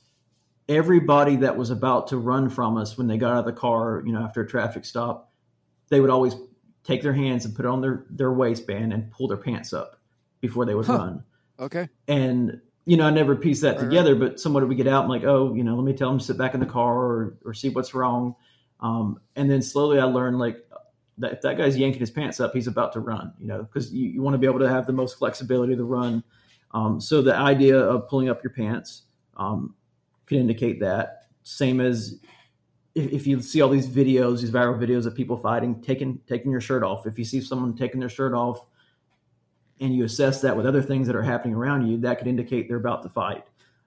everybody 0.70 1.36
that 1.38 1.58
was 1.58 1.72
about 1.72 2.08
to 2.08 2.18
run 2.18 2.50
from 2.50 2.78
us 2.78 2.98
when 2.98 3.08
they 3.08 3.18
got 3.18 3.34
out 3.34 3.40
of 3.40 3.46
the 3.46 3.52
car, 3.52 4.02
you 4.06 4.14
know, 4.14 4.24
after 4.24 4.40
a 4.40 4.48
traffic 4.48 4.86
stop, 4.86 5.34
they 5.90 6.00
would 6.00 6.10
always 6.10 6.36
take 6.84 7.02
their 7.02 7.14
hands 7.14 7.46
and 7.46 7.56
put 7.56 7.66
it 7.66 7.70
on 7.70 7.82
their 7.82 8.06
their 8.10 8.32
waistband 8.32 8.94
and 8.94 9.10
pull 9.12 9.28
their 9.28 9.38
pants 9.38 9.74
up 9.74 10.00
before 10.42 10.66
they 10.66 10.76
would 10.76 10.86
Huh. 10.86 10.98
run. 10.98 11.24
Okay. 11.60 11.90
And 12.08 12.62
you 12.86 12.98
know, 12.98 13.06
I 13.08 13.12
never 13.12 13.36
pieced 13.36 13.62
that 13.62 13.78
Right, 13.78 13.86
together, 13.86 14.14
but 14.16 14.40
somebody 14.40 14.66
would 14.66 14.76
get 14.76 14.88
out 14.88 15.04
and 15.04 15.10
like, 15.10 15.24
oh, 15.24 15.54
you 15.54 15.64
know, 15.64 15.76
let 15.76 15.86
me 15.86 15.94
tell 15.94 16.10
them 16.10 16.20
to 16.20 16.26
sit 16.26 16.38
back 16.38 16.54
in 16.54 16.60
the 16.60 16.66
car 16.66 16.96
or 16.98 17.38
or 17.46 17.54
see 17.54 17.70
what's 17.70 17.94
wrong. 17.94 18.36
Um, 18.82 19.22
and 19.38 19.50
then 19.50 19.62
slowly 19.62 20.00
I 20.00 20.04
learned 20.04 20.38
like 20.40 20.58
that 21.20 21.32
if 21.34 21.42
that 21.42 21.58
guy's 21.58 21.78
yanking 21.78 22.00
his 22.02 22.12
pants 22.12 22.40
up, 22.40 22.54
he's 22.54 22.68
about 22.68 22.92
to 22.94 23.00
run, 23.00 23.34
you 23.40 23.48
know, 23.48 23.64
because 23.64 23.94
you, 23.94 24.10
you 24.10 24.22
want 24.22 24.34
to 24.34 24.38
be 24.38 24.48
able 24.48 24.60
to 24.60 24.68
have 24.68 24.86
the 24.88 24.94
most 24.94 25.18
flexibility 25.18 25.76
to 25.76 25.84
run. 25.84 26.24
Um, 26.72 27.00
so 27.00 27.22
the 27.22 27.36
idea 27.36 27.78
of 27.78 28.10
pulling 28.10 28.30
up 28.30 28.44
your 28.44 28.52
pants 28.52 29.04
um, 29.38 29.76
can 30.26 30.40
indicate 30.40 30.80
that. 30.82 31.28
Same 31.44 31.80
as 31.80 32.20
if, 32.96 33.12
if 33.12 33.28
you 33.28 33.42
see 33.42 33.62
all 33.62 33.70
these 33.70 33.88
videos, 33.88 34.42
these 34.42 34.52
viral 34.52 34.80
videos 34.80 35.06
of 35.06 35.16
people 35.16 35.38
fighting, 35.38 35.82
taking 35.82 36.20
taking 36.28 36.52
your 36.52 36.62
shirt 36.62 36.84
off. 36.84 37.08
If 37.08 37.18
you 37.18 37.26
see 37.26 37.42
someone 37.42 37.76
taking 37.76 38.00
their 38.00 38.10
shirt 38.10 38.34
off, 38.34 38.66
and 39.80 39.96
you 39.96 40.04
assess 40.06 40.42
that 40.42 40.56
with 40.56 40.66
other 40.66 40.82
things 40.82 41.08
that 41.08 41.16
are 41.16 41.24
happening 41.24 41.56
around 41.56 41.88
you, 41.88 41.98
that 42.00 42.18
could 42.18 42.28
indicate 42.28 42.68
they're 42.68 42.78
about 42.78 43.04
to 43.04 43.10
fight. 43.10 43.46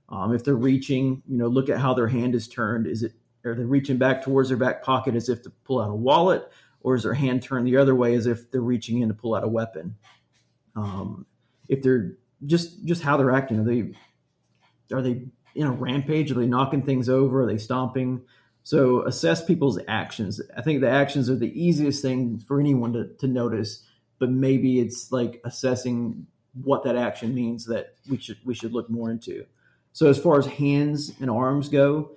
Um, 0.09 0.35
if 0.35 0.45
they're 0.45 0.55
reaching, 0.55 1.23
you 1.29 1.37
know, 1.37 1.49
look 1.49 1.69
at 1.69 1.79
how 1.79 1.95
their 1.95 2.09
hand 2.09 2.35
is 2.35 2.49
turned. 2.49 2.87
Is 2.87 3.03
it 3.03 3.13
are 3.45 3.55
they 3.55 3.65
reaching 3.65 3.97
back 3.97 4.23
towards 4.23 4.49
their 4.49 4.59
back 4.59 4.83
pocket 4.83 5.15
as 5.15 5.29
if 5.29 5.43
to 5.43 5.51
pull 5.65 5.81
out 5.81 5.91
a 5.91 5.95
wallet, 5.95 6.51
or 6.81 6.97
is 6.97 7.05
their 7.05 7.15
hand 7.15 7.43
turned 7.43 7.67
the 7.67 7.77
other 7.77 7.95
way 7.95 8.15
as 8.15 8.27
if 8.27 8.51
they're 8.51 8.61
reaching 8.61 9.03
in 9.03 9.09
to 9.09 9.15
pull 9.15 9.35
out 9.35 9.45
a 9.45 9.49
weapon? 9.49 9.95
Um, 10.75 11.27
if 11.69 11.83
they're 11.83 12.17
just 12.45 12.85
just 12.85 13.03
how 13.03 13.17
they're 13.17 13.33
acting, 13.33 13.61
are 13.61 13.65
they 13.65 13.93
are 14.93 15.03
they 15.03 15.27
in 15.55 15.67
a 15.67 15.73
rampage? 15.73 16.31
Are 16.31 16.35
they 16.35 16.47
knocking 16.47 16.83
things 16.83 17.09
over? 17.09 17.43
Are 17.43 17.47
they 17.47 17.59
stomping? 17.59 18.23
So 18.67 19.03
assess 19.03 19.45
people's 19.45 19.79
actions. 19.87 20.41
I 20.57 20.61
think 20.61 20.81
the 20.81 20.91
actions 20.91 21.31
are 21.31 21.37
the 21.37 21.53
easiest 21.55 22.03
thing 22.03 22.41
for 22.41 22.59
anyone 22.59 22.95
to, 22.95 23.07
to 23.19 23.29
notice, 23.29 23.85
but 24.19 24.29
maybe 24.29 24.81
it's 24.81 25.13
like 25.13 25.41
assessing 25.45 26.27
what 26.65 26.83
that 26.83 26.97
action 26.97 27.33
means 27.33 27.67
that 27.67 27.95
we 28.11 28.19
should 28.19 28.39
we 28.45 28.55
should 28.55 28.73
look 28.73 28.91
more 28.91 29.09
into. 29.09 29.47
So 29.93 30.09
as 30.09 30.19
far 30.19 30.37
as 30.37 30.47
hands 30.47 31.13
and 31.21 31.31
arms 31.31 31.69
go, 31.69 32.17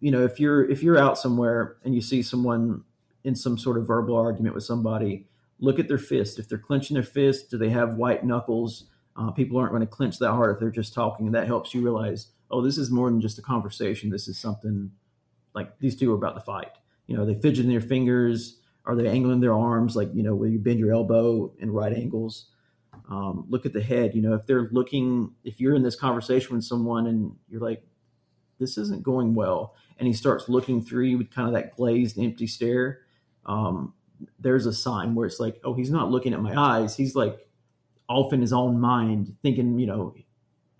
you 0.00 0.10
know, 0.10 0.24
if 0.24 0.40
you're 0.40 0.66
if 0.70 0.82
you're 0.82 0.96
out 0.96 1.18
somewhere 1.18 1.76
and 1.84 1.94
you 1.94 2.00
see 2.00 2.22
someone 2.22 2.82
in 3.22 3.34
some 3.34 3.58
sort 3.58 3.76
of 3.76 3.86
verbal 3.86 4.16
argument 4.16 4.54
with 4.54 4.64
somebody, 4.64 5.26
look 5.60 5.78
at 5.78 5.86
their 5.86 5.98
fist. 5.98 6.38
If 6.38 6.48
they're 6.48 6.56
clenching 6.56 6.94
their 6.94 7.02
fist, 7.02 7.50
do 7.50 7.58
they 7.58 7.68
have 7.68 7.96
white 7.96 8.24
knuckles? 8.24 8.84
Uh, 9.18 9.32
people 9.32 9.58
aren't 9.58 9.72
going 9.72 9.86
to 9.86 9.86
clench 9.86 10.18
that 10.20 10.30
hard 10.30 10.54
if 10.54 10.60
they're 10.60 10.70
just 10.70 10.94
talking, 10.94 11.26
and 11.26 11.34
that 11.34 11.46
helps 11.46 11.74
you 11.74 11.82
realize, 11.82 12.28
oh, 12.50 12.62
this 12.62 12.78
is 12.78 12.90
more 12.90 13.10
than 13.10 13.20
just 13.20 13.38
a 13.38 13.42
conversation. 13.42 14.08
This 14.08 14.28
is 14.28 14.38
something 14.38 14.92
like 15.58 15.78
these 15.80 15.96
two 15.96 16.12
are 16.12 16.16
about 16.16 16.34
to 16.34 16.40
fight. 16.40 16.70
You 17.06 17.16
know, 17.16 17.22
are 17.22 17.26
they 17.26 17.34
fidgeting 17.34 17.70
their 17.70 17.80
fingers? 17.80 18.60
Are 18.84 18.94
they 18.94 19.08
angling 19.08 19.40
their 19.40 19.54
arms? 19.54 19.96
Like 19.96 20.10
you 20.14 20.22
know, 20.22 20.34
where 20.34 20.48
you 20.48 20.58
bend 20.58 20.78
your 20.78 20.92
elbow 20.92 21.52
in 21.58 21.70
right 21.72 21.92
angles. 21.92 22.50
Um, 23.10 23.46
look 23.48 23.66
at 23.66 23.72
the 23.72 23.82
head. 23.82 24.14
You 24.14 24.22
know, 24.22 24.34
if 24.34 24.46
they're 24.46 24.68
looking, 24.70 25.32
if 25.42 25.60
you're 25.60 25.74
in 25.74 25.82
this 25.82 25.96
conversation 25.96 26.54
with 26.54 26.64
someone 26.64 27.06
and 27.06 27.34
you're 27.48 27.60
like, 27.60 27.82
this 28.58 28.78
isn't 28.78 29.02
going 29.02 29.34
well, 29.34 29.74
and 29.98 30.06
he 30.06 30.12
starts 30.12 30.48
looking 30.48 30.82
through 30.82 31.04
you 31.04 31.18
with 31.18 31.30
kind 31.30 31.48
of 31.48 31.54
that 31.54 31.76
glazed, 31.76 32.18
empty 32.18 32.46
stare. 32.46 33.00
Um, 33.46 33.94
there's 34.38 34.66
a 34.66 34.72
sign 34.72 35.14
where 35.14 35.26
it's 35.26 35.40
like, 35.40 35.60
oh, 35.64 35.74
he's 35.74 35.90
not 35.90 36.10
looking 36.10 36.34
at 36.34 36.40
my 36.40 36.54
eyes. 36.58 36.96
He's 36.96 37.14
like 37.14 37.48
off 38.08 38.32
in 38.32 38.40
his 38.40 38.52
own 38.52 38.80
mind, 38.80 39.36
thinking, 39.42 39.78
you 39.78 39.86
know, 39.86 40.14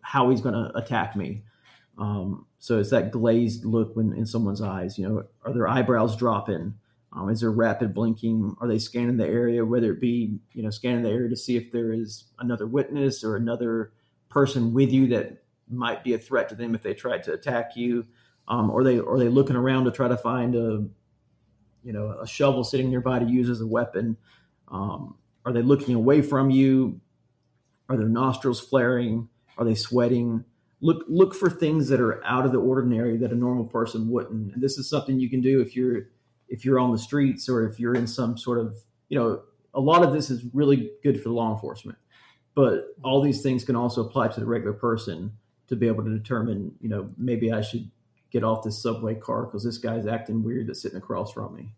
how 0.00 0.30
he's 0.30 0.40
going 0.40 0.54
to 0.54 0.76
attack 0.76 1.14
me. 1.16 1.42
Um, 1.98 2.46
so 2.58 2.78
it's 2.78 2.90
that 2.90 3.12
glazed 3.12 3.64
look 3.64 3.94
when 3.94 4.12
in 4.12 4.26
someone's 4.26 4.60
eyes. 4.60 4.98
You 4.98 5.08
know, 5.08 5.24
are 5.44 5.52
their 5.52 5.68
eyebrows 5.68 6.16
dropping? 6.16 6.74
Um, 7.12 7.30
is 7.30 7.40
there 7.40 7.50
rapid 7.50 7.94
blinking? 7.94 8.56
Are 8.60 8.68
they 8.68 8.78
scanning 8.78 9.16
the 9.16 9.26
area, 9.26 9.64
whether 9.64 9.92
it 9.92 10.00
be 10.00 10.38
you 10.52 10.62
know 10.62 10.70
scanning 10.70 11.02
the 11.02 11.10
area 11.10 11.28
to 11.28 11.36
see 11.36 11.56
if 11.56 11.72
there 11.72 11.92
is 11.92 12.24
another 12.38 12.66
witness 12.66 13.24
or 13.24 13.36
another 13.36 13.92
person 14.28 14.74
with 14.74 14.92
you 14.92 15.06
that 15.08 15.42
might 15.70 16.04
be 16.04 16.14
a 16.14 16.18
threat 16.18 16.48
to 16.48 16.54
them 16.54 16.74
if 16.74 16.82
they 16.82 16.94
tried 16.94 17.22
to 17.24 17.32
attack 17.32 17.76
you? 17.76 18.04
Um, 18.48 18.70
or 18.70 18.82
they 18.82 18.98
are 18.98 19.18
they 19.18 19.28
looking 19.28 19.56
around 19.56 19.84
to 19.84 19.90
try 19.90 20.08
to 20.08 20.16
find 20.16 20.54
a 20.54 20.86
you 21.84 21.92
know 21.92 22.18
a 22.20 22.26
shovel 22.26 22.64
sitting 22.64 22.90
nearby 22.90 23.20
to 23.20 23.26
use 23.26 23.48
as 23.48 23.60
a 23.60 23.66
weapon? 23.66 24.16
Um, 24.68 25.16
are 25.46 25.52
they 25.52 25.62
looking 25.62 25.94
away 25.94 26.22
from 26.22 26.50
you? 26.50 27.00
Are 27.88 27.96
their 27.96 28.08
nostrils 28.08 28.60
flaring? 28.60 29.28
Are 29.56 29.64
they 29.64 29.74
sweating? 29.74 30.44
Look 30.80 31.04
look 31.08 31.34
for 31.34 31.50
things 31.50 31.88
that 31.88 32.00
are 32.00 32.24
out 32.24 32.46
of 32.46 32.52
the 32.52 32.58
ordinary 32.58 33.16
that 33.18 33.32
a 33.32 33.34
normal 33.34 33.64
person 33.64 34.08
wouldn't. 34.08 34.54
And 34.54 34.62
this 34.62 34.78
is 34.78 34.88
something 34.88 35.18
you 35.18 35.28
can 35.28 35.40
do 35.40 35.60
if 35.60 35.74
you're 35.74 36.02
if 36.48 36.64
you're 36.64 36.78
on 36.78 36.92
the 36.92 36.98
streets 36.98 37.48
or 37.48 37.66
if 37.66 37.80
you're 37.80 37.94
in 37.94 38.06
some 38.06 38.38
sort 38.38 38.58
of 38.58 38.76
you 39.08 39.18
know 39.18 39.42
a 39.74 39.80
lot 39.80 40.02
of 40.02 40.12
this 40.12 40.30
is 40.30 40.44
really 40.52 40.90
good 41.02 41.22
for 41.22 41.30
law 41.30 41.52
enforcement, 41.52 41.98
but 42.54 42.94
all 43.02 43.20
these 43.20 43.42
things 43.42 43.64
can 43.64 43.76
also 43.76 44.04
apply 44.04 44.28
to 44.28 44.40
the 44.40 44.46
regular 44.46 44.72
person 44.72 45.32
to 45.68 45.76
be 45.76 45.86
able 45.86 46.04
to 46.04 46.10
determine 46.10 46.72
you 46.80 46.88
know 46.88 47.10
maybe 47.16 47.52
I 47.52 47.60
should 47.60 47.90
get 48.30 48.44
off 48.44 48.62
this 48.62 48.82
subway 48.82 49.14
car 49.14 49.44
because 49.44 49.64
this 49.64 49.78
guy's 49.78 50.06
acting 50.06 50.42
weird 50.42 50.68
that's 50.68 50.82
sitting 50.82 50.98
across 50.98 51.32
from 51.32 51.54
me. 51.54 51.72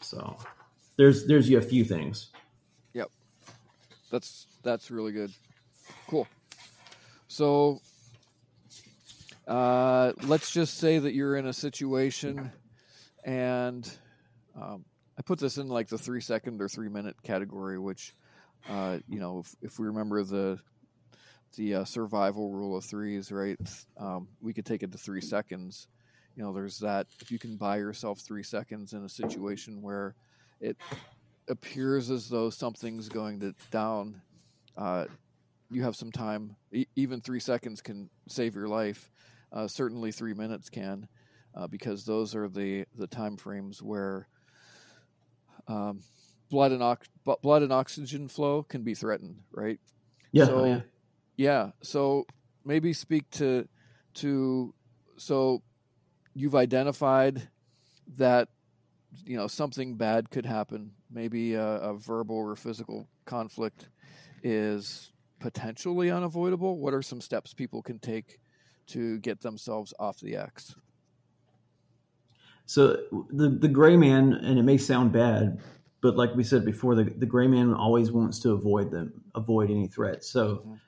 So 0.00 0.36
there's 0.96 1.26
there's 1.26 1.48
you 1.48 1.58
a 1.58 1.62
few 1.62 1.84
things. 1.84 2.30
That's 4.14 4.46
that's 4.62 4.92
really 4.92 5.10
good. 5.10 5.32
Cool. 6.06 6.28
So 7.26 7.80
uh, 9.48 10.12
let's 10.22 10.52
just 10.52 10.78
say 10.78 11.00
that 11.00 11.14
you're 11.14 11.34
in 11.34 11.46
a 11.46 11.52
situation 11.52 12.52
and 13.24 13.90
um, 14.54 14.84
I 15.18 15.22
put 15.22 15.40
this 15.40 15.58
in 15.58 15.66
like 15.66 15.88
the 15.88 15.98
three 15.98 16.20
second 16.20 16.62
or 16.62 16.68
three 16.68 16.88
minute 16.88 17.16
category, 17.24 17.76
which 17.76 18.14
uh, 18.70 18.98
you 19.08 19.18
know, 19.18 19.40
if, 19.40 19.56
if 19.62 19.78
we 19.80 19.88
remember 19.88 20.22
the 20.22 20.60
the 21.56 21.74
uh, 21.74 21.84
survival 21.84 22.52
rule 22.52 22.76
of 22.76 22.84
threes, 22.84 23.32
right? 23.32 23.58
Um, 23.98 24.28
we 24.40 24.52
could 24.52 24.64
take 24.64 24.84
it 24.84 24.92
to 24.92 24.98
three 24.98 25.22
seconds. 25.22 25.88
You 26.36 26.44
know, 26.44 26.52
there's 26.52 26.78
that. 26.78 27.08
If 27.20 27.32
you 27.32 27.40
can 27.40 27.56
buy 27.56 27.78
yourself 27.78 28.20
three 28.20 28.44
seconds 28.44 28.92
in 28.92 29.04
a 29.04 29.08
situation 29.08 29.82
where 29.82 30.14
it 30.60 30.76
appears 31.48 32.10
as 32.10 32.28
though 32.28 32.50
something's 32.50 33.08
going 33.08 33.40
to 33.40 33.54
down, 33.70 34.20
uh, 34.76 35.06
you 35.70 35.82
have 35.82 35.96
some 35.96 36.10
time. 36.12 36.56
E- 36.72 36.86
even 36.96 37.20
three 37.20 37.40
seconds 37.40 37.80
can 37.80 38.08
save 38.28 38.54
your 38.54 38.68
life. 38.68 39.10
Uh, 39.52 39.68
certainly, 39.68 40.10
three 40.12 40.34
minutes 40.34 40.68
can, 40.68 41.06
uh, 41.54 41.66
because 41.66 42.04
those 42.04 42.34
are 42.34 42.48
the 42.48 42.84
the 42.96 43.06
time 43.06 43.36
frames 43.36 43.82
where 43.82 44.28
um, 45.68 46.00
blood 46.50 46.72
and 46.72 46.82
ox- 46.82 47.08
blood 47.42 47.62
and 47.62 47.72
oxygen 47.72 48.28
flow 48.28 48.62
can 48.62 48.82
be 48.82 48.94
threatened. 48.94 49.36
Right. 49.52 49.80
Yeah, 50.32 50.46
So- 50.46 50.64
yeah. 50.64 50.80
Yeah. 51.36 51.70
So 51.82 52.26
maybe 52.64 52.92
speak 52.92 53.28
to 53.32 53.66
to 54.14 54.72
so 55.16 55.62
you've 56.34 56.54
identified 56.54 57.48
that 58.16 58.48
you 59.24 59.36
know 59.36 59.46
something 59.46 59.96
bad 59.96 60.30
could 60.30 60.46
happen. 60.46 60.92
Maybe 61.10 61.54
a, 61.54 61.76
a 61.76 61.94
verbal 61.94 62.36
or 62.36 62.56
physical 62.56 63.08
conflict 63.24 63.88
is 64.42 65.12
potentially 65.40 66.10
unavoidable. 66.10 66.78
What 66.78 66.94
are 66.94 67.02
some 67.02 67.20
steps 67.20 67.54
people 67.54 67.82
can 67.82 67.98
take 67.98 68.38
to 68.88 69.18
get 69.20 69.40
themselves 69.40 69.94
off 69.98 70.20
the 70.20 70.36
X? 70.36 70.74
So 72.66 72.96
the 73.30 73.50
the 73.50 73.68
gray 73.68 73.96
man, 73.96 74.32
and 74.34 74.58
it 74.58 74.62
may 74.62 74.78
sound 74.78 75.12
bad, 75.12 75.60
but 76.00 76.16
like 76.16 76.34
we 76.34 76.44
said 76.44 76.64
before, 76.64 76.94
the, 76.94 77.04
the 77.04 77.26
gray 77.26 77.46
man 77.46 77.74
always 77.74 78.10
wants 78.10 78.38
to 78.40 78.52
avoid 78.52 78.90
them, 78.90 79.12
avoid 79.34 79.70
any 79.70 79.86
threats. 79.86 80.28
So, 80.28 80.64
Mhm. 80.66 80.80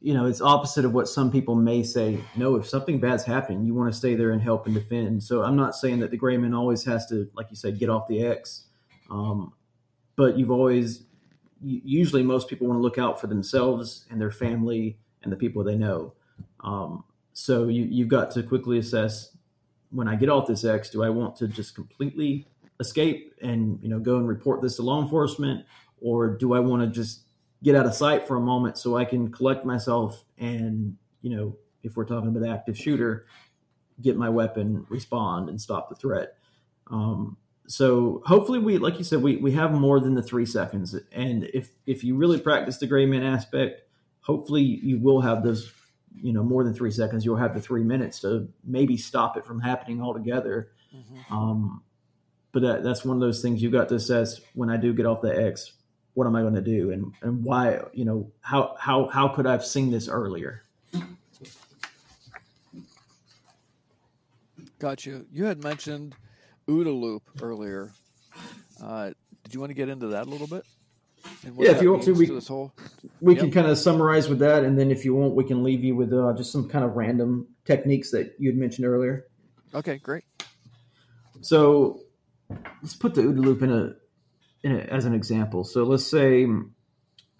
You 0.00 0.14
know, 0.14 0.26
it's 0.26 0.40
opposite 0.40 0.84
of 0.84 0.92
what 0.92 1.08
some 1.08 1.30
people 1.30 1.54
may 1.54 1.82
say. 1.82 2.18
No, 2.36 2.56
if 2.56 2.68
something 2.68 3.00
bad's 3.00 3.24
happening, 3.24 3.64
you 3.64 3.74
want 3.74 3.92
to 3.92 3.98
stay 3.98 4.14
there 4.14 4.30
and 4.30 4.40
help 4.40 4.66
and 4.66 4.74
defend. 4.74 5.22
So 5.22 5.42
I'm 5.42 5.56
not 5.56 5.74
saying 5.74 5.98
that 6.00 6.10
the 6.10 6.16
gray 6.16 6.36
man 6.36 6.54
always 6.54 6.84
has 6.84 7.06
to, 7.08 7.28
like 7.34 7.46
you 7.50 7.56
said, 7.56 7.78
get 7.78 7.90
off 7.90 8.06
the 8.06 8.24
X, 8.24 8.66
um, 9.10 9.52
but 10.16 10.38
you've 10.38 10.50
always 10.50 11.04
usually 11.60 12.22
most 12.22 12.48
people 12.48 12.68
want 12.68 12.78
to 12.78 12.82
look 12.82 12.98
out 12.98 13.20
for 13.20 13.26
themselves 13.26 14.06
and 14.10 14.20
their 14.20 14.30
family 14.30 14.96
and 15.24 15.32
the 15.32 15.36
people 15.36 15.64
they 15.64 15.76
know. 15.76 16.12
Um, 16.60 17.02
so 17.32 17.66
you, 17.66 17.82
you've 17.84 18.08
got 18.08 18.30
to 18.32 18.44
quickly 18.44 18.78
assess 18.78 19.36
when 19.90 20.08
I 20.08 20.16
get 20.16 20.28
off 20.28 20.46
this 20.46 20.64
X, 20.64 20.90
do 20.90 21.02
I 21.02 21.08
want 21.08 21.36
to 21.36 21.48
just 21.48 21.74
completely 21.74 22.46
escape 22.80 23.34
and 23.42 23.78
you 23.82 23.88
know 23.88 23.98
go 23.98 24.16
and 24.16 24.28
report 24.28 24.62
this 24.62 24.76
to 24.76 24.82
law 24.82 25.02
enforcement, 25.02 25.64
or 26.00 26.28
do 26.28 26.54
I 26.54 26.60
want 26.60 26.82
to 26.82 26.88
just 26.88 27.22
get 27.62 27.74
out 27.74 27.86
of 27.86 27.94
sight 27.94 28.26
for 28.26 28.36
a 28.36 28.40
moment 28.40 28.78
so 28.78 28.96
I 28.96 29.04
can 29.04 29.30
collect 29.30 29.64
myself 29.64 30.24
and 30.38 30.96
you 31.22 31.36
know 31.36 31.56
if 31.82 31.96
we're 31.96 32.04
talking 32.04 32.28
about 32.28 32.48
active 32.48 32.76
shooter, 32.76 33.26
get 34.00 34.16
my 34.16 34.28
weapon, 34.28 34.84
respond, 34.88 35.48
and 35.48 35.60
stop 35.60 35.88
the 35.88 35.94
threat. 35.94 36.34
Um, 36.90 37.36
so 37.68 38.22
hopefully 38.24 38.58
we 38.58 38.78
like 38.78 38.96
you 38.96 39.04
said 39.04 39.22
we, 39.22 39.36
we 39.36 39.52
have 39.52 39.72
more 39.72 40.00
than 40.00 40.14
the 40.14 40.22
three 40.22 40.46
seconds 40.46 40.96
and 41.12 41.44
if 41.52 41.70
if 41.86 42.02
you 42.02 42.16
really 42.16 42.40
practice 42.40 42.78
the 42.78 42.86
gray 42.86 43.04
man 43.04 43.22
aspect 43.22 43.82
hopefully 44.20 44.62
you 44.62 44.98
will 44.98 45.20
have 45.20 45.42
those 45.42 45.70
you 46.14 46.32
know 46.32 46.42
more 46.42 46.64
than 46.64 46.72
three 46.72 46.90
seconds 46.90 47.26
you'll 47.26 47.36
have 47.36 47.54
the 47.54 47.60
three 47.60 47.84
minutes 47.84 48.20
to 48.20 48.48
maybe 48.64 48.96
stop 48.96 49.36
it 49.36 49.44
from 49.44 49.60
happening 49.60 50.00
altogether 50.00 50.70
mm-hmm. 50.96 51.34
um, 51.34 51.82
but 52.52 52.62
that, 52.62 52.82
that's 52.82 53.04
one 53.04 53.18
of 53.18 53.20
those 53.20 53.42
things 53.42 53.62
you've 53.62 53.70
got 53.70 53.86
to 53.86 53.96
assess 53.96 54.40
when 54.54 54.70
i 54.70 54.76
do 54.78 54.94
get 54.94 55.04
off 55.04 55.20
the 55.20 55.28
x 55.28 55.74
what 56.18 56.26
am 56.26 56.34
i 56.34 56.42
going 56.42 56.54
to 56.54 56.60
do 56.60 56.90
and 56.90 57.12
and 57.22 57.44
why 57.44 57.80
you 57.92 58.04
know 58.04 58.30
how 58.40 58.74
how 58.78 59.06
how 59.08 59.28
could 59.28 59.46
i've 59.46 59.64
seen 59.64 59.90
this 59.90 60.08
earlier 60.08 60.62
got 64.78 65.06
you 65.06 65.26
you 65.32 65.44
had 65.44 65.62
mentioned 65.62 66.14
OODA 66.68 67.00
loop 67.00 67.22
earlier. 67.40 67.90
Uh, 68.82 69.10
did 69.42 69.54
you 69.54 69.60
want 69.60 69.70
to 69.70 69.74
get 69.74 69.88
into 69.88 70.08
that 70.08 70.26
a 70.26 70.30
little 70.30 70.46
bit? 70.46 70.64
Yeah, 71.56 71.72
if 71.72 71.82
you 71.82 71.90
want 71.92 72.04
to, 72.04 72.12
we, 72.12 72.26
to 72.26 72.34
this 72.34 72.46
whole... 72.46 72.72
we 73.20 73.34
yep. 73.34 73.42
can 73.42 73.50
kind 73.50 73.66
of 73.66 73.76
summarize 73.76 74.28
with 74.28 74.38
that, 74.38 74.64
and 74.64 74.78
then 74.78 74.90
if 74.90 75.04
you 75.04 75.14
want, 75.14 75.34
we 75.34 75.44
can 75.44 75.62
leave 75.62 75.82
you 75.82 75.96
with 75.96 76.12
uh, 76.12 76.32
just 76.36 76.52
some 76.52 76.68
kind 76.68 76.84
of 76.84 76.94
random 76.94 77.48
techniques 77.64 78.10
that 78.12 78.34
you 78.38 78.48
had 78.50 78.56
mentioned 78.56 78.86
earlier. 78.86 79.26
Okay, 79.74 79.98
great. 79.98 80.24
So 81.40 82.02
let's 82.82 82.94
put 82.94 83.14
the 83.14 83.22
OODA 83.22 83.40
loop 83.40 83.62
in 83.62 83.72
a 83.72 83.94
as 84.64 85.04
an 85.04 85.14
example. 85.14 85.64
So 85.64 85.84
let's 85.84 86.06
say 86.06 86.46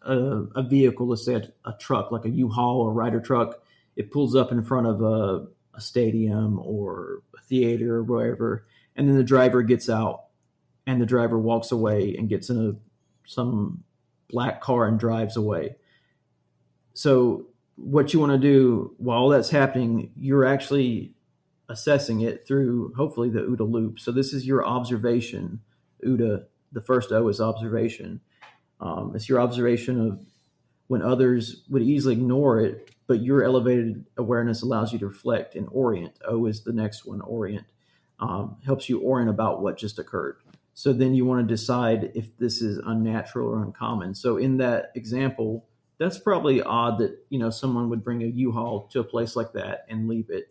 a, 0.02 0.14
a 0.14 0.62
vehicle, 0.62 1.08
let's 1.08 1.24
say 1.24 1.34
a, 1.34 1.52
a, 1.64 1.74
truck, 1.78 2.12
like 2.12 2.24
a 2.24 2.30
U-Haul 2.30 2.80
or 2.80 2.92
Ryder 2.92 3.20
truck, 3.20 3.62
it 3.96 4.10
pulls 4.10 4.36
up 4.36 4.52
in 4.52 4.62
front 4.62 4.86
of 4.86 5.02
a, 5.02 5.46
a 5.74 5.80
stadium 5.80 6.58
or 6.60 7.22
a 7.36 7.40
theater 7.40 7.96
or 7.96 8.02
wherever, 8.02 8.66
and 8.96 9.08
then 9.08 9.16
the 9.16 9.24
driver 9.24 9.62
gets 9.62 9.88
out 9.88 10.24
and 10.88 11.02
the 11.02 11.06
driver 11.06 11.38
walks 11.38 11.70
away 11.70 12.16
and 12.16 12.30
gets 12.30 12.48
in 12.48 12.58
a 12.58 12.72
some 13.28 13.84
black 14.30 14.60
car 14.62 14.86
and 14.86 14.98
drives 14.98 15.36
away 15.36 15.76
so 16.94 17.46
what 17.76 18.12
you 18.12 18.18
want 18.18 18.32
to 18.32 18.38
do 18.38 18.94
while 18.96 19.28
that's 19.28 19.50
happening 19.50 20.10
you're 20.16 20.46
actually 20.46 21.12
assessing 21.68 22.22
it 22.22 22.46
through 22.46 22.92
hopefully 22.96 23.28
the 23.28 23.40
OODA 23.40 23.70
loop 23.70 24.00
so 24.00 24.10
this 24.10 24.32
is 24.32 24.46
your 24.46 24.66
observation 24.66 25.60
OODA 26.04 26.44
the 26.72 26.80
first 26.80 27.12
o 27.12 27.28
is 27.28 27.40
observation 27.40 28.20
um, 28.80 29.12
it's 29.14 29.28
your 29.28 29.40
observation 29.40 30.00
of 30.00 30.20
when 30.86 31.02
others 31.02 31.64
would 31.68 31.82
easily 31.82 32.14
ignore 32.14 32.60
it 32.60 32.90
but 33.06 33.22
your 33.22 33.42
elevated 33.42 34.04
awareness 34.16 34.62
allows 34.62 34.92
you 34.92 34.98
to 34.98 35.06
reflect 35.06 35.54
and 35.54 35.68
orient 35.70 36.12
o 36.26 36.46
is 36.46 36.62
the 36.62 36.72
next 36.72 37.04
one 37.04 37.20
orient 37.22 37.66
um, 38.20 38.56
helps 38.64 38.88
you 38.88 39.00
orient 39.00 39.30
about 39.30 39.62
what 39.62 39.78
just 39.78 39.98
occurred. 39.98 40.36
So 40.74 40.92
then 40.92 41.14
you 41.14 41.24
want 41.24 41.46
to 41.46 41.54
decide 41.54 42.12
if 42.14 42.36
this 42.36 42.62
is 42.62 42.78
unnatural 42.78 43.48
or 43.48 43.62
uncommon. 43.62 44.14
So 44.14 44.36
in 44.36 44.58
that 44.58 44.92
example, 44.94 45.66
that's 45.98 46.18
probably 46.18 46.62
odd 46.62 46.98
that 46.98 47.18
you 47.30 47.38
know 47.38 47.50
someone 47.50 47.88
would 47.90 48.04
bring 48.04 48.22
a 48.22 48.26
U-Haul 48.26 48.88
to 48.92 49.00
a 49.00 49.04
place 49.04 49.34
like 49.34 49.52
that 49.54 49.86
and 49.88 50.08
leave 50.08 50.30
it. 50.30 50.50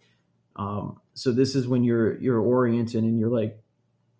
Um, 0.58 1.00
so 1.14 1.32
this 1.32 1.56
is 1.56 1.68
when 1.68 1.84
you're 1.86 2.18
you're 2.20 2.40
oriented 2.40 3.04
and 3.04 3.18
you're 3.18 3.30
like 3.30 3.58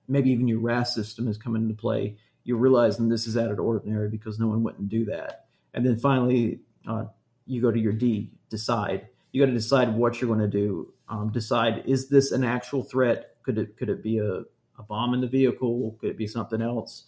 maybe 0.08 0.32
even 0.32 0.48
your 0.48 0.60
RAS 0.60 0.94
system 0.94 1.28
is 1.28 1.38
coming 1.38 1.64
into 1.64 1.76
play. 1.76 2.18
You're 2.44 2.58
realizing 2.58 3.10
this 3.10 3.28
is 3.28 3.38
out 3.38 3.52
of 3.52 3.60
ordinary 3.60 4.10
because 4.10 4.40
no 4.40 4.48
one 4.48 4.64
wouldn't 4.64 4.90
do 4.90 5.06
that. 5.06 5.48
And 5.74 5.86
then 5.86 5.98
finally, 5.98 6.62
uh, 6.88 7.06
you 7.46 7.62
go 7.62 7.72
to 7.72 7.80
your 7.80 7.94
D, 7.94 8.32
decide. 8.50 9.08
You 9.32 9.42
got 9.42 9.48
to 9.48 9.54
decide 9.58 9.94
what 9.94 10.20
you're 10.20 10.28
going 10.28 10.40
to 10.40 10.48
do. 10.48 10.94
Um, 11.10 11.32
decide 11.32 11.84
is 11.86 12.10
this 12.10 12.32
an 12.32 12.44
actual 12.44 12.84
threat 12.84 13.38
could 13.44 13.58
it 13.58 13.78
could 13.78 13.90
it 13.90 14.04
be 14.04 14.18
a, 14.18 14.42
a 14.78 14.84
bomb 14.88 15.14
in 15.14 15.22
the 15.22 15.28
vehicle? 15.28 15.98
Could 16.00 16.10
it 16.10 16.18
be 16.18 16.28
something 16.28 16.62
else? 16.62 17.06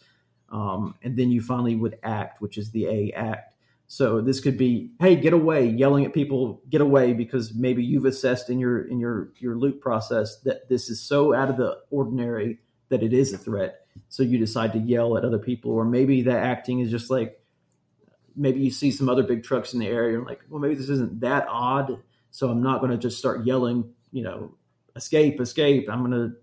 Um, 0.51 0.95
and 1.03 1.17
then 1.17 1.31
you 1.31 1.41
finally 1.41 1.75
would 1.75 1.99
act, 2.03 2.41
which 2.41 2.57
is 2.57 2.71
the 2.71 2.87
A 2.87 3.11
act. 3.11 3.53
So 3.87 4.21
this 4.21 4.39
could 4.39 4.57
be, 4.57 4.91
hey, 4.99 5.15
get 5.15 5.33
away, 5.33 5.67
yelling 5.67 6.05
at 6.05 6.13
people, 6.13 6.61
get 6.69 6.79
away, 6.79 7.13
because 7.13 7.55
maybe 7.55 7.83
you've 7.83 8.05
assessed 8.05 8.49
in 8.49 8.59
your 8.59 8.87
in 8.87 8.99
your 8.99 9.31
your 9.39 9.57
loop 9.57 9.81
process 9.81 10.39
that 10.41 10.69
this 10.69 10.89
is 10.89 11.01
so 11.01 11.33
out 11.33 11.49
of 11.49 11.57
the 11.57 11.79
ordinary 11.89 12.59
that 12.89 13.03
it 13.03 13.13
is 13.13 13.33
a 13.33 13.37
threat. 13.37 13.85
So 14.09 14.23
you 14.23 14.37
decide 14.37 14.73
to 14.73 14.79
yell 14.79 15.17
at 15.17 15.25
other 15.25 15.39
people, 15.39 15.71
or 15.71 15.85
maybe 15.85 16.21
that 16.23 16.43
acting 16.43 16.79
is 16.79 16.91
just 16.91 17.09
like 17.09 17.39
maybe 18.35 18.59
you 18.59 18.71
see 18.71 18.91
some 18.91 19.09
other 19.09 19.23
big 19.23 19.43
trucks 19.43 19.73
in 19.73 19.79
the 19.79 19.87
area 19.87 20.17
and 20.17 20.25
like, 20.25 20.41
well, 20.49 20.59
maybe 20.59 20.75
this 20.75 20.89
isn't 20.89 21.19
that 21.19 21.47
odd, 21.49 22.01
so 22.31 22.49
I'm 22.49 22.61
not 22.61 22.79
going 22.79 22.91
to 22.91 22.97
just 22.97 23.17
start 23.17 23.45
yelling, 23.45 23.91
you 24.11 24.23
know, 24.23 24.53
escape, 24.95 25.39
escape. 25.41 25.89
I'm 25.89 25.99
going 25.99 26.11
to 26.11 26.35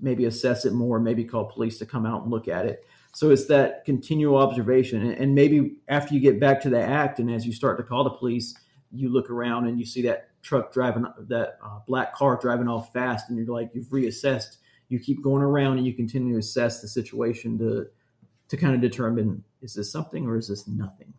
maybe 0.00 0.24
assess 0.24 0.64
it 0.64 0.72
more, 0.72 0.98
maybe 0.98 1.24
call 1.24 1.44
police 1.44 1.78
to 1.78 1.86
come 1.86 2.06
out 2.06 2.22
and 2.22 2.30
look 2.30 2.48
at 2.48 2.66
it. 2.66 2.84
So 3.12 3.30
it's 3.30 3.46
that 3.46 3.84
continual 3.84 4.36
observation. 4.36 5.12
And 5.12 5.34
maybe 5.34 5.76
after 5.88 6.14
you 6.14 6.20
get 6.20 6.40
back 6.40 6.60
to 6.62 6.70
the 6.70 6.80
act 6.80 7.20
and 7.20 7.30
as 7.30 7.46
you 7.46 7.52
start 7.52 7.78
to 7.78 7.84
call 7.84 8.02
the 8.02 8.10
police, 8.10 8.54
you 8.90 9.08
look 9.08 9.30
around 9.30 9.68
and 9.68 9.78
you 9.78 9.86
see 9.86 10.02
that 10.02 10.30
truck 10.42 10.72
driving, 10.72 11.06
that 11.28 11.58
uh, 11.64 11.78
black 11.86 12.14
car 12.14 12.38
driving 12.40 12.68
off 12.68 12.92
fast, 12.92 13.28
and 13.28 13.38
you're 13.38 13.46
like, 13.46 13.70
you've 13.72 13.88
reassessed. 13.88 14.56
You 14.94 15.00
keep 15.00 15.24
going 15.24 15.42
around 15.42 15.78
and 15.78 15.86
you 15.86 15.92
continue 15.92 16.34
to 16.34 16.38
assess 16.38 16.80
the 16.80 16.86
situation 16.86 17.58
to 17.58 17.88
to 18.48 18.56
kind 18.56 18.76
of 18.76 18.80
determine 18.80 19.42
is 19.60 19.74
this 19.74 19.90
something 19.90 20.24
or 20.24 20.36
is 20.36 20.46
this 20.46 20.68
nothing. 20.68 21.12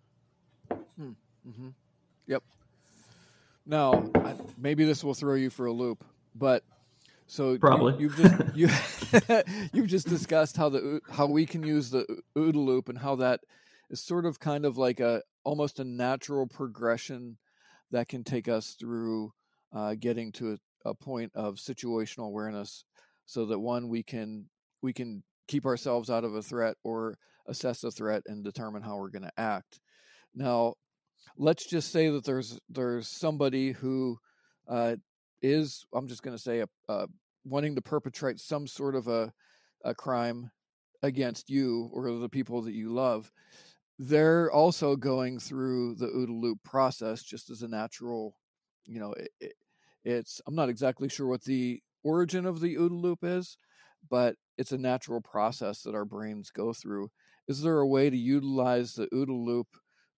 Hmm. 0.69 1.11
Mm-hmm. 1.45 1.69
Yep. 2.27 2.43
Now, 3.65 4.09
maybe 4.57 4.85
this 4.85 5.03
will 5.03 5.13
throw 5.13 5.35
you 5.35 5.49
for 5.49 5.65
a 5.65 5.73
loop, 5.73 6.05
but 6.35 6.63
so 7.27 7.57
probably 7.57 7.95
you, 7.97 8.07
have 8.07 8.55
just 8.55 8.55
you 8.55 8.69
you've 9.73 9.87
just 9.87 10.07
discussed 10.07 10.55
how 10.55 10.69
the 10.69 11.01
how 11.11 11.25
we 11.25 11.45
can 11.45 11.61
use 11.61 11.89
the 11.89 12.05
OODA 12.37 12.55
loop 12.55 12.87
and 12.87 12.97
how 12.97 13.15
that 13.17 13.41
is 13.89 13.99
sort 13.99 14.25
of 14.25 14.39
kind 14.39 14.65
of 14.65 14.77
like 14.77 15.01
a 15.01 15.21
almost 15.43 15.81
a 15.81 15.83
natural 15.83 16.47
progression 16.47 17.37
that 17.91 18.07
can 18.07 18.23
take 18.23 18.47
us 18.47 18.77
through 18.79 19.33
uh, 19.73 19.95
getting 19.99 20.31
to 20.31 20.53
a, 20.53 20.89
a 20.89 20.93
point 20.93 21.31
of 21.35 21.55
situational 21.55 22.27
awareness, 22.27 22.85
so 23.25 23.45
that 23.45 23.59
one 23.59 23.89
we 23.89 24.03
can 24.03 24.49
we 24.81 24.93
can 24.93 25.23
keep 25.47 25.65
ourselves 25.65 26.09
out 26.09 26.23
of 26.23 26.35
a 26.35 26.41
threat 26.41 26.75
or 26.83 27.17
assess 27.47 27.83
a 27.83 27.91
threat 27.91 28.23
and 28.27 28.43
determine 28.43 28.81
how 28.81 28.97
we're 28.97 29.09
going 29.09 29.23
to 29.23 29.39
act. 29.39 29.79
Now, 30.33 30.75
let's 31.37 31.65
just 31.65 31.91
say 31.91 32.09
that 32.09 32.25
there's 32.25 32.59
there's 32.69 33.07
somebody 33.07 33.71
who 33.71 34.17
uh, 34.67 34.95
is 35.41 35.85
I'm 35.93 36.07
just 36.07 36.23
going 36.23 36.35
to 36.35 36.41
say 36.41 36.59
a, 36.59 36.67
a, 36.89 37.07
wanting 37.43 37.75
to 37.75 37.81
perpetrate 37.81 38.39
some 38.39 38.67
sort 38.67 38.95
of 38.95 39.07
a 39.07 39.31
a 39.83 39.93
crime 39.93 40.49
against 41.03 41.49
you 41.49 41.89
or 41.93 42.11
the 42.11 42.29
people 42.29 42.63
that 42.63 42.73
you 42.73 42.91
love, 42.91 43.31
they're 43.99 44.51
also 44.51 44.95
going 44.95 45.39
through 45.39 45.95
the 45.95 46.07
OODA 46.07 46.41
loop 46.41 46.59
process 46.63 47.23
just 47.23 47.49
as 47.49 47.61
a 47.61 47.67
natural, 47.67 48.35
you 48.85 48.99
know, 48.99 49.13
it, 49.13 49.29
it, 49.39 49.53
it's 50.03 50.41
I'm 50.47 50.55
not 50.55 50.69
exactly 50.69 51.07
sure 51.07 51.27
what 51.27 51.43
the 51.43 51.81
origin 52.05 52.45
of 52.45 52.61
the 52.61 52.75
OODA 52.75 53.01
loop 53.01 53.19
is, 53.23 53.57
but 54.09 54.35
it's 54.57 54.71
a 54.71 54.77
natural 54.77 55.19
process 55.19 55.81
that 55.81 55.95
our 55.95 56.05
brains 56.05 56.51
go 56.51 56.71
through. 56.71 57.09
Is 57.49 57.61
there 57.61 57.79
a 57.79 57.87
way 57.87 58.09
to 58.09 58.17
utilize 58.17 58.93
the 58.93 59.07
OODA 59.07 59.45
loop 59.45 59.67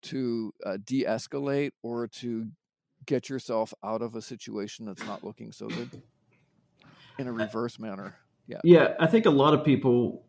to 0.03 0.53
uh, 0.65 0.77
de-escalate 0.85 1.71
or 1.81 2.07
to 2.07 2.47
get 3.05 3.29
yourself 3.29 3.73
out 3.83 4.01
of 4.01 4.15
a 4.15 4.21
situation 4.21 4.85
that's 4.85 5.05
not 5.05 5.23
looking 5.23 5.51
so 5.51 5.67
good 5.67 6.01
in 7.17 7.27
a 7.27 7.31
reverse 7.31 7.79
manner. 7.79 8.15
Yeah. 8.47 8.59
Yeah, 8.63 8.93
I 8.99 9.07
think 9.07 9.25
a 9.25 9.31
lot 9.31 9.53
of 9.53 9.63
people, 9.65 10.25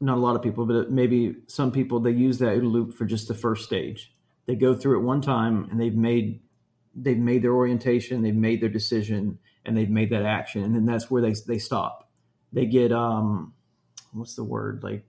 not 0.00 0.16
a 0.16 0.20
lot 0.20 0.36
of 0.36 0.42
people, 0.42 0.66
but 0.66 0.90
maybe 0.90 1.36
some 1.46 1.70
people, 1.70 2.00
they 2.00 2.10
use 2.10 2.38
that 2.38 2.56
OODA 2.56 2.70
loop 2.70 2.94
for 2.94 3.04
just 3.04 3.28
the 3.28 3.34
first 3.34 3.64
stage. 3.64 4.14
They 4.46 4.54
go 4.54 4.74
through 4.74 5.00
it 5.00 5.02
one 5.02 5.20
time 5.20 5.68
and 5.70 5.80
they've 5.80 5.94
made 5.94 6.40
they've 6.96 7.18
made 7.18 7.42
their 7.42 7.54
orientation, 7.54 8.22
they've 8.22 8.34
made 8.34 8.60
their 8.60 8.68
decision, 8.68 9.38
and 9.64 9.76
they've 9.76 9.90
made 9.90 10.10
that 10.10 10.24
action, 10.24 10.62
and 10.62 10.74
then 10.74 10.86
that's 10.86 11.10
where 11.10 11.22
they 11.22 11.34
they 11.46 11.58
stop. 11.58 12.08
They 12.52 12.66
get 12.66 12.92
um, 12.92 13.54
what's 14.12 14.34
the 14.34 14.44
word 14.44 14.82
like 14.82 15.04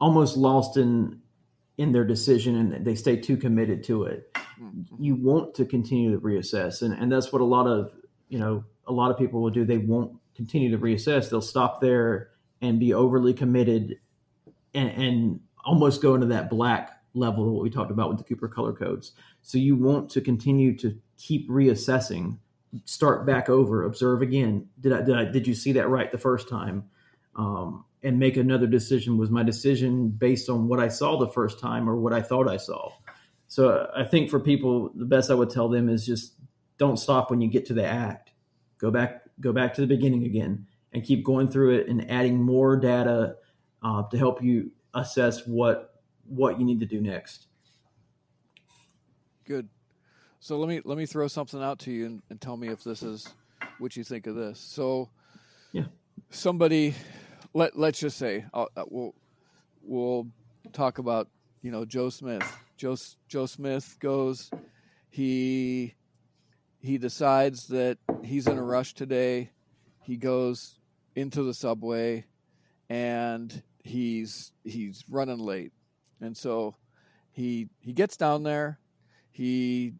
almost 0.00 0.36
lost 0.36 0.76
in 0.76 1.20
in 1.78 1.92
their 1.92 2.04
decision 2.04 2.56
and 2.56 2.86
they 2.86 2.94
stay 2.94 3.16
too 3.16 3.36
committed 3.36 3.82
to 3.84 4.04
it 4.04 4.34
you 4.98 5.14
want 5.14 5.54
to 5.54 5.64
continue 5.64 6.10
to 6.10 6.20
reassess 6.20 6.82
and, 6.82 6.94
and 6.94 7.10
that's 7.10 7.32
what 7.32 7.42
a 7.42 7.44
lot 7.44 7.66
of 7.66 7.92
you 8.28 8.38
know 8.38 8.64
a 8.86 8.92
lot 8.92 9.10
of 9.10 9.18
people 9.18 9.42
will 9.42 9.50
do 9.50 9.64
they 9.64 9.78
won't 9.78 10.12
continue 10.34 10.70
to 10.70 10.78
reassess 10.78 11.28
they'll 11.28 11.40
stop 11.40 11.80
there 11.80 12.30
and 12.62 12.78
be 12.78 12.94
overly 12.94 13.34
committed 13.34 13.98
and, 14.74 14.90
and 14.90 15.40
almost 15.64 16.00
go 16.00 16.14
into 16.14 16.26
that 16.26 16.48
black 16.48 16.92
level 17.14 17.46
of 17.46 17.52
what 17.52 17.62
we 17.62 17.70
talked 17.70 17.90
about 17.90 18.08
with 18.08 18.18
the 18.18 18.24
Cooper 18.24 18.48
color 18.48 18.72
codes. 18.72 19.12
So 19.42 19.58
you 19.58 19.74
want 19.74 20.10
to 20.10 20.20
continue 20.20 20.76
to 20.78 20.98
keep 21.18 21.48
reassessing, 21.48 22.38
start 22.84 23.26
back 23.26 23.48
over, 23.48 23.84
observe 23.84 24.22
again. 24.22 24.68
Did 24.80 24.92
I 24.92 25.02
did 25.02 25.16
I 25.16 25.24
did 25.24 25.46
you 25.46 25.54
see 25.54 25.72
that 25.72 25.88
right 25.88 26.10
the 26.10 26.18
first 26.18 26.48
time? 26.48 26.84
Um, 27.34 27.84
and 28.02 28.18
make 28.18 28.36
another 28.36 28.66
decision. 28.66 29.18
Was 29.18 29.30
my 29.30 29.42
decision 29.42 30.08
based 30.08 30.48
on 30.48 30.68
what 30.68 30.80
I 30.80 30.88
saw 30.88 31.18
the 31.18 31.28
first 31.28 31.58
time 31.58 31.88
or 31.88 31.96
what 31.96 32.12
I 32.12 32.22
thought 32.22 32.48
I 32.48 32.56
saw? 32.56 32.90
So 33.48 33.90
I 33.96 34.04
think 34.04 34.30
for 34.30 34.40
people, 34.40 34.90
the 34.94 35.04
best 35.04 35.30
I 35.30 35.34
would 35.34 35.50
tell 35.50 35.68
them 35.68 35.88
is 35.88 36.06
just 36.06 36.34
don't 36.78 36.98
stop 36.98 37.30
when 37.30 37.40
you 37.40 37.48
get 37.48 37.66
to 37.66 37.74
the 37.74 37.86
act. 37.86 38.32
Go 38.78 38.90
back, 38.90 39.22
go 39.40 39.52
back 39.52 39.74
to 39.74 39.80
the 39.80 39.86
beginning 39.86 40.24
again, 40.24 40.66
and 40.92 41.04
keep 41.04 41.24
going 41.24 41.48
through 41.48 41.78
it 41.78 41.88
and 41.88 42.10
adding 42.10 42.42
more 42.42 42.76
data 42.76 43.36
uh, 43.82 44.02
to 44.04 44.18
help 44.18 44.42
you 44.42 44.70
assess 44.94 45.46
what 45.46 45.94
what 46.28 46.58
you 46.58 46.66
need 46.66 46.80
to 46.80 46.86
do 46.86 47.00
next. 47.00 47.46
Good. 49.44 49.68
So 50.46 50.60
let 50.60 50.68
me 50.68 50.80
let 50.84 50.96
me 50.96 51.06
throw 51.06 51.26
something 51.26 51.60
out 51.60 51.80
to 51.80 51.90
you 51.90 52.06
and, 52.06 52.22
and 52.30 52.40
tell 52.40 52.56
me 52.56 52.68
if 52.68 52.84
this 52.84 53.02
is 53.02 53.28
what 53.80 53.96
you 53.96 54.04
think 54.04 54.28
of 54.28 54.36
this. 54.36 54.60
So, 54.60 55.10
yeah, 55.72 55.86
somebody 56.30 56.94
let 57.52 57.76
let's 57.76 57.98
just 57.98 58.16
say 58.16 58.44
uh, 58.54 58.66
we'll 58.88 59.12
we'll 59.82 60.28
talk 60.72 60.98
about 60.98 61.28
you 61.62 61.72
know 61.72 61.84
Joe 61.84 62.10
Smith. 62.10 62.44
Joe 62.76 62.94
Joe 63.26 63.46
Smith 63.46 63.96
goes. 63.98 64.48
He 65.10 65.96
he 66.78 66.96
decides 66.96 67.66
that 67.66 67.98
he's 68.22 68.46
in 68.46 68.56
a 68.56 68.62
rush 68.62 68.94
today. 68.94 69.50
He 70.04 70.16
goes 70.16 70.78
into 71.16 71.42
the 71.42 71.54
subway, 71.54 72.24
and 72.88 73.64
he's 73.82 74.52
he's 74.62 75.02
running 75.10 75.40
late, 75.40 75.72
and 76.20 76.36
so 76.36 76.76
he 77.32 77.68
he 77.80 77.92
gets 77.92 78.16
down 78.16 78.44
there. 78.44 78.78
He 79.32 79.94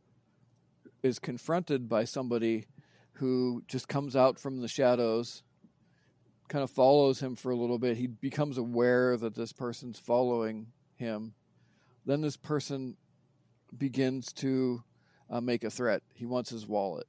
is 1.07 1.19
confronted 1.19 1.89
by 1.89 2.05
somebody 2.05 2.67
who 3.15 3.63
just 3.67 3.89
comes 3.89 4.15
out 4.15 4.39
from 4.39 4.61
the 4.61 4.69
shadows, 4.69 5.43
kind 6.49 6.63
of 6.63 6.71
follows 6.71 7.21
him 7.21 7.35
for 7.37 7.51
a 7.51 7.57
little 7.57 7.79
bit. 7.79 7.97
He 7.97 8.07
becomes 8.09 8.59
aware 8.59 9.17
that 9.17 9.35
this 9.35 9.53
person's 9.53 9.99
following 9.99 10.67
him. 10.97 11.33
Then 12.05 12.21
this 12.21 12.37
person 12.37 12.97
begins 13.77 14.33
to 14.35 14.83
uh, 15.31 15.41
make 15.41 15.65
a 15.65 15.71
threat. 15.71 16.03
He 16.15 16.27
wants 16.27 16.51
his 16.51 16.67
wallet. 16.67 17.07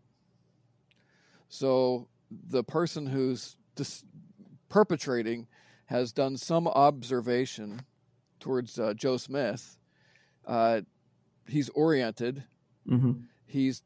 So 1.49 2.07
the 2.31 2.63
person 2.63 3.05
who's 3.05 3.57
dis- 3.75 4.03
perpetrating 4.69 5.47
has 5.85 6.11
done 6.11 6.37
some 6.37 6.67
observation 6.67 7.81
towards 8.39 8.79
uh, 8.79 8.93
Joe 8.93 9.17
Smith. 9.17 9.77
Uh, 10.45 10.81
he's 11.47 11.69
oriented. 11.69 12.43
Mm-hmm. 12.89 13.11
He's 13.47 13.81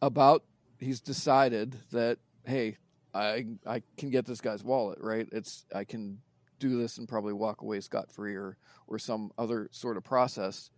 about. 0.00 0.44
He's 0.78 1.00
decided 1.00 1.76
that 1.92 2.18
hey, 2.44 2.78
I 3.12 3.46
I 3.66 3.82
can 3.98 4.10
get 4.10 4.24
this 4.24 4.40
guy's 4.40 4.64
wallet. 4.64 4.98
Right? 5.00 5.28
It's 5.32 5.66
I 5.74 5.84
can 5.84 6.20
do 6.58 6.78
this 6.78 6.98
and 6.98 7.08
probably 7.08 7.32
walk 7.32 7.62
away 7.62 7.80
scot 7.80 8.10
free 8.12 8.36
or 8.36 8.56
or 8.86 8.98
some 8.98 9.32
other 9.36 9.68
sort 9.72 9.96
of 9.96 10.04
process. 10.04 10.70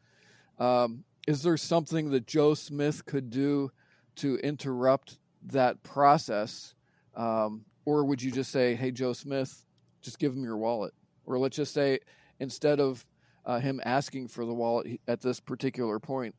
Um, 0.59 1.05
is 1.26 1.43
there 1.43 1.57
something 1.57 2.11
that 2.11 2.26
Joe 2.26 2.55
Smith 2.55 3.05
could 3.05 3.30
do 3.30 3.70
to 4.16 4.37
interrupt 4.37 5.18
that 5.47 5.83
process, 5.83 6.74
um, 7.14 7.64
or 7.85 8.05
would 8.05 8.22
you 8.22 8.30
just 8.30 8.51
say, 8.51 8.74
"Hey, 8.74 8.91
Joe 8.91 9.12
Smith, 9.12 9.64
just 10.01 10.18
give 10.18 10.35
him 10.35 10.45
your 10.45 10.57
wallet," 10.57 10.95
or 11.26 11.39
let's 11.39 11.57
just 11.57 11.74
say 11.74 12.01
instead 12.41 12.80
of 12.80 13.07
uh, 13.45 13.59
him 13.59 13.80
asking 13.85 14.28
for 14.28 14.45
the 14.45 14.55
wallet 14.55 15.01
at 15.07 15.20
this 15.20 15.41
particular 15.41 15.99
point, 15.99 16.35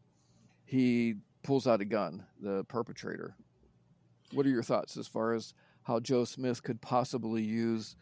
he 0.66 1.16
pulls 1.44 1.68
out 1.68 1.82
a 1.82 1.86
gun, 1.86 2.26
the 2.41 2.64
perpetrator. 2.66 3.36
What 4.32 4.46
are 4.46 4.50
your 4.50 4.64
thoughts 4.64 4.98
as 4.98 5.08
far 5.08 5.34
as 5.34 5.54
how 5.84 6.00
Joe 6.00 6.24
Smith 6.24 6.64
could 6.64 6.82
possibly 6.82 7.44
use 7.44 7.96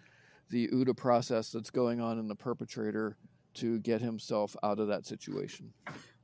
the 0.50 0.68
OODA 0.70 0.96
process 0.96 1.50
that's 1.50 1.70
going 1.70 2.00
on 2.00 2.20
in 2.20 2.28
the 2.28 2.36
perpetrator 2.36 3.18
to 3.56 3.80
get 3.80 4.02
himself 4.02 4.56
out 4.64 4.80
of 4.80 4.88
that 4.88 5.06
situation? 5.06 5.74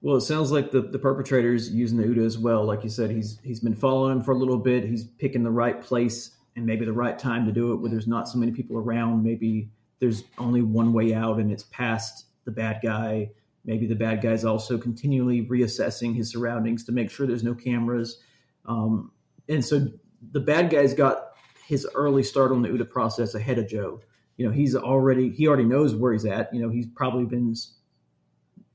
Well, 0.02 0.18
it 0.18 0.22
sounds 0.22 0.52
like 0.52 0.72
the, 0.72 0.82
the 0.82 1.00
perpetrator's 1.00 1.72
using 1.72 1.98
the 1.98 2.04
OODA 2.04 2.26
as 2.26 2.38
well. 2.38 2.64
Like 2.64 2.84
you 2.84 2.90
said, 2.90 3.10
he's 3.10 3.40
he's 3.44 3.60
been 3.60 3.76
following 3.76 4.18
him 4.18 4.24
for 4.24 4.32
a 4.32 4.38
little 4.38 4.58
bit. 4.58 4.86
He's 4.86 5.06
picking 5.06 5.44
the 5.44 5.52
right 5.52 5.82
place 5.82 6.32
and 6.56 6.66
maybe 6.66 6.86
the 6.86 6.94
right 6.94 7.18
time 7.18 7.46
to 7.46 7.52
do 7.52 7.74
it 7.74 7.78
where 7.78 7.90
there's 7.90 8.08
not 8.08 8.28
so 8.28 8.38
many 8.38 8.52
people 8.52 8.78
around. 8.78 9.24
Maybe 9.24 9.70
there's 10.00 10.24
only 10.38 10.62
one 10.62 10.94
way 10.94 11.14
out 11.14 11.40
and 11.40 11.52
it's 11.52 11.64
past 11.72 12.26
the 12.46 12.52
bad 12.52 12.80
guy. 12.84 13.32
Maybe 13.68 13.86
the 13.86 13.96
bad 13.96 14.22
guy's 14.22 14.46
also 14.46 14.78
continually 14.78 15.46
reassessing 15.46 16.16
his 16.16 16.32
surroundings 16.32 16.86
to 16.86 16.94
make 16.94 17.12
sure 17.12 17.28
there's 17.28 17.44
no 17.44 17.54
cameras. 17.54 18.22
Um, 18.66 19.12
and 19.50 19.64
so 19.64 19.88
the 20.32 20.40
bad 20.40 20.70
guy's 20.70 20.94
got 20.94 21.34
his 21.68 21.86
early 21.94 22.24
start 22.24 22.52
on 22.52 22.62
the 22.62 22.70
OODA 22.70 22.90
process 22.90 23.36
ahead 23.36 23.60
of 23.60 23.68
Joe. 23.68 24.02
You 24.38 24.46
know, 24.46 24.54
he's 24.54 24.74
already 24.74 25.30
he 25.30 25.48
already 25.48 25.66
knows 25.66 25.94
where 25.94 26.14
he's 26.14 26.26
at. 26.26 26.54
You 26.54 26.62
know, 26.62 26.70
he's 26.70 26.88
probably 26.88 27.26
been, 27.26 27.54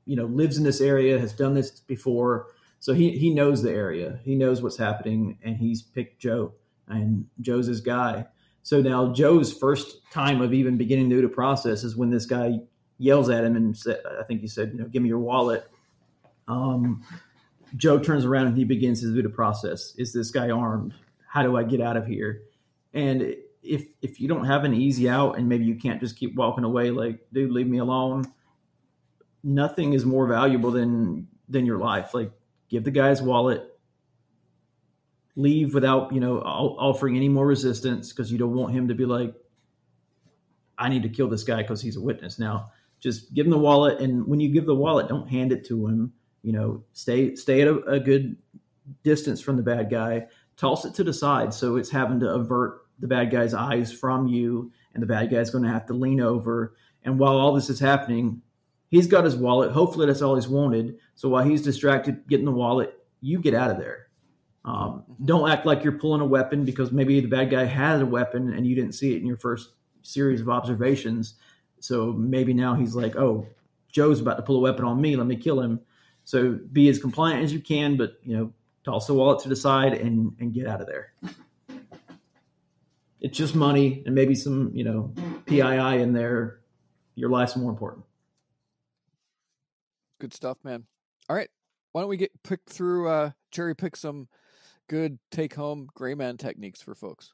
you 0.04 0.14
know, 0.14 0.26
lives 0.26 0.58
in 0.58 0.64
this 0.64 0.82
area, 0.82 1.18
has 1.18 1.32
done 1.32 1.54
this 1.54 1.80
before, 1.80 2.48
so 2.78 2.92
he 2.92 3.16
he 3.16 3.32
knows 3.32 3.62
the 3.62 3.72
area. 3.72 4.20
He 4.24 4.34
knows 4.34 4.60
what's 4.60 4.76
happening, 4.76 5.38
and 5.42 5.56
he's 5.56 5.80
picked 5.80 6.20
Joe, 6.20 6.52
and 6.86 7.24
Joe's 7.40 7.66
his 7.66 7.80
guy. 7.80 8.26
So 8.62 8.82
now 8.82 9.12
Joe's 9.12 9.52
first 9.52 10.02
time 10.10 10.42
of 10.42 10.52
even 10.52 10.76
beginning 10.76 11.08
the 11.08 11.16
OODA 11.16 11.32
process 11.32 11.82
is 11.82 11.96
when 11.96 12.10
this 12.10 12.26
guy 12.26 12.58
yells 13.02 13.28
at 13.28 13.44
him 13.44 13.56
and 13.56 13.76
said, 13.76 14.00
I 14.18 14.22
think 14.22 14.40
he 14.40 14.46
said, 14.46 14.70
you 14.72 14.78
know, 14.78 14.86
give 14.86 15.02
me 15.02 15.08
your 15.08 15.18
wallet. 15.18 15.68
Um, 16.46 17.04
Joe 17.76 17.98
turns 17.98 18.24
around 18.24 18.46
and 18.46 18.56
he 18.56 18.64
begins 18.64 19.00
his 19.00 19.12
OODA 19.12 19.34
process. 19.34 19.94
Is 19.96 20.12
this 20.12 20.30
guy 20.30 20.50
armed? 20.50 20.94
How 21.26 21.42
do 21.42 21.56
I 21.56 21.64
get 21.64 21.80
out 21.80 21.96
of 21.96 22.06
here? 22.06 22.42
And 22.94 23.34
if 23.62 23.86
if 24.02 24.20
you 24.20 24.28
don't 24.28 24.44
have 24.44 24.64
an 24.64 24.74
easy 24.74 25.08
out 25.08 25.38
and 25.38 25.48
maybe 25.48 25.64
you 25.64 25.74
can't 25.74 26.00
just 26.00 26.16
keep 26.16 26.34
walking 26.36 26.64
away 26.64 26.90
like, 26.90 27.20
dude, 27.32 27.50
leave 27.50 27.66
me 27.66 27.78
alone. 27.78 28.24
Nothing 29.42 29.94
is 29.94 30.04
more 30.04 30.26
valuable 30.26 30.70
than 30.70 31.26
than 31.48 31.66
your 31.66 31.78
life. 31.78 32.14
Like, 32.14 32.30
give 32.68 32.84
the 32.84 32.90
guy's 32.90 33.20
wallet. 33.20 33.68
Leave 35.34 35.74
without 35.74 36.12
you 36.12 36.20
know 36.20 36.38
offering 36.38 37.16
any 37.16 37.28
more 37.28 37.46
resistance 37.46 38.12
because 38.12 38.30
you 38.30 38.38
don't 38.38 38.54
want 38.54 38.74
him 38.74 38.88
to 38.88 38.94
be 38.94 39.06
like, 39.06 39.34
I 40.78 40.88
need 40.88 41.02
to 41.04 41.08
kill 41.08 41.28
this 41.28 41.42
guy 41.42 41.62
because 41.62 41.80
he's 41.80 41.96
a 41.96 42.00
witness. 42.00 42.38
Now, 42.38 42.70
just 43.02 43.34
give 43.34 43.46
him 43.46 43.50
the 43.50 43.58
wallet, 43.58 44.00
and 44.00 44.26
when 44.26 44.40
you 44.40 44.48
give 44.48 44.64
the 44.64 44.74
wallet, 44.74 45.08
don't 45.08 45.28
hand 45.28 45.52
it 45.52 45.66
to 45.66 45.86
him. 45.86 46.12
You 46.42 46.52
know, 46.52 46.84
stay 46.92 47.34
stay 47.34 47.60
at 47.62 47.68
a, 47.68 47.78
a 47.84 48.00
good 48.00 48.36
distance 49.02 49.40
from 49.40 49.56
the 49.56 49.62
bad 49.62 49.90
guy. 49.90 50.26
Toss 50.56 50.84
it 50.84 50.94
to 50.94 51.04
the 51.04 51.12
side 51.12 51.52
so 51.52 51.76
it's 51.76 51.90
having 51.90 52.20
to 52.20 52.28
avert 52.28 52.82
the 52.98 53.08
bad 53.08 53.30
guy's 53.30 53.54
eyes 53.54 53.92
from 53.92 54.28
you, 54.28 54.70
and 54.94 55.02
the 55.02 55.06
bad 55.06 55.30
guy's 55.30 55.50
going 55.50 55.64
to 55.64 55.70
have 55.70 55.86
to 55.86 55.94
lean 55.94 56.20
over. 56.20 56.76
And 57.04 57.18
while 57.18 57.36
all 57.36 57.52
this 57.52 57.68
is 57.68 57.80
happening, 57.80 58.42
he's 58.88 59.08
got 59.08 59.24
his 59.24 59.36
wallet. 59.36 59.72
Hopefully, 59.72 60.06
that's 60.06 60.22
all 60.22 60.36
he's 60.36 60.48
wanted. 60.48 60.98
So 61.16 61.28
while 61.28 61.44
he's 61.44 61.62
distracted 61.62 62.22
getting 62.28 62.46
the 62.46 62.52
wallet, 62.52 62.94
you 63.20 63.40
get 63.40 63.54
out 63.54 63.70
of 63.70 63.78
there. 63.78 64.06
Um, 64.64 65.02
don't 65.24 65.50
act 65.50 65.66
like 65.66 65.82
you're 65.82 65.98
pulling 65.98 66.20
a 66.20 66.26
weapon 66.26 66.64
because 66.64 66.92
maybe 66.92 67.20
the 67.20 67.26
bad 67.26 67.50
guy 67.50 67.64
has 67.64 68.00
a 68.00 68.06
weapon 68.06 68.52
and 68.52 68.64
you 68.64 68.76
didn't 68.76 68.92
see 68.92 69.12
it 69.14 69.20
in 69.20 69.26
your 69.26 69.36
first 69.36 69.70
series 70.02 70.40
of 70.40 70.48
observations. 70.48 71.34
So 71.82 72.12
maybe 72.12 72.54
now 72.54 72.74
he's 72.74 72.94
like, 72.94 73.16
oh, 73.16 73.46
Joe's 73.90 74.20
about 74.20 74.36
to 74.36 74.42
pull 74.42 74.56
a 74.56 74.60
weapon 74.60 74.84
on 74.84 75.00
me. 75.00 75.16
Let 75.16 75.26
me 75.26 75.36
kill 75.36 75.60
him. 75.60 75.80
So 76.24 76.58
be 76.72 76.88
as 76.88 76.98
compliant 76.98 77.42
as 77.42 77.52
you 77.52 77.60
can, 77.60 77.96
but 77.96 78.18
you 78.22 78.36
know, 78.36 78.52
toss 78.84 79.06
the 79.06 79.14
wallet 79.14 79.42
to 79.42 79.48
the 79.48 79.56
side 79.56 79.94
and 79.94 80.32
and 80.38 80.52
get 80.52 80.66
out 80.66 80.80
of 80.80 80.86
there. 80.86 81.12
It's 83.22 83.38
just 83.38 83.54
money 83.54 84.02
and 84.04 84.16
maybe 84.16 84.34
some 84.34 84.72
you 84.74 84.82
know 84.82 85.14
PII 85.46 86.02
in 86.02 86.12
there. 86.12 86.58
Your 87.14 87.30
life's 87.30 87.54
more 87.54 87.70
important. 87.70 88.04
Good 90.18 90.34
stuff, 90.34 90.58
man. 90.64 90.84
All 91.28 91.36
right, 91.36 91.48
why 91.92 92.00
don't 92.00 92.10
we 92.10 92.16
get 92.16 92.32
pick 92.42 92.58
through 92.68 93.08
uh, 93.08 93.30
cherry 93.52 93.76
pick 93.76 93.94
some 93.94 94.26
good 94.88 95.20
take 95.30 95.54
home 95.54 95.86
gray 95.94 96.16
man 96.16 96.36
techniques 96.36 96.82
for 96.82 96.96
folks. 96.96 97.32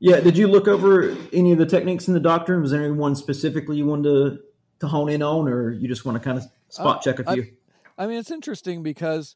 Yeah, 0.00 0.20
did 0.20 0.36
you 0.36 0.46
look 0.46 0.68
over 0.68 1.16
any 1.32 1.52
of 1.52 1.58
the 1.58 1.66
techniques 1.66 2.06
in 2.06 2.14
the 2.14 2.20
doctrine? 2.20 2.60
Was 2.62 2.70
there 2.70 2.82
any 2.84 2.92
one 2.92 3.16
specifically 3.16 3.76
you 3.76 3.86
wanted 3.86 4.04
to, 4.04 4.40
to 4.80 4.86
hone 4.86 5.08
in 5.08 5.22
on, 5.22 5.48
or 5.48 5.72
you 5.72 5.88
just 5.88 6.04
want 6.04 6.16
to 6.16 6.24
kind 6.24 6.38
of 6.38 6.44
spot 6.68 7.02
check 7.02 7.18
a 7.18 7.32
few? 7.32 7.42
I, 7.96 8.04
I 8.04 8.06
mean, 8.06 8.18
it's 8.18 8.30
interesting 8.30 8.84
because, 8.84 9.34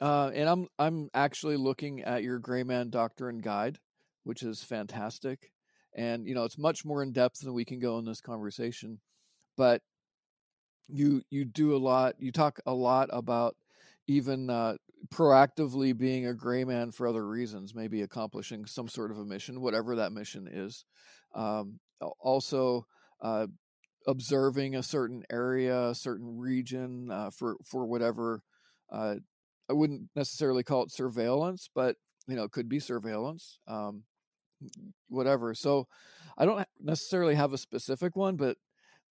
uh, 0.00 0.30
and 0.34 0.48
I'm 0.48 0.68
I'm 0.78 1.10
actually 1.12 1.56
looking 1.56 2.02
at 2.02 2.22
your 2.22 2.38
Gray 2.38 2.62
Man 2.62 2.88
Doctrine 2.88 3.38
guide, 3.38 3.78
which 4.24 4.42
is 4.42 4.62
fantastic, 4.62 5.50
and 5.94 6.26
you 6.26 6.34
know 6.34 6.44
it's 6.44 6.58
much 6.58 6.86
more 6.86 7.02
in 7.02 7.12
depth 7.12 7.40
than 7.40 7.52
we 7.52 7.66
can 7.66 7.78
go 7.78 7.98
in 7.98 8.06
this 8.06 8.22
conversation, 8.22 9.00
but 9.58 9.82
you 10.88 11.22
you 11.28 11.44
do 11.44 11.76
a 11.76 11.78
lot. 11.78 12.14
You 12.18 12.32
talk 12.32 12.60
a 12.64 12.72
lot 12.72 13.10
about 13.12 13.56
even 14.08 14.50
uh, 14.50 14.74
proactively 15.14 15.96
being 15.96 16.26
a 16.26 16.34
gray 16.34 16.64
man 16.64 16.90
for 16.90 17.06
other 17.06 17.26
reasons, 17.26 17.74
maybe 17.74 18.02
accomplishing 18.02 18.64
some 18.64 18.88
sort 18.88 19.10
of 19.10 19.18
a 19.18 19.24
mission, 19.24 19.60
whatever 19.60 19.96
that 19.96 20.12
mission 20.12 20.48
is. 20.50 20.84
Um, 21.34 21.78
also, 22.20 22.86
uh, 23.20 23.46
observing 24.06 24.74
a 24.74 24.82
certain 24.82 25.22
area, 25.30 25.90
a 25.90 25.94
certain 25.94 26.38
region 26.38 27.10
uh, 27.10 27.30
for 27.30 27.56
for 27.64 27.86
whatever. 27.86 28.42
Uh, 28.90 29.16
I 29.68 29.74
wouldn't 29.74 30.08
necessarily 30.16 30.62
call 30.62 30.82
it 30.84 30.90
surveillance, 30.90 31.68
but 31.74 31.96
you 32.26 32.34
know, 32.34 32.44
it 32.44 32.52
could 32.52 32.68
be 32.68 32.80
surveillance, 32.80 33.58
um, 33.68 34.04
whatever. 35.08 35.54
So 35.54 35.86
I 36.38 36.46
don't 36.46 36.66
necessarily 36.80 37.34
have 37.34 37.52
a 37.52 37.58
specific 37.58 38.16
one, 38.16 38.36
but 38.36 38.56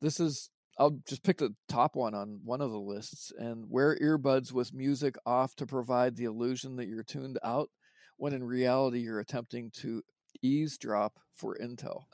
this 0.01 0.19
is 0.19 0.49
I'll 0.79 0.99
just 1.07 1.23
pick 1.23 1.39
the 1.39 1.55
top 1.67 1.95
one 1.95 2.13
on 2.13 2.39
one 2.43 2.61
of 2.61 2.71
the 2.71 2.79
lists 2.79 3.31
and 3.37 3.65
wear 3.69 3.97
earbuds 4.01 4.51
with 4.51 4.73
music 4.73 5.15
off 5.25 5.55
to 5.55 5.65
provide 5.65 6.15
the 6.15 6.25
illusion 6.25 6.75
that 6.75 6.87
you're 6.87 7.03
tuned 7.03 7.39
out 7.43 7.69
when 8.17 8.33
in 8.33 8.43
reality 8.43 8.99
you're 8.99 9.19
attempting 9.19 9.71
to 9.81 10.03
eavesdrop 10.41 11.13
for 11.35 11.57
intel. 11.61 12.03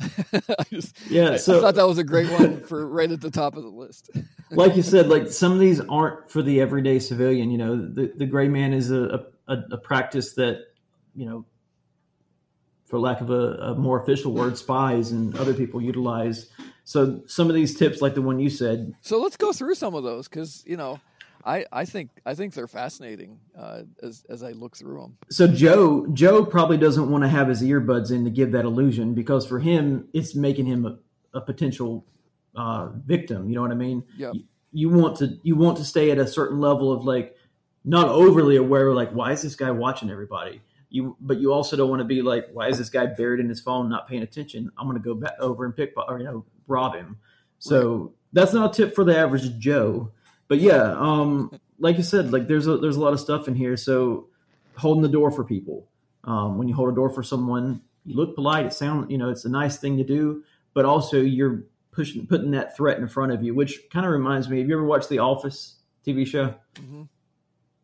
I 0.60 0.64
just, 0.70 0.96
yeah, 1.10 1.38
so 1.38 1.58
I 1.58 1.62
thought 1.62 1.76
that 1.76 1.88
was 1.88 1.98
a 1.98 2.04
great 2.04 2.30
one 2.30 2.62
for 2.68 2.88
right 2.88 3.12
at 3.12 3.22
the 3.22 3.32
top 3.32 3.56
of 3.56 3.64
the 3.64 3.70
list. 3.70 4.10
like 4.52 4.76
you 4.76 4.82
said, 4.82 5.08
like 5.08 5.30
some 5.30 5.52
of 5.52 5.60
these 5.60 5.80
aren't 5.82 6.30
for 6.30 6.42
the 6.42 6.62
everyday 6.62 7.00
civilian. 7.00 7.52
You 7.52 7.58
know, 7.58 7.76
the 7.76 8.14
the 8.16 8.26
gray 8.26 8.48
man 8.48 8.74
is 8.74 8.92
a 8.92 9.26
a, 9.48 9.58
a 9.72 9.78
practice 9.78 10.34
that 10.34 10.68
you 11.16 11.26
know, 11.26 11.46
for 12.86 13.00
lack 13.00 13.22
of 13.22 13.30
a, 13.30 13.56
a 13.56 13.76
more 13.76 14.02
official 14.02 14.34
word, 14.34 14.58
spies 14.58 15.12
and 15.12 15.36
other 15.38 15.54
people 15.54 15.82
utilize. 15.82 16.50
So 16.84 17.22
some 17.28 17.50
of 17.50 17.56
these 17.56 17.76
tips, 17.76 18.02
like 18.02 18.14
the 18.14 18.22
one 18.22 18.40
you 18.40 18.50
said. 18.50 18.94
So 19.02 19.20
let's 19.22 19.38
go 19.38 19.54
through 19.54 19.76
some 19.76 19.96
of 19.96 20.04
those 20.04 20.28
because 20.28 20.64
you 20.66 20.78
know 20.78 21.00
I, 21.46 21.66
I 21.72 21.86
think 21.86 22.10
I 22.26 22.36
think 22.36 22.54
they're 22.54 22.68
fascinating 22.68 23.40
uh, 23.58 23.84
as 24.02 24.26
as 24.30 24.44
I 24.44 24.52
look 24.52 24.78
through 24.78 25.02
them. 25.02 25.18
So 25.30 25.48
Joe 25.48 26.08
Joe 26.08 26.46
probably 26.46 26.78
doesn't 26.78 27.10
want 27.10 27.24
to 27.24 27.28
have 27.28 27.48
his 27.48 27.62
earbuds 27.62 28.12
in 28.12 28.24
to 28.24 28.30
give 28.30 28.52
that 28.54 28.66
illusion 28.66 29.14
because 29.14 29.46
for 29.46 29.60
him 29.60 30.08
it's 30.14 30.36
making 30.36 30.66
him 30.66 30.86
a, 30.86 30.98
a 31.38 31.42
potential 31.42 32.06
uh, 32.56 32.90
victim. 33.06 33.50
You 33.50 33.56
know 33.56 33.62
what 33.62 33.72
I 33.72 33.76
mean? 33.76 34.04
Yeah. 34.18 34.32
You, 34.34 34.44
you 34.72 34.90
want 34.90 35.18
to 35.18 35.38
you 35.44 35.56
want 35.56 35.78
to 35.78 35.86
stay 35.86 36.12
at 36.12 36.18
a 36.18 36.28
certain 36.28 36.60
level 36.60 36.92
of 36.92 37.04
like 37.04 37.36
not 37.84 38.08
overly 38.08 38.56
aware. 38.56 38.94
Like 38.94 39.12
why 39.12 39.32
is 39.32 39.42
this 39.42 39.56
guy 39.56 39.72
watching 39.72 40.10
everybody? 40.10 40.62
You 40.90 41.18
but 41.20 41.40
you 41.40 41.52
also 41.52 41.76
don't 41.76 41.90
want 41.90 42.00
to 42.00 42.06
be 42.06 42.22
like 42.22 42.48
why 42.54 42.70
is 42.70 42.78
this 42.78 42.90
guy 42.90 43.06
buried 43.06 43.42
in 43.42 43.50
his 43.50 43.60
phone 43.60 43.90
not 43.90 44.08
paying 44.08 44.24
attention? 44.24 44.72
I'm 44.78 44.88
going 44.88 45.02
to 45.02 45.04
go 45.04 45.14
back 45.14 45.34
over 45.40 45.66
and 45.66 45.76
pick 45.76 45.94
or 45.98 46.20
you 46.20 46.26
know 46.26 46.46
rob 46.68 46.96
him. 46.96 47.18
So 47.60 47.98
right. 47.98 48.10
that's 48.34 48.54
not 48.54 48.72
a 48.72 48.74
tip 48.74 48.96
for 48.96 49.04
the 49.04 49.18
average 49.18 49.58
Joe 49.60 50.12
but 50.48 50.60
yeah, 50.60 50.94
um, 50.98 51.60
like 51.80 51.98
you 51.98 52.04
said, 52.04 52.32
like 52.32 52.48
there's 52.48 52.68
a 52.68 52.78
there's 52.78 52.96
a 52.96 53.00
lot 53.00 53.14
of 53.14 53.20
stuff 53.20 53.48
in 53.48 53.56
here. 53.56 53.76
So 53.78 54.28
holding 54.76 55.02
the 55.02 55.10
door 55.10 55.32
for 55.32 55.44
people. 55.44 55.90
Um, 56.26 56.60
when 56.60 56.68
you 56.68 56.76
hold 56.76 56.90
a 56.90 56.96
door 56.96 57.10
for 57.10 57.24
someone, 57.24 57.82
you 58.06 58.16
look 58.16 58.36
polite. 58.36 58.68
It 58.68 58.74
sounds, 58.74 59.12
you 59.12 59.18
know, 59.18 59.30
it's 59.30 59.46
a 59.46 59.50
nice 59.50 59.78
thing 59.78 59.98
to 59.98 60.04
do, 60.04 60.44
but 60.76 60.86
also 60.86 61.20
you're 61.20 61.64
pushing 61.92 62.28
putting 62.28 62.52
that 62.52 62.78
threat 62.78 63.00
in 63.00 63.08
front 63.08 63.32
of 63.32 63.44
you, 63.44 63.56
which 63.56 63.80
kind 63.92 64.06
of 64.06 64.12
reminds 64.12 64.48
me. 64.48 64.60
Have 64.60 64.70
you 64.70 64.76
ever 64.76 64.86
watched 64.86 65.10
The 65.10 65.18
Office 65.18 65.80
TV 66.06 66.28
show? 66.28 66.54
Mm-hmm. 66.76 67.04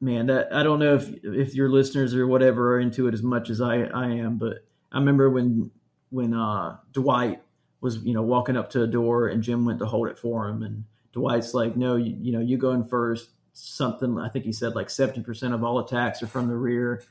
Man, 0.02 0.28
that 0.28 0.54
I 0.54 0.62
don't 0.62 0.78
know 0.78 0.94
if 0.94 1.10
if 1.24 1.56
your 1.56 1.70
listeners 1.70 2.14
or 2.14 2.28
whatever 2.28 2.76
are 2.76 2.80
into 2.80 3.08
it 3.08 3.16
as 3.16 3.24
much 3.24 3.50
as 3.50 3.62
I 3.62 3.82
I 3.82 4.10
am, 4.10 4.38
but 4.38 4.60
I 4.92 5.00
remember 5.00 5.30
when 5.30 5.72
when 6.12 6.36
uh, 6.36 6.78
Dwight 6.94 7.42
was 7.82 7.98
you 7.98 8.14
know 8.14 8.22
walking 8.22 8.58
up 8.58 8.70
to 8.72 8.84
a 8.84 8.88
door 8.88 9.28
and 9.28 9.42
Jim 9.42 9.66
went 9.66 9.80
to 9.80 9.86
hold 9.86 10.08
it 10.08 10.18
for 10.18 10.48
him 10.48 10.64
and 10.64 10.84
Dwight's 11.14 11.54
like, 11.54 11.76
no, 11.76 11.96
you, 11.96 12.16
you 12.20 12.32
know, 12.32 12.40
you 12.40 12.58
go 12.58 12.72
in 12.72 12.84
first. 12.84 13.30
Something 13.54 14.18
I 14.20 14.30
think 14.30 14.46
he 14.46 14.54
said 14.54 14.76
like 14.76 14.90
seventy 14.90 15.22
percent 15.22 15.54
of 15.54 15.64
all 15.64 15.80
attacks 15.80 16.24
are 16.24 16.28
from 16.28 16.48
the 16.48 16.56
rear, 16.56 17.04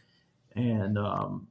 and 0.55 0.97
um, 0.97 1.47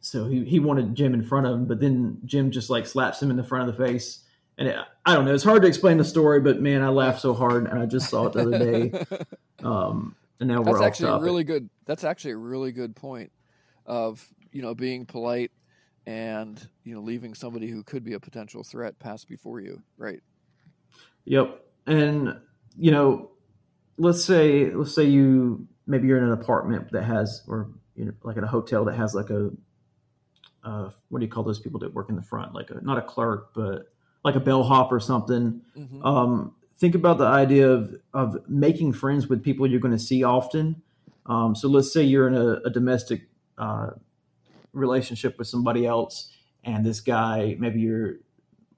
so 0.00 0.26
he 0.26 0.44
he 0.44 0.58
wanted 0.58 0.96
Jim 0.96 1.14
in 1.14 1.22
front 1.22 1.46
of 1.46 1.52
him, 1.52 1.66
but 1.66 1.78
then 1.78 2.18
Jim 2.24 2.50
just 2.50 2.68
like 2.68 2.86
slaps 2.86 3.22
him 3.22 3.30
in 3.30 3.36
the 3.36 3.44
front 3.44 3.68
of 3.68 3.76
the 3.76 3.86
face. 3.86 4.24
And 4.58 4.68
it, 4.68 4.76
I 5.04 5.14
don't 5.14 5.26
know, 5.26 5.34
it's 5.34 5.44
hard 5.44 5.62
to 5.62 5.68
explain 5.68 5.98
the 5.98 6.04
story, 6.04 6.40
but 6.40 6.60
man, 6.60 6.82
I 6.82 6.88
laughed 6.88 7.20
so 7.20 7.34
hard, 7.34 7.66
and 7.66 7.78
I 7.78 7.86
just 7.86 8.08
saw 8.08 8.26
it 8.26 8.32
the 8.32 8.40
other 8.40 8.58
day. 8.58 9.04
Um, 9.62 10.14
and 10.38 10.50
now 10.50 10.62
that's 10.62 10.78
we're 10.78 10.86
actually 10.86 11.10
a 11.10 11.18
really 11.18 11.42
good. 11.42 11.70
That's 11.86 12.04
actually 12.04 12.32
a 12.32 12.36
really 12.36 12.72
good 12.72 12.94
point 12.94 13.32
of 13.86 14.24
you 14.52 14.60
know 14.60 14.74
being 14.74 15.06
polite 15.06 15.50
and 16.06 16.68
you 16.84 16.94
know 16.94 17.00
leaving 17.00 17.34
somebody 17.34 17.68
who 17.68 17.82
could 17.82 18.04
be 18.04 18.14
a 18.14 18.20
potential 18.20 18.62
threat 18.62 18.98
pass 18.98 19.24
before 19.24 19.60
you. 19.60 19.82
Right. 19.98 20.20
Yep 21.24 21.62
and 21.86 22.38
you 22.76 22.90
know, 22.90 23.30
let's 23.96 24.24
say 24.24 24.70
let's 24.70 24.94
say 24.94 25.04
you 25.04 25.66
maybe 25.86 26.08
you're 26.08 26.18
in 26.18 26.24
an 26.24 26.32
apartment 26.32 26.90
that 26.92 27.04
has 27.04 27.42
or 27.48 27.70
you 27.94 28.06
know, 28.06 28.12
like 28.22 28.36
in 28.36 28.44
a 28.44 28.48
hotel 28.48 28.84
that 28.84 28.96
has 28.96 29.14
like 29.14 29.30
a 29.30 29.50
uh, 30.64 30.90
what 31.08 31.20
do 31.20 31.24
you 31.24 31.30
call 31.30 31.44
those 31.44 31.60
people 31.60 31.78
that 31.80 31.94
work 31.94 32.08
in 32.08 32.16
the 32.16 32.22
front? 32.22 32.52
Like 32.52 32.70
a, 32.70 32.84
not 32.84 32.98
a 32.98 33.02
clerk, 33.02 33.54
but 33.54 33.92
like 34.24 34.34
a 34.34 34.40
bellhop 34.40 34.90
or 34.90 34.98
something. 34.98 35.62
Mm-hmm. 35.78 36.04
Um, 36.04 36.56
think 36.78 36.96
about 36.96 37.18
the 37.18 37.26
idea 37.26 37.70
of 37.70 37.94
of 38.12 38.48
making 38.48 38.92
friends 38.92 39.28
with 39.28 39.42
people 39.42 39.66
you're 39.66 39.80
going 39.80 39.96
to 39.96 39.98
see 39.98 40.24
often. 40.24 40.82
Um, 41.26 41.54
so 41.54 41.68
let's 41.68 41.92
say 41.92 42.02
you're 42.02 42.28
in 42.28 42.34
a, 42.34 42.54
a 42.64 42.70
domestic 42.70 43.28
uh, 43.58 43.90
relationship 44.76 45.38
with 45.38 45.48
somebody 45.48 45.86
else, 45.86 46.32
and 46.64 46.84
this 46.84 47.00
guy, 47.00 47.56
maybe 47.58 47.80
you're, 47.80 48.16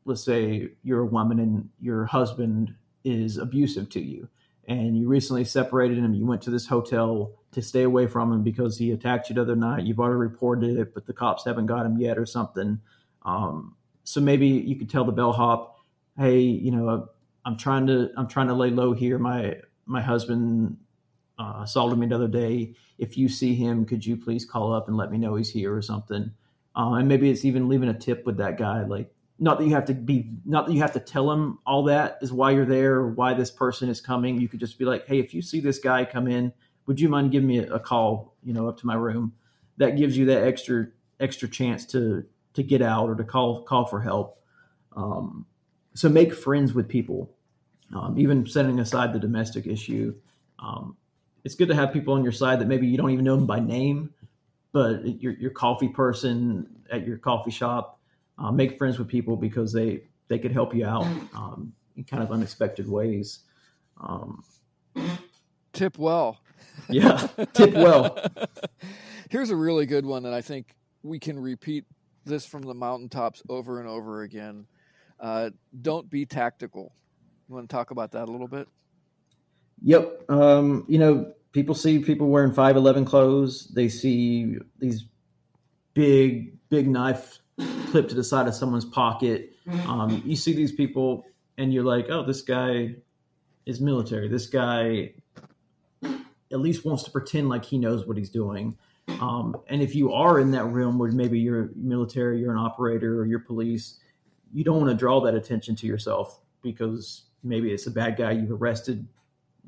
let's 0.04 0.24
say 0.24 0.68
you're 0.82 1.00
a 1.00 1.06
woman 1.06 1.38
and 1.38 1.68
your 1.80 2.06
husband 2.06 2.74
is 3.04 3.36
abusive 3.38 3.88
to 3.90 4.00
you 4.00 4.28
and 4.68 4.98
you 4.98 5.08
recently 5.08 5.44
separated 5.44 5.98
him 5.98 6.12
you 6.12 6.26
went 6.26 6.42
to 6.42 6.50
this 6.50 6.66
hotel 6.66 7.32
to 7.50 7.62
stay 7.62 7.82
away 7.82 8.06
from 8.06 8.32
him 8.32 8.42
because 8.42 8.76
he 8.76 8.92
attacked 8.92 9.28
you 9.28 9.34
the 9.34 9.40
other 9.40 9.56
night 9.56 9.84
you've 9.84 9.98
already 9.98 10.18
reported 10.18 10.78
it 10.78 10.94
but 10.94 11.06
the 11.06 11.12
cops 11.12 11.44
haven't 11.44 11.66
got 11.66 11.86
him 11.86 11.98
yet 11.98 12.18
or 12.18 12.26
something. 12.26 12.78
Um, 13.24 13.74
so 14.04 14.20
maybe 14.20 14.46
you 14.46 14.76
could 14.76 14.90
tell 14.90 15.04
the 15.04 15.12
bellhop 15.12 15.76
hey 16.16 16.40
you 16.40 16.70
know 16.70 17.08
i'm 17.44 17.56
trying 17.56 17.86
to 17.86 18.10
i'm 18.16 18.28
trying 18.28 18.48
to 18.48 18.54
lay 18.54 18.70
low 18.70 18.92
here. 18.92 19.18
My 19.18 19.56
my 19.86 20.02
husband 20.02 20.76
uh, 21.38 21.94
me 21.96 22.06
the 22.06 22.14
other 22.14 22.28
day. 22.28 22.74
If 22.98 23.16
you 23.16 23.28
see 23.28 23.54
him 23.54 23.84
could 23.84 24.04
you 24.04 24.16
please 24.16 24.44
call 24.44 24.72
up 24.72 24.88
and 24.88 24.96
let 24.96 25.10
me 25.10 25.18
know 25.18 25.34
he's 25.36 25.50
here 25.50 25.74
or 25.74 25.82
something? 25.82 26.32
Uh, 26.74 26.94
and 26.94 27.08
maybe 27.08 27.30
it's 27.30 27.44
even 27.44 27.68
leaving 27.68 27.88
a 27.88 27.98
tip 27.98 28.24
with 28.24 28.36
that 28.38 28.58
guy 28.58 28.84
like 28.84 29.12
not 29.40 29.58
that 29.58 29.64
you 29.64 29.74
have 29.74 29.84
to 29.84 29.94
be 29.94 30.30
not 30.44 30.66
that 30.66 30.72
you 30.72 30.80
have 30.80 30.92
to 30.92 31.00
tell 31.00 31.30
him 31.30 31.58
all 31.64 31.84
that 31.84 32.18
is 32.22 32.32
why 32.32 32.50
you're 32.50 32.66
there 32.66 33.06
why 33.06 33.34
this 33.34 33.50
person 33.50 33.88
is 33.88 34.00
coming. 34.00 34.40
You 34.40 34.48
could 34.48 34.60
just 34.60 34.78
be 34.78 34.84
like 34.84 35.06
hey 35.06 35.18
if 35.18 35.34
you 35.34 35.42
see 35.42 35.60
this 35.60 35.78
guy 35.78 36.04
come 36.04 36.26
in 36.28 36.52
would 36.86 36.98
you 36.98 37.08
mind 37.08 37.30
giving 37.30 37.46
me 37.46 37.58
a, 37.58 37.74
a 37.74 37.80
call 37.80 38.34
you 38.42 38.52
know 38.52 38.68
up 38.68 38.78
to 38.78 38.86
my 38.86 38.94
room? 38.94 39.34
That 39.76 39.96
gives 39.96 40.16
you 40.16 40.26
that 40.26 40.42
extra 40.42 40.88
extra 41.20 41.48
chance 41.48 41.86
to 41.86 42.24
to 42.54 42.62
get 42.62 42.82
out 42.82 43.08
or 43.08 43.14
to 43.14 43.24
call 43.24 43.62
call 43.62 43.86
for 43.86 44.00
help. 44.00 44.40
Um, 44.96 45.46
so 45.94 46.08
make 46.08 46.34
friends 46.34 46.74
with 46.74 46.88
people. 46.88 47.30
Um, 47.94 48.18
even 48.18 48.46
setting 48.46 48.80
aside 48.80 49.14
the 49.14 49.18
domestic 49.18 49.66
issue 49.66 50.14
um, 50.58 50.96
it's 51.44 51.54
good 51.54 51.68
to 51.68 51.74
have 51.74 51.92
people 51.92 52.14
on 52.14 52.22
your 52.22 52.32
side 52.32 52.60
that 52.60 52.68
maybe 52.68 52.86
you 52.86 52.96
don't 52.96 53.10
even 53.10 53.24
know 53.24 53.36
them 53.36 53.46
by 53.46 53.60
name 53.60 54.12
but 54.72 55.22
your, 55.22 55.32
your 55.34 55.50
coffee 55.50 55.88
person 55.88 56.66
at 56.90 57.06
your 57.06 57.18
coffee 57.18 57.50
shop 57.50 57.98
uh, 58.38 58.52
make 58.52 58.78
friends 58.78 58.98
with 58.98 59.08
people 59.08 59.36
because 59.36 59.72
they 59.72 60.02
they 60.28 60.38
could 60.38 60.52
help 60.52 60.74
you 60.74 60.86
out 60.86 61.06
um, 61.34 61.72
in 61.96 62.04
kind 62.04 62.22
of 62.22 62.30
unexpected 62.30 62.88
ways. 62.88 63.40
Um, 64.00 64.44
tip 65.72 65.98
well. 65.98 66.40
Yeah, 66.88 67.26
tip 67.54 67.74
well. 67.74 68.18
Here's 69.30 69.50
a 69.50 69.56
really 69.56 69.86
good 69.86 70.06
one 70.06 70.22
that 70.22 70.32
I 70.32 70.40
think 70.40 70.74
we 71.02 71.18
can 71.18 71.38
repeat 71.38 71.84
this 72.24 72.46
from 72.46 72.62
the 72.62 72.74
mountaintops 72.74 73.42
over 73.48 73.80
and 73.80 73.88
over 73.88 74.22
again. 74.22 74.66
Uh, 75.18 75.50
don't 75.82 76.08
be 76.08 76.24
tactical. 76.24 76.92
You 77.48 77.56
want 77.56 77.68
to 77.68 77.74
talk 77.74 77.90
about 77.90 78.12
that 78.12 78.28
a 78.28 78.30
little 78.30 78.48
bit? 78.48 78.68
Yep. 79.82 80.24
Um, 80.28 80.84
you 80.88 80.98
know, 80.98 81.32
people 81.52 81.74
see 81.74 81.98
people 82.00 82.28
wearing 82.28 82.52
5.11 82.52 83.06
clothes. 83.06 83.68
They 83.68 83.88
see 83.88 84.56
these 84.78 85.04
big, 85.94 86.58
big 86.68 86.88
knife 86.88 87.38
clipped 87.86 88.10
to 88.10 88.14
the 88.14 88.24
side 88.24 88.46
of 88.46 88.54
someone's 88.54 88.84
pocket. 88.84 89.52
Um, 89.86 90.22
you 90.24 90.36
see 90.36 90.54
these 90.54 90.72
people, 90.72 91.26
and 91.58 91.72
you're 91.72 91.84
like, 91.84 92.06
oh, 92.08 92.24
this 92.24 92.42
guy 92.42 92.94
is 93.66 93.80
military. 93.80 94.28
This 94.28 94.46
guy 94.46 95.12
at 96.02 96.60
least 96.60 96.84
wants 96.84 97.02
to 97.02 97.10
pretend 97.10 97.48
like 97.48 97.64
he 97.64 97.78
knows 97.78 98.06
what 98.06 98.16
he's 98.16 98.30
doing. 98.30 98.76
Um, 99.20 99.56
and 99.68 99.82
if 99.82 99.94
you 99.94 100.12
are 100.12 100.38
in 100.38 100.50
that 100.52 100.64
realm 100.64 100.98
where 100.98 101.10
maybe 101.10 101.38
you're 101.38 101.70
military, 101.74 102.40
you're 102.40 102.52
an 102.52 102.58
operator, 102.58 103.20
or 103.20 103.26
you're 103.26 103.40
police, 103.40 103.98
you 104.52 104.64
don't 104.64 104.78
want 104.78 104.90
to 104.90 104.96
draw 104.96 105.20
that 105.22 105.34
attention 105.34 105.76
to 105.76 105.86
yourself 105.86 106.40
because 106.62 107.22
maybe 107.42 107.72
it's 107.72 107.86
a 107.86 107.90
bad 107.90 108.16
guy 108.16 108.32
you've 108.32 108.50
arrested, 108.50 109.06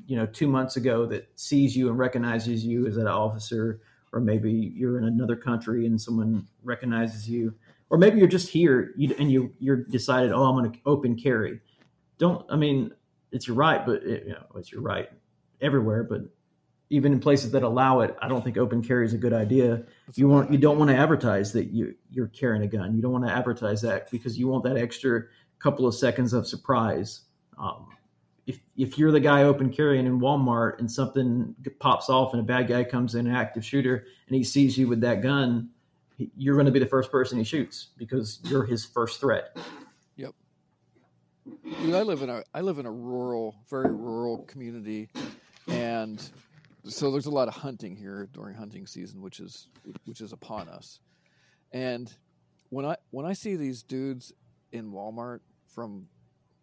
you 0.05 0.15
know, 0.15 0.25
two 0.25 0.47
months 0.47 0.75
ago 0.75 1.05
that 1.07 1.29
sees 1.35 1.75
you 1.75 1.89
and 1.89 1.97
recognizes 1.97 2.65
you 2.65 2.87
as 2.87 2.97
an 2.97 3.07
officer, 3.07 3.81
or 4.13 4.19
maybe 4.19 4.51
you're 4.51 4.97
in 4.97 5.05
another 5.05 5.35
country 5.35 5.85
and 5.85 6.01
someone 6.01 6.47
recognizes 6.63 7.29
you 7.29 7.53
or 7.91 7.97
maybe 7.97 8.17
you're 8.17 8.27
just 8.27 8.49
here 8.49 8.95
and 9.19 9.31
you 9.31 9.53
you're 9.59 9.75
decided, 9.75 10.31
oh, 10.31 10.45
I'm 10.45 10.57
going 10.57 10.71
to 10.71 10.79
open 10.85 11.15
carry. 11.15 11.59
Don't 12.17 12.43
I 12.49 12.55
mean 12.55 12.91
it's 13.31 13.47
your 13.47 13.55
right, 13.55 13.85
but 13.85 14.01
it, 14.03 14.23
you 14.27 14.31
know 14.31 14.45
it's 14.55 14.71
your 14.71 14.81
right 14.81 15.09
everywhere, 15.61 16.03
but 16.03 16.21
even 16.89 17.13
in 17.13 17.19
places 17.19 17.51
that 17.51 17.63
allow 17.63 17.99
it, 17.99 18.15
I 18.21 18.27
don't 18.27 18.43
think 18.43 18.57
open 18.57 18.81
carry 18.81 19.05
is 19.05 19.13
a 19.13 19.17
good 19.17 19.33
idea. 19.33 19.83
you 20.15 20.27
want 20.27 20.51
you 20.51 20.57
don't 20.57 20.79
want 20.79 20.89
to 20.89 20.95
advertise 20.95 21.51
that 21.53 21.71
you 21.71 21.93
you're 22.09 22.29
carrying 22.29 22.63
a 22.63 22.67
gun. 22.67 22.95
You 22.95 23.01
don't 23.01 23.11
want 23.11 23.27
to 23.27 23.33
advertise 23.33 23.81
that 23.81 24.09
because 24.09 24.39
you 24.39 24.47
want 24.47 24.63
that 24.63 24.77
extra 24.77 25.23
couple 25.59 25.85
of 25.85 25.93
seconds 25.93 26.33
of 26.33 26.47
surprise. 26.47 27.21
Um, 27.59 27.87
if 28.51 28.59
if 28.75 28.97
you're 28.97 29.11
the 29.11 29.19
guy 29.19 29.43
open 29.43 29.71
carrying 29.71 30.05
in 30.05 30.19
Walmart 30.19 30.79
and 30.79 30.91
something 30.91 31.55
pops 31.79 32.09
off 32.09 32.33
and 32.33 32.41
a 32.41 32.43
bad 32.43 32.67
guy 32.67 32.83
comes 32.83 33.15
in, 33.15 33.27
an 33.27 33.35
active 33.35 33.63
shooter, 33.63 34.05
and 34.27 34.35
he 34.35 34.43
sees 34.43 34.77
you 34.77 34.87
with 34.87 35.01
that 35.01 35.21
gun, 35.21 35.69
you're 36.35 36.55
going 36.55 36.65
to 36.65 36.71
be 36.71 36.79
the 36.79 36.85
first 36.85 37.11
person 37.11 37.37
he 37.37 37.43
shoots 37.43 37.87
because 37.97 38.39
you're 38.43 38.65
his 38.65 38.85
first 38.85 39.19
threat. 39.21 39.57
Yep. 40.17 40.33
Dude, 41.63 41.95
I 41.95 42.01
live 42.01 42.21
in 42.21 42.29
a 42.29 42.43
I 42.53 42.61
live 42.61 42.79
in 42.79 42.85
a 42.85 42.91
rural, 42.91 43.55
very 43.69 43.91
rural 43.91 44.39
community, 44.39 45.09
and 45.67 46.21
so 46.83 47.11
there's 47.11 47.27
a 47.27 47.31
lot 47.31 47.47
of 47.47 47.53
hunting 47.53 47.95
here 47.95 48.27
during 48.33 48.55
hunting 48.55 48.85
season, 48.85 49.21
which 49.21 49.39
is 49.39 49.67
which 50.05 50.19
is 50.19 50.33
upon 50.33 50.67
us. 50.67 50.99
And 51.71 52.13
when 52.69 52.85
I 52.85 52.97
when 53.11 53.25
I 53.25 53.33
see 53.33 53.55
these 53.55 53.81
dudes 53.81 54.33
in 54.73 54.91
Walmart 54.91 55.39
from 55.67 56.07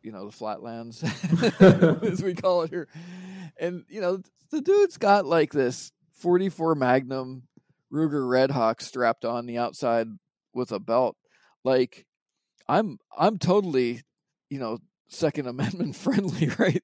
you 0.03 0.13
know 0.13 0.27
the 0.27 0.33
flatlands 0.33 1.03
as 1.61 2.23
we 2.23 2.35
call 2.35 2.63
it 2.63 2.71
here. 2.71 2.89
And 3.59 3.85
you 3.89 4.01
know 4.01 4.21
the 4.51 4.61
dude's 4.61 4.97
got 4.97 5.27
like 5.27 5.53
this 5.53 5.93
44 6.15 6.75
magnum 6.75 7.45
ruger 7.93 8.27
redhawk 8.29 8.81
strapped 8.81 9.25
on 9.25 9.47
the 9.47 9.59
outside 9.59 10.09
with 10.55 10.73
a 10.73 10.79
belt. 10.79 11.17
Like 11.65 12.07
i'm 12.71 12.99
i'm 13.17 13.39
totally 13.39 14.03
you 14.51 14.59
know 14.59 14.79
second 15.09 15.47
amendment 15.47 15.97
friendly 16.05 16.51
right? 16.59 16.83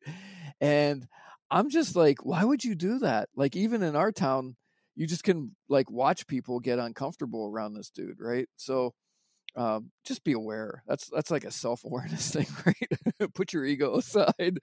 And 0.61 1.07
i'm 1.51 1.71
just 1.71 1.95
like 1.97 2.25
why 2.25 2.45
would 2.45 2.65
you 2.65 2.75
do 2.75 2.99
that? 3.01 3.29
Like 3.37 3.57
even 3.57 3.83
in 3.83 3.97
our 3.97 4.13
town 4.13 4.57
you 4.97 5.07
just 5.07 5.25
can 5.25 5.57
like 5.69 5.91
watch 5.91 6.27
people 6.27 6.61
get 6.61 6.79
uncomfortable 6.79 7.47
around 7.47 7.75
this 7.75 7.91
dude 7.91 8.21
right? 8.21 8.49
So 8.57 8.95
um, 9.57 9.91
just 10.05 10.25
be 10.25 10.33
aware. 10.33 10.83
That's 10.87 11.09
that's 11.11 11.31
like 11.31 11.45
a 11.45 11.51
self 11.51 11.85
awareness 11.85 12.31
thing, 12.35 12.47
right? 12.67 13.33
Put 13.35 13.53
your 13.53 13.65
ego 13.65 13.97
aside, 13.97 14.59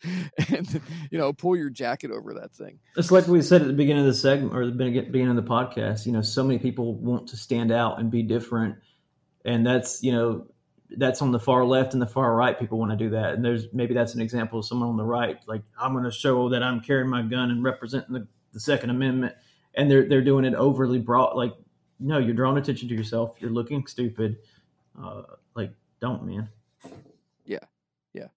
and 0.50 0.82
you 1.10 1.18
know, 1.18 1.34
pull 1.34 1.56
your 1.56 1.70
jacket 1.70 2.12
over 2.12 2.34
that 2.36 2.52
thing. 2.54 2.80
It's 2.98 3.12
like 3.12 3.28
we 3.28 3.42
said 3.42 3.62
at 3.62 3.68
the 3.68 3.74
beginning 3.74 4.02
of 4.02 4.08
the 4.08 4.14
segment 4.14 4.56
or 4.56 4.66
the 4.66 4.72
beginning 4.72 5.30
of 5.30 5.36
the 5.36 5.50
podcast. 5.50 6.06
You 6.06 6.12
know, 6.12 6.22
so 6.22 6.44
many 6.44 6.60
people 6.60 6.96
want 6.96 7.28
to 7.30 7.38
stand 7.38 7.72
out 7.72 8.00
and 8.00 8.12
be 8.12 8.24
different, 8.24 8.76
and 9.46 9.66
that's 9.66 10.04
you 10.04 10.12
know 10.12 10.48
that's 10.98 11.22
on 11.22 11.32
the 11.32 11.40
far 11.40 11.64
left 11.64 11.94
and 11.94 12.02
the 12.02 12.08
far 12.08 12.36
right. 12.36 12.60
People 12.60 12.78
want 12.78 12.92
to 12.92 12.98
do 12.98 13.12
that, 13.12 13.34
and 13.34 13.46
there's 13.46 13.68
maybe 13.72 13.94
that's 13.94 14.14
an 14.14 14.22
example 14.22 14.60
of 14.60 14.66
someone 14.66 14.90
on 14.90 14.98
the 14.98 15.06
right, 15.06 15.38
like 15.48 15.62
I'm 15.80 15.94
going 15.94 16.04
to 16.04 16.12
show 16.12 16.50
that 16.50 16.64
I'm 16.64 16.82
carrying 16.82 17.10
my 17.10 17.22
gun 17.22 17.50
and 17.50 17.64
representing 17.64 18.14
the, 18.14 18.28
the 18.52 18.60
Second 18.60 18.90
Amendment, 18.90 19.36
and 19.74 19.90
they're 19.90 20.08
they're 20.10 20.22
doing 20.22 20.44
it 20.44 20.54
overly 20.54 21.00
broad. 21.00 21.38
Like, 21.38 21.54
no, 21.98 22.18
you're 22.18 22.34
drawing 22.34 22.58
attention 22.58 22.90
to 22.90 22.96
yourself. 22.96 23.38
You're 23.40 23.52
looking 23.52 23.88
stupid 23.88 24.38
uh, 25.00 25.24
like 25.56 25.72
don't 26.00 26.26
man. 26.26 26.50
Yeah. 27.46 27.60
Yeah. 28.14 28.28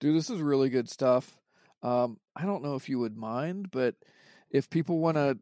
Dude 0.00 0.16
this 0.16 0.30
is 0.30 0.40
really 0.40 0.68
good 0.68 0.88
stuff. 0.88 1.38
Um 1.82 2.18
i 2.36 2.44
don't 2.44 2.62
know 2.62 2.74
if 2.74 2.88
you 2.88 2.98
would 2.98 3.16
mind 3.16 3.70
but 3.70 3.94
if 4.50 4.68
people 4.68 4.98
want 4.98 5.16
to 5.16 5.38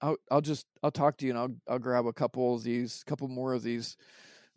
I'll, 0.00 0.16
I'll 0.30 0.40
just 0.40 0.66
i'll 0.82 0.90
talk 0.90 1.16
to 1.18 1.26
you 1.26 1.32
and 1.32 1.38
i'll 1.38 1.54
i'll 1.68 1.78
grab 1.78 2.06
a 2.06 2.12
couple 2.12 2.54
of 2.54 2.62
these 2.62 3.02
couple 3.06 3.28
more 3.28 3.54
of 3.54 3.62
these 3.62 3.96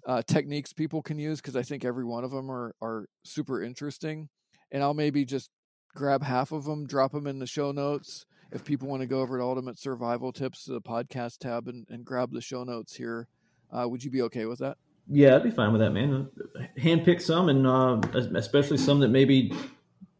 uh, 0.08 0.22
techniques 0.22 0.74
people 0.74 1.02
can 1.02 1.20
use 1.20 1.42
because 1.42 1.56
i 1.56 1.62
think 1.62 1.84
every 1.84 2.06
one 2.06 2.24
of 2.24 2.32
them 2.32 2.50
are 2.50 2.74
are 2.82 3.08
super 3.24 3.62
interesting. 3.62 4.30
And 4.72 4.84
i'll 4.84 4.94
maybe 4.94 5.26
just 5.26 5.50
grab 5.96 6.24
half 6.24 6.52
of 6.52 6.66
them 6.66 6.86
drop 6.86 7.12
them 7.12 7.28
in 7.28 7.40
the 7.40 7.48
show 7.48 7.72
notes. 7.72 8.26
If 8.52 8.64
people 8.66 8.88
want 8.88 9.02
to 9.02 9.08
go 9.08 9.22
over 9.22 9.38
to 9.38 9.44
ultimate 9.44 9.78
survival 9.78 10.32
tips 10.32 10.66
the 10.66 10.82
podcast 10.82 11.40
tab 11.40 11.68
and, 11.68 11.86
and 11.90 12.06
grab 12.06 12.32
the 12.32 12.42
show 12.42 12.64
notes 12.64 12.96
here 12.96 13.28
uh, 13.72 13.88
would 13.88 14.04
you 14.04 14.12
be 14.12 14.22
okay 14.24 14.46
with 14.46 14.60
that? 14.60 14.78
Yeah, 15.12 15.36
I'd 15.36 15.44
be 15.44 15.52
fine 15.52 15.72
with 15.72 15.82
that, 15.82 15.92
man. 15.92 16.30
Handpick 16.78 17.22
some, 17.22 17.50
and 17.50 17.66
uh, 17.66 18.00
especially 18.36 18.78
some 18.78 19.00
that 19.00 19.10
maybe 19.10 19.52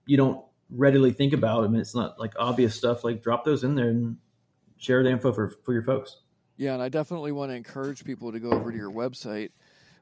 you 0.08 0.18
don't 0.18 0.44
readily 0.72 1.12
think 1.12 1.34
about. 1.34 1.64
I 1.64 1.68
mean, 1.68 1.80
it's 1.80 1.96
not 1.96 2.20
like 2.20 2.34
obvious 2.40 2.76
stuff. 2.76 3.04
Like 3.04 3.22
drop 3.22 3.46
those 3.46 3.64
in 3.64 3.76
there 3.76 3.90
and 3.90 4.18
share 4.78 5.04
the 5.04 5.12
info 5.12 5.32
for 5.32 5.50
for 5.64 5.74
your 5.74 5.84
folks. 5.84 6.18
Yeah, 6.58 6.74
and 6.74 6.82
I 6.82 6.90
definitely 6.90 7.32
want 7.32 7.52
to 7.52 7.56
encourage 7.56 8.04
people 8.04 8.32
to 8.32 8.40
go 8.40 8.52
over 8.52 8.72
to 8.72 8.78
your 8.78 8.92
website, 8.92 9.52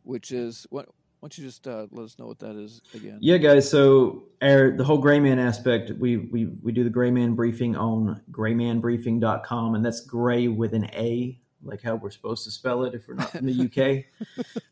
which 0.03 0.31
is 0.31 0.65
what. 0.69 0.87
Why 1.19 1.29
don't 1.29 1.37
you 1.39 1.45
just 1.45 1.67
uh, 1.67 1.87
let 1.89 2.03
us 2.03 2.19
know 2.19 2.27
what 2.27 2.37
that 2.39 2.55
is 2.55 2.79
again? 2.93 3.17
Yeah, 3.21 3.37
guys. 3.37 3.67
So 3.67 4.25
our, 4.39 4.77
the 4.77 4.83
whole 4.83 4.99
Gray 4.99 5.19
Man 5.19 5.39
aspect, 5.39 5.89
we, 5.97 6.17
we 6.17 6.45
we 6.61 6.71
do 6.71 6.83
the 6.83 6.91
Gray 6.91 7.09
Man 7.09 7.33
briefing 7.33 7.75
on 7.75 8.21
graymanbriefing.com, 8.29 9.73
and 9.73 9.83
that's 9.83 10.01
gray 10.01 10.47
with 10.47 10.75
an 10.75 10.85
A, 10.93 11.39
like 11.67 11.81
how 11.81 11.95
we're 11.95 12.09
supposed 12.09 12.43
to 12.45 12.51
spell 12.51 12.83
it 12.83 12.93
if 12.93 13.07
we're 13.07 13.15
not 13.15 13.31
from 13.31 13.45
the 13.45 14.05
UK. 14.05 14.25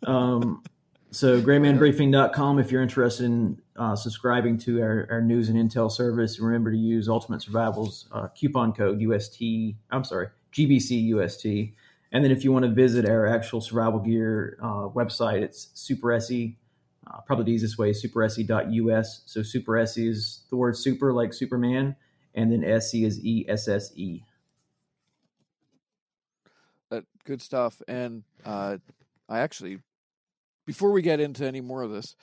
um, 0.08 0.64
so 1.12 1.42
graymanbriefing.com 1.42 2.60
if 2.60 2.72
you're 2.72 2.82
interested 2.82 3.26
in 3.26 3.62
uh, 3.78 3.96
subscribing 3.96 4.58
to 4.60 4.82
our, 4.82 5.08
our, 5.10 5.22
news 5.22 5.48
and 5.50 5.58
intel 5.58 5.92
service, 5.92 6.40
remember 6.40 6.72
to 6.72 6.78
use 6.78 7.08
Ultimate 7.08 7.42
Survival's 7.42 8.08
uh, 8.12 8.28
coupon 8.30 8.74
code 8.74 9.00
UST. 9.00 9.42
I'm 9.92 10.04
sorry, 10.04 10.28
GBC 10.52 11.06
UST. 11.08 11.46
And 12.12 12.24
then 12.24 12.32
if 12.32 12.44
you 12.44 12.52
want 12.52 12.66
to 12.66 12.72
visit 12.72 13.08
our 13.08 13.28
actual 13.28 13.62
survival 13.62 14.00
gear 14.00 14.58
uh, 14.62 14.90
website, 14.90 15.42
it's 15.42 15.68
Superesse. 15.76 16.56
Uh, 17.08 17.22
probably 17.22 17.46
the 17.46 17.52
easiest 17.52 17.78
way 17.78 17.92
is 17.92 18.02
superesse.us. 18.02 19.22
So 19.26 19.42
Superesse 19.42 19.98
is 19.98 20.44
the 20.50 20.56
word 20.56 20.76
super 20.76 21.14
like 21.14 21.34
Superman, 21.34 21.96
and 22.34 22.52
then 22.52 22.64
SE 22.64 23.04
is 23.04 23.24
E 23.24 23.46
S 23.48 23.68
S 23.68 23.92
E 23.96 24.24
good 27.26 27.42
stuff. 27.42 27.82
And 27.88 28.24
uh, 28.46 28.78
I 29.28 29.40
actually, 29.40 29.80
before 30.66 30.92
we 30.92 31.02
get 31.02 31.20
into 31.20 31.46
any 31.46 31.62
more 31.62 31.82
of 31.82 31.92
this, 31.92 32.16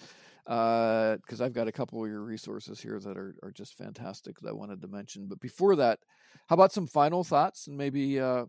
because 0.45 1.41
uh, 1.41 1.45
I've 1.45 1.53
got 1.53 1.69
a 1.69 1.73
couple 1.73 2.03
of 2.03 2.11
your 2.11 2.23
resources 2.23 2.81
here 2.81 2.99
that 2.99 3.17
are, 3.17 3.35
are 3.43 3.53
just 3.53 3.77
fantastic 3.77 4.41
that 4.41 4.49
I 4.49 4.53
wanted 4.53 4.83
to 4.83 4.89
mention. 4.89 5.27
But 5.27 5.41
before 5.41 5.77
that, 5.77 6.01
how 6.49 6.55
about 6.55 6.73
some 6.73 6.87
final 6.87 7.23
thoughts 7.23 7.67
and 7.69 7.77
maybe 7.77 8.19
uh, 8.19 8.47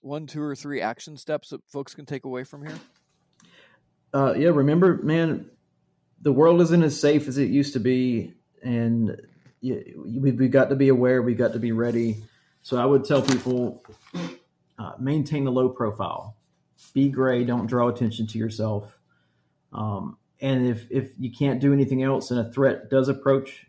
one, 0.00 0.26
two, 0.26 0.42
or 0.42 0.54
three 0.54 0.80
action 0.80 1.16
steps 1.16 1.50
that 1.50 1.60
folks 1.66 1.94
can 1.94 2.06
take 2.06 2.24
away 2.24 2.44
from 2.44 2.66
here? 2.66 2.78
Uh, 4.14 4.34
yeah, 4.36 4.48
remember, 4.48 5.02
man, 5.02 5.50
the 6.22 6.32
world 6.32 6.60
isn't 6.62 6.82
as 6.82 6.98
safe 6.98 7.28
as 7.28 7.36
it 7.36 7.50
used 7.50 7.74
to 7.74 7.80
be, 7.80 8.32
and 8.62 9.20
we've, 9.62 10.38
we've 10.38 10.50
got 10.50 10.70
to 10.70 10.76
be 10.76 10.88
aware. 10.88 11.20
We've 11.20 11.36
got 11.36 11.52
to 11.52 11.58
be 11.58 11.72
ready. 11.72 12.22
So 12.62 12.78
I 12.78 12.86
would 12.86 13.04
tell 13.04 13.20
people 13.20 13.84
uh, 14.78 14.92
maintain 14.98 15.46
a 15.46 15.50
low 15.50 15.68
profile. 15.68 16.36
Be 16.94 17.08
gray. 17.08 17.44
Don't 17.44 17.66
draw 17.66 17.88
attention 17.88 18.26
to 18.28 18.38
yourself. 18.38 18.98
Um, 19.72 20.16
and 20.40 20.66
if 20.66 20.86
if 20.90 21.10
you 21.18 21.30
can't 21.32 21.60
do 21.60 21.72
anything 21.72 22.02
else 22.02 22.30
and 22.30 22.40
a 22.40 22.52
threat 22.52 22.88
does 22.90 23.08
approach, 23.08 23.66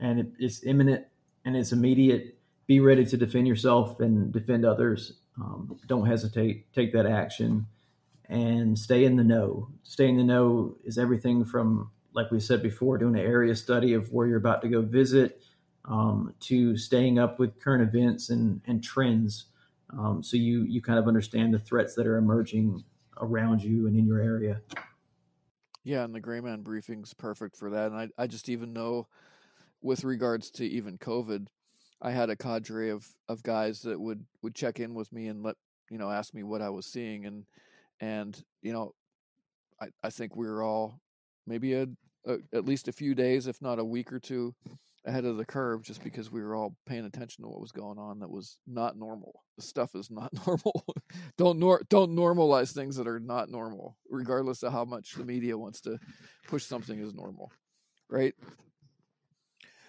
and 0.00 0.20
it, 0.20 0.26
it's 0.38 0.64
imminent 0.64 1.06
and 1.44 1.56
it's 1.56 1.72
immediate, 1.72 2.38
be 2.66 2.80
ready 2.80 3.04
to 3.04 3.16
defend 3.16 3.46
yourself 3.46 4.00
and 4.00 4.32
defend 4.32 4.64
others. 4.64 5.14
Um, 5.40 5.78
don't 5.86 6.06
hesitate. 6.06 6.72
Take 6.72 6.92
that 6.92 7.06
action 7.06 7.66
and 8.28 8.78
stay 8.78 9.04
in 9.04 9.16
the 9.16 9.24
know. 9.24 9.68
Stay 9.82 10.08
in 10.08 10.16
the 10.16 10.24
know 10.24 10.76
is 10.84 10.98
everything 10.98 11.44
from, 11.44 11.90
like 12.12 12.30
we 12.30 12.40
said 12.40 12.62
before, 12.62 12.96
doing 12.96 13.16
an 13.16 13.26
area 13.26 13.56
study 13.56 13.92
of 13.94 14.12
where 14.12 14.26
you're 14.26 14.38
about 14.38 14.62
to 14.62 14.68
go 14.68 14.82
visit, 14.82 15.42
um, 15.84 16.32
to 16.40 16.76
staying 16.76 17.18
up 17.18 17.38
with 17.38 17.58
current 17.60 17.82
events 17.82 18.30
and, 18.30 18.60
and 18.66 18.84
trends 18.84 19.46
um, 19.98 20.22
so 20.22 20.36
you 20.36 20.62
you 20.62 20.80
kind 20.80 20.98
of 20.98 21.08
understand 21.08 21.54
the 21.54 21.58
threats 21.58 21.94
that 21.94 22.06
are 22.06 22.16
emerging 22.16 22.82
around 23.20 23.62
you 23.62 23.86
and 23.86 23.96
in 23.96 24.06
your 24.06 24.20
area. 24.20 24.60
Yeah, 25.84 26.04
and 26.04 26.14
the 26.14 26.20
Gray 26.20 26.40
Man 26.40 26.62
briefing's 26.62 27.14
perfect 27.14 27.56
for 27.56 27.70
that. 27.70 27.90
And 27.90 27.96
I 27.96 28.08
I 28.18 28.26
just 28.26 28.48
even 28.48 28.72
know 28.72 29.08
with 29.82 30.04
regards 30.04 30.50
to 30.52 30.66
even 30.66 30.98
COVID, 30.98 31.46
I 32.02 32.10
had 32.10 32.30
a 32.30 32.36
cadre 32.36 32.90
of 32.90 33.06
of 33.28 33.42
guys 33.42 33.82
that 33.82 34.00
would 34.00 34.24
would 34.42 34.54
check 34.54 34.80
in 34.80 34.94
with 34.94 35.12
me 35.12 35.28
and 35.28 35.42
let 35.42 35.56
you 35.90 35.98
know 35.98 36.10
ask 36.10 36.34
me 36.34 36.42
what 36.42 36.62
I 36.62 36.70
was 36.70 36.86
seeing 36.86 37.26
and 37.26 37.44
and 38.00 38.42
you 38.62 38.72
know 38.72 38.94
I 39.80 39.88
I 40.02 40.10
think 40.10 40.36
we 40.36 40.46
were 40.46 40.62
all 40.62 41.00
maybe 41.46 41.74
a, 41.74 41.86
a 42.26 42.38
at 42.52 42.64
least 42.64 42.88
a 42.88 42.92
few 42.92 43.14
days, 43.14 43.46
if 43.46 43.60
not 43.60 43.78
a 43.78 43.84
week 43.84 44.12
or 44.12 44.20
two, 44.20 44.54
ahead 45.06 45.24
of 45.24 45.36
the 45.36 45.44
curve 45.44 45.82
just 45.82 46.04
because 46.04 46.30
we 46.30 46.42
were 46.42 46.54
all 46.54 46.76
paying 46.86 47.06
attention 47.06 47.42
to 47.42 47.48
what 47.48 47.60
was 47.60 47.72
going 47.72 47.98
on 47.98 48.20
that 48.20 48.30
was 48.30 48.58
not 48.66 48.98
normal. 48.98 49.42
The 49.56 49.62
stuff 49.62 49.94
is 49.94 50.10
not 50.10 50.30
normal. 50.46 50.84
don't 51.38 51.58
nor- 51.58 51.82
don't 51.88 52.14
normalize 52.14 52.72
things 52.72 52.96
that 52.96 53.06
are 53.06 53.20
not 53.20 53.50
normal, 53.50 53.96
regardless 54.08 54.62
of 54.62 54.72
how 54.72 54.84
much 54.84 55.14
the 55.14 55.24
media 55.24 55.56
wants 55.56 55.80
to 55.82 55.98
push 56.48 56.64
something 56.64 57.00
as 57.00 57.14
normal, 57.14 57.50
right? 58.10 58.34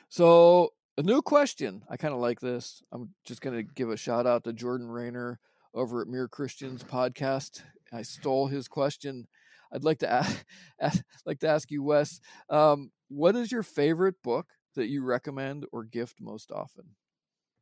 So 0.09 0.73
a 0.97 1.03
new 1.03 1.21
question. 1.21 1.83
I 1.89 1.97
kind 1.97 2.13
of 2.13 2.19
like 2.19 2.39
this. 2.39 2.81
I'm 2.91 3.13
just 3.25 3.41
going 3.41 3.55
to 3.55 3.63
give 3.63 3.89
a 3.89 3.97
shout 3.97 4.27
out 4.27 4.43
to 4.45 4.53
Jordan 4.53 4.89
Raynor 4.89 5.39
over 5.73 6.01
at 6.01 6.07
Mere 6.07 6.27
Christians 6.27 6.83
podcast. 6.83 7.63
I 7.93 8.01
stole 8.03 8.47
his 8.47 8.67
question. 8.67 9.27
I'd 9.73 9.83
like 9.83 9.99
to 9.99 10.11
ask, 10.11 10.45
like 11.25 11.39
to 11.39 11.47
ask 11.47 11.71
you, 11.71 11.83
Wes, 11.83 12.19
um, 12.49 12.91
what 13.07 13.35
is 13.35 13.51
your 13.51 13.63
favorite 13.63 14.15
book 14.23 14.47
that 14.75 14.87
you 14.87 15.03
recommend 15.03 15.65
or 15.71 15.83
gift 15.83 16.21
most 16.21 16.51
often? 16.51 16.85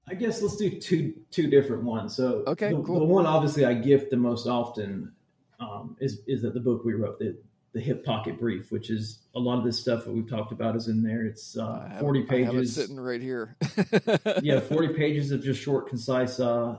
I 0.07 0.15
guess 0.15 0.41
let's 0.41 0.55
do 0.55 0.69
two 0.79 1.13
two 1.31 1.49
different 1.49 1.83
ones. 1.83 2.15
So 2.15 2.43
okay, 2.47 2.69
the, 2.69 2.81
cool. 2.81 2.99
The 2.99 3.05
one 3.05 3.25
obviously 3.25 3.65
I 3.65 3.75
gift 3.75 4.09
the 4.09 4.17
most 4.17 4.47
often 4.47 5.13
um, 5.59 5.95
is 5.99 6.21
is 6.27 6.41
that 6.41 6.53
the 6.53 6.59
book 6.59 6.83
we 6.83 6.93
wrote, 6.93 7.19
the 7.19 7.37
the 7.73 7.79
hip 7.79 8.03
pocket 8.03 8.39
brief, 8.39 8.71
which 8.71 8.89
is 8.89 9.19
a 9.35 9.39
lot 9.39 9.59
of 9.59 9.63
this 9.63 9.79
stuff 9.79 10.05
that 10.05 10.11
we've 10.11 10.27
talked 10.27 10.51
about 10.51 10.75
is 10.75 10.87
in 10.87 11.03
there. 11.03 11.25
It's 11.25 11.57
uh, 11.57 11.97
forty 11.99 12.23
pages, 12.23 12.73
sitting 12.73 12.99
right 12.99 13.21
here. 13.21 13.55
yeah, 14.41 14.59
forty 14.59 14.87
pages 14.93 15.31
of 15.31 15.43
just 15.43 15.61
short, 15.61 15.87
concise 15.87 16.39
uh, 16.39 16.77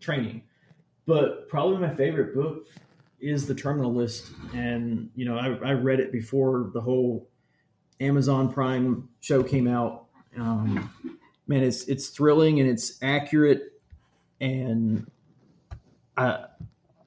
training. 0.00 0.42
But 1.06 1.48
probably 1.48 1.78
my 1.78 1.94
favorite 1.94 2.34
book 2.34 2.66
is 3.20 3.46
the 3.46 3.54
Terminal 3.54 3.92
List, 3.92 4.30
and 4.54 5.10
you 5.16 5.24
know 5.24 5.36
I, 5.36 5.70
I 5.70 5.72
read 5.72 5.98
it 5.98 6.12
before 6.12 6.70
the 6.72 6.80
whole 6.80 7.28
Amazon 8.00 8.52
Prime 8.52 9.08
show 9.20 9.42
came 9.42 9.66
out. 9.68 10.06
Um, 10.36 10.90
man, 11.46 11.62
it's 11.62 11.84
it's 11.84 12.08
thrilling 12.08 12.60
and 12.60 12.68
it's 12.68 13.02
accurate, 13.02 13.72
and 14.40 15.10
I, 16.16 16.44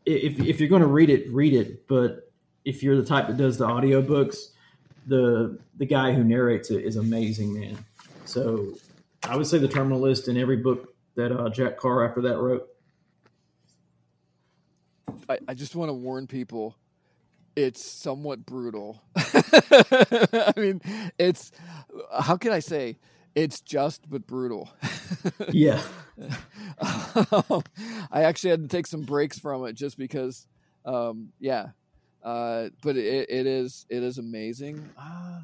if 0.06 0.40
if 0.40 0.60
you're 0.60 0.70
going 0.70 0.82
to 0.82 0.88
read 0.88 1.10
it, 1.10 1.32
read 1.32 1.54
it. 1.54 1.88
But 1.88 2.32
if 2.66 2.84
you're 2.84 2.96
the 2.96 3.06
type 3.06 3.28
that 3.28 3.38
does 3.38 3.58
the 3.58 3.68
audiobooks, 3.68 4.38
the 5.08 5.60
the 5.78 5.86
guy 5.86 6.14
who 6.14 6.24
narrates 6.24 6.72
it 6.72 6.84
is 6.84 6.96
amazing, 6.96 7.60
man. 7.60 7.78
So 8.26 8.74
I 9.24 9.36
would 9.36 9.48
say 9.48 9.58
the 9.58 9.68
Terminal 9.68 10.00
List 10.00 10.28
in 10.28 10.38
every 10.38 10.58
book 10.58 10.94
that 11.16 11.32
uh, 11.32 11.50
Jack 11.50 11.78
Carr 11.78 12.08
after 12.08 12.22
that 12.22 12.38
wrote. 12.38 12.68
I, 15.28 15.38
I 15.48 15.54
just 15.54 15.76
want 15.76 15.90
to 15.90 15.94
warn 15.94 16.28
people 16.28 16.76
it's 17.56 17.84
somewhat 17.84 18.46
brutal. 18.46 19.02
I 20.34 20.54
mean, 20.58 20.82
it's 21.18 21.52
how 22.20 22.38
can 22.38 22.52
I 22.52 22.60
say 22.60 22.98
it's 23.36 23.62
just 23.62 24.10
but 24.10 24.26
brutal. 24.28 24.70
yeah. 25.52 25.82
Um, 26.80 27.64
I 28.12 28.24
actually 28.24 28.52
had 28.52 28.62
to 28.64 28.68
take 28.68 28.88
some 28.88 29.02
breaks 29.02 29.40
from 29.40 29.66
it 29.66 29.74
just 29.74 29.98
because, 29.98 30.48
um, 30.86 31.30
yeah. 31.40 31.68
Uh, 32.24 32.70
but 32.84 32.98
it, 32.98 33.30
it 33.30 33.48
is 33.48 33.86
it 33.90 34.04
is 34.04 34.18
amazing. 34.18 34.90
Uh, 34.98 35.42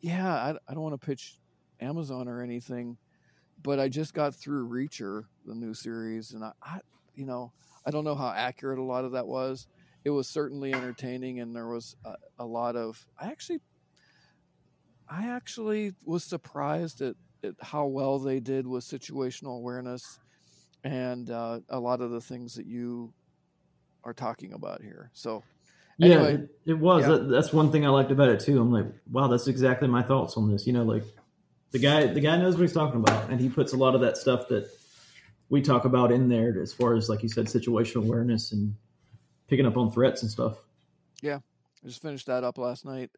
yeah, 0.00 0.32
I, 0.32 0.50
I 0.68 0.74
don't 0.74 0.82
want 0.82 0.98
to 0.98 1.06
pitch 1.06 1.36
Amazon 1.80 2.28
or 2.28 2.42
anything, 2.42 2.96
but 3.62 3.78
I 3.78 3.88
just 3.88 4.14
got 4.14 4.34
through 4.34 4.68
Reacher, 4.68 5.24
the 5.44 5.54
new 5.54 5.74
series, 5.74 6.32
and 6.32 6.44
I, 6.44 6.52
I 6.62 6.80
you 7.14 7.26
know 7.26 7.52
I 7.84 7.90
don't 7.90 8.04
know 8.04 8.14
how 8.14 8.30
accurate 8.30 8.78
a 8.78 8.82
lot 8.82 9.04
of 9.04 9.12
that 9.12 9.26
was. 9.26 9.66
It 10.04 10.10
was 10.10 10.28
certainly 10.28 10.72
entertaining, 10.72 11.40
and 11.40 11.54
there 11.54 11.68
was 11.68 11.96
a, 12.04 12.14
a 12.38 12.44
lot 12.44 12.76
of. 12.76 13.04
I 13.20 13.26
actually, 13.26 13.60
I 15.08 15.28
actually 15.28 15.92
was 16.04 16.24
surprised 16.24 17.02
at, 17.02 17.16
at 17.42 17.54
how 17.60 17.86
well 17.86 18.18
they 18.18 18.40
did 18.40 18.66
with 18.66 18.84
situational 18.84 19.56
awareness, 19.56 20.18
and 20.84 21.30
uh, 21.30 21.60
a 21.68 21.78
lot 21.78 22.00
of 22.00 22.10
the 22.10 22.20
things 22.20 22.54
that 22.54 22.66
you 22.66 23.12
are 24.04 24.14
talking 24.14 24.52
about 24.52 24.82
here. 24.82 25.10
So, 25.12 25.42
anyway, 26.00 26.32
yeah, 26.32 26.38
it, 26.38 26.50
it 26.66 26.78
was. 26.78 27.02
Yeah. 27.02 27.08
That, 27.08 27.28
that's 27.28 27.52
one 27.52 27.70
thing 27.70 27.84
I 27.84 27.90
liked 27.90 28.10
about 28.10 28.28
it 28.28 28.40
too. 28.40 28.60
I'm 28.60 28.72
like, 28.72 28.86
wow, 29.10 29.26
that's 29.26 29.48
exactly 29.48 29.88
my 29.88 30.02
thoughts 30.02 30.36
on 30.36 30.50
this. 30.50 30.66
You 30.66 30.72
know, 30.72 30.84
like 30.84 31.04
the 31.72 31.78
guy, 31.80 32.06
the 32.06 32.20
guy 32.20 32.36
knows 32.36 32.54
what 32.54 32.62
he's 32.62 32.72
talking 32.72 33.00
about, 33.00 33.30
and 33.30 33.40
he 33.40 33.48
puts 33.48 33.72
a 33.72 33.76
lot 33.76 33.94
of 33.94 34.00
that 34.02 34.16
stuff 34.16 34.48
that 34.48 34.70
we 35.50 35.62
talk 35.62 35.84
about 35.84 36.12
in 36.12 36.28
there 36.28 36.60
as 36.60 36.72
far 36.72 36.94
as 36.94 37.08
like 37.08 37.22
you 37.22 37.28
said 37.28 37.46
situational 37.46 38.04
awareness 38.04 38.52
and 38.52 38.74
picking 39.48 39.66
up 39.66 39.76
on 39.76 39.90
threats 39.90 40.22
and 40.22 40.30
stuff. 40.30 40.58
Yeah 41.22 41.40
i 41.84 41.86
just 41.86 42.02
finished 42.02 42.26
that 42.26 42.44
up 42.44 42.58
last 42.58 42.84
night 42.84 43.10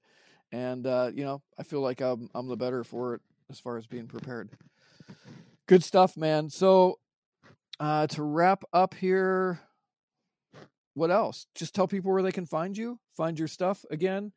and 0.53 0.87
uh, 0.87 1.11
you 1.15 1.25
know 1.25 1.43
i 1.59 1.63
feel 1.63 1.81
like 1.81 2.01
I'm, 2.01 2.29
I'm 2.35 2.49
the 2.49 2.57
better 2.57 2.85
for 2.85 3.15
it 3.15 3.23
as 3.51 3.59
far 3.59 3.77
as 3.77 3.87
being 3.87 4.07
prepared. 4.07 4.51
Good 5.67 5.83
stuff 5.83 6.17
man. 6.17 6.51
So 6.51 6.99
uh, 7.79 8.07
to 8.09 8.23
wrap 8.23 8.65
up 8.73 8.95
here 8.95 9.61
what 10.95 11.11
else? 11.11 11.47
Just 11.55 11.75
tell 11.75 11.87
people 11.87 12.11
where 12.13 12.23
they 12.23 12.33
can 12.33 12.47
find 12.47 12.77
you 12.77 12.99
find 13.17 13.39
your 13.39 13.49
stuff 13.49 13.85
again 13.91 14.33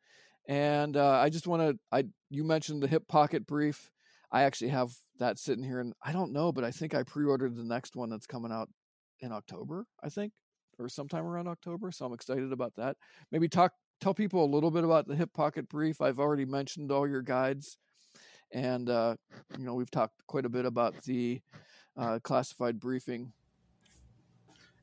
and 0.46 0.96
uh, 0.96 1.20
i 1.20 1.30
just 1.30 1.46
want 1.46 1.62
to 1.62 1.78
i 1.90 2.04
you 2.30 2.44
mentioned 2.44 2.82
the 2.82 2.88
hip 2.88 3.06
pocket 3.08 3.46
brief. 3.46 3.90
I 4.32 4.42
actually 4.42 4.70
have 4.70 4.90
that 5.20 5.38
sitting 5.38 5.62
here, 5.62 5.78
and 5.78 5.92
I 6.02 6.10
don't 6.10 6.32
know, 6.32 6.50
but 6.50 6.64
I 6.64 6.72
think 6.72 6.92
I 6.92 7.04
pre-ordered 7.04 7.54
the 7.54 7.62
next 7.62 7.94
one 7.94 8.10
that's 8.10 8.26
coming 8.26 8.50
out 8.50 8.68
in 9.20 9.30
October, 9.30 9.86
I 10.02 10.08
think, 10.08 10.32
or 10.78 10.88
sometime 10.88 11.26
around 11.26 11.48
October. 11.48 11.90
So 11.90 12.06
I'm 12.06 12.12
excited 12.12 12.52
about 12.52 12.74
that. 12.76 12.96
Maybe 13.30 13.48
talk 13.48 13.72
tell 14.00 14.14
people 14.14 14.44
a 14.44 14.46
little 14.46 14.70
bit 14.70 14.84
about 14.84 15.06
the 15.06 15.14
hip 15.14 15.32
pocket 15.32 15.68
brief. 15.68 16.00
I've 16.00 16.18
already 16.18 16.44
mentioned 16.44 16.90
all 16.90 17.08
your 17.08 17.22
guides, 17.22 17.78
and 18.52 18.88
uh, 18.88 19.16
you 19.58 19.64
know 19.64 19.74
we've 19.74 19.90
talked 19.90 20.14
quite 20.26 20.44
a 20.44 20.50
bit 20.50 20.64
about 20.64 21.02
the 21.04 21.40
uh, 21.96 22.18
classified 22.22 22.80
briefing. 22.80 23.32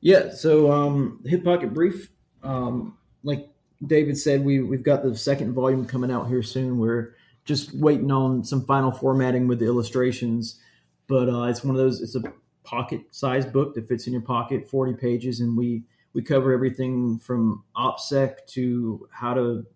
Yeah, 0.00 0.30
so 0.30 0.72
um, 0.72 1.20
hip 1.24 1.44
pocket 1.44 1.72
brief, 1.72 2.10
um, 2.42 2.98
like 3.22 3.48
David 3.86 4.18
said, 4.18 4.44
we 4.44 4.60
we've 4.60 4.82
got 4.82 5.02
the 5.02 5.16
second 5.16 5.52
volume 5.54 5.86
coming 5.86 6.10
out 6.10 6.28
here 6.28 6.42
soon. 6.42 6.78
We're 6.78 7.14
just 7.44 7.74
waiting 7.74 8.10
on 8.10 8.44
some 8.44 8.64
final 8.64 8.90
formatting 8.90 9.48
with 9.48 9.58
the 9.58 9.66
illustrations. 9.66 10.60
But 11.08 11.28
uh, 11.28 11.42
it's 11.44 11.64
one 11.64 11.74
of 11.74 11.80
those. 11.80 12.00
It's 12.00 12.14
a 12.14 12.22
pocket 12.64 13.02
sized 13.10 13.52
book 13.52 13.74
that 13.74 13.88
fits 13.88 14.06
in 14.06 14.12
your 14.12 14.22
pocket, 14.22 14.68
forty 14.68 14.94
pages, 14.94 15.40
and 15.40 15.56
we 15.56 15.84
we 16.12 16.22
cover 16.22 16.52
everything 16.52 17.18
from 17.18 17.64
OPSEC 17.76 18.46
to 18.48 19.08
how 19.10 19.34
to 19.34 19.66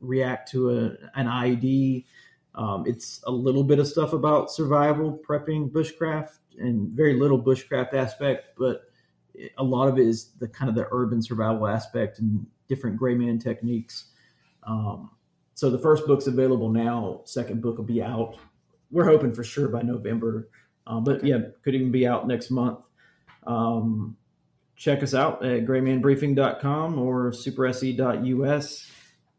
react 0.00 0.50
to 0.52 0.70
a, 0.70 1.18
an 1.18 1.26
IED. 1.26 2.04
Um, 2.54 2.84
it's 2.86 3.22
a 3.26 3.30
little 3.30 3.64
bit 3.64 3.78
of 3.78 3.86
stuff 3.86 4.12
about 4.12 4.50
survival, 4.50 5.20
prepping, 5.26 5.70
bushcraft, 5.70 6.38
and 6.58 6.90
very 6.90 7.14
little 7.14 7.42
bushcraft 7.42 7.94
aspect, 7.94 8.56
but 8.58 8.82
a 9.58 9.64
lot 9.64 9.88
of 9.88 9.98
it 9.98 10.06
is 10.06 10.32
the 10.38 10.48
kind 10.48 10.68
of 10.68 10.74
the 10.74 10.88
urban 10.90 11.22
survival 11.22 11.66
aspect 11.66 12.18
and 12.18 12.46
different 12.68 12.96
gray 12.96 13.14
man 13.14 13.38
techniques. 13.38 14.06
Um, 14.64 15.10
so 15.54 15.70
the 15.70 15.78
first 15.78 16.06
book's 16.06 16.26
available 16.26 16.70
now. 16.70 17.22
Second 17.24 17.62
book 17.62 17.78
will 17.78 17.84
be 17.84 18.02
out. 18.02 18.36
We're 18.90 19.04
hoping 19.04 19.32
for 19.32 19.44
sure 19.44 19.68
by 19.68 19.82
November, 19.82 20.48
uh, 20.90 20.98
but 20.98 21.24
yeah, 21.24 21.38
could 21.62 21.74
even 21.74 21.92
be 21.92 22.06
out 22.06 22.26
next 22.26 22.50
month. 22.50 22.80
Um, 23.46 24.16
check 24.76 25.02
us 25.02 25.14
out 25.14 25.44
at 25.44 25.64
graymanbriefing.com 25.64 26.98
or 26.98 27.32
superesse.us. 27.32 28.90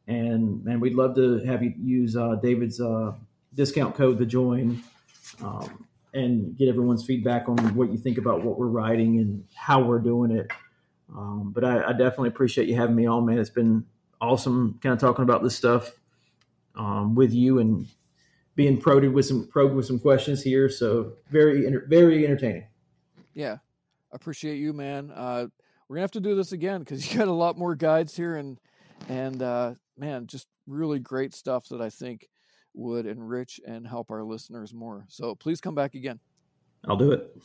And 0.08 0.64
man, 0.64 0.80
we'd 0.80 0.94
love 0.94 1.16
to 1.16 1.40
have 1.40 1.62
you 1.62 1.74
use 1.78 2.16
uh, 2.16 2.36
David's 2.36 2.80
uh, 2.80 3.14
discount 3.54 3.96
code 3.96 4.18
to 4.20 4.26
join 4.26 4.82
um, 5.44 5.88
and 6.14 6.58
get 6.58 6.70
everyone's 6.70 7.06
feedback 7.06 7.50
on 7.50 7.58
what 7.76 7.92
you 7.92 7.98
think 7.98 8.18
about 8.18 8.44
what 8.44 8.58
we're 8.58 8.68
writing 8.68 9.18
and 9.18 9.44
how 9.54 9.84
we're 9.84 10.00
doing 10.00 10.32
it. 10.32 10.48
Um, 11.14 11.52
but 11.54 11.66
I, 11.66 11.90
I, 11.90 11.92
definitely 11.92 12.30
appreciate 12.30 12.70
you 12.70 12.76
having 12.76 12.96
me 12.96 13.06
on, 13.06 13.26
man. 13.26 13.38
It's 13.38 13.50
been 13.50 13.86
awesome 14.22 14.80
kind 14.82 14.94
of 14.94 15.00
talking 15.00 15.24
about 15.24 15.44
this 15.44 15.56
stuff 15.56 15.92
um, 16.76 17.16
with 17.16 17.34
you 17.34 17.60
and 17.60 17.86
being 18.56 18.80
probed 18.80 19.06
with 19.06 19.26
some 19.26 19.48
probed 19.48 19.74
with 19.74 19.86
some 19.86 20.00
questions 20.00 20.42
here. 20.42 20.70
So 20.70 21.14
very 21.30 21.68
very 21.88 22.26
entertaining. 22.26 22.66
Yeah, 23.34 23.58
appreciate 24.12 24.58
you, 24.58 24.74
man. 24.74 25.12
Uh, 25.12 25.48
we're 25.88 25.96
gonna 25.96 26.04
have 26.04 26.12
to 26.12 26.20
do 26.20 26.36
this 26.36 26.52
again 26.52 26.80
because 26.80 27.12
you 27.12 27.18
got 27.18 27.28
a 27.28 27.34
lot 27.34 27.58
more 27.58 27.76
guides 27.76 28.16
here 28.16 28.36
and 28.36 28.60
and 29.10 29.42
uh, 29.42 29.74
man, 29.98 30.28
just 30.28 30.48
really 30.68 31.00
great 31.00 31.34
stuff 31.34 31.68
that 31.70 31.82
I 31.82 31.90
think 31.90 32.28
would 32.74 33.06
enrich 33.06 33.60
and 33.66 33.88
help 33.88 34.12
our 34.12 34.24
listeners 34.24 34.74
more. 34.74 35.06
So 35.10 35.36
please 35.36 35.60
come 35.60 35.76
back 35.76 35.96
again. 35.96 36.20
I'll 36.88 36.98
do 36.98 37.12
it. 37.12 37.36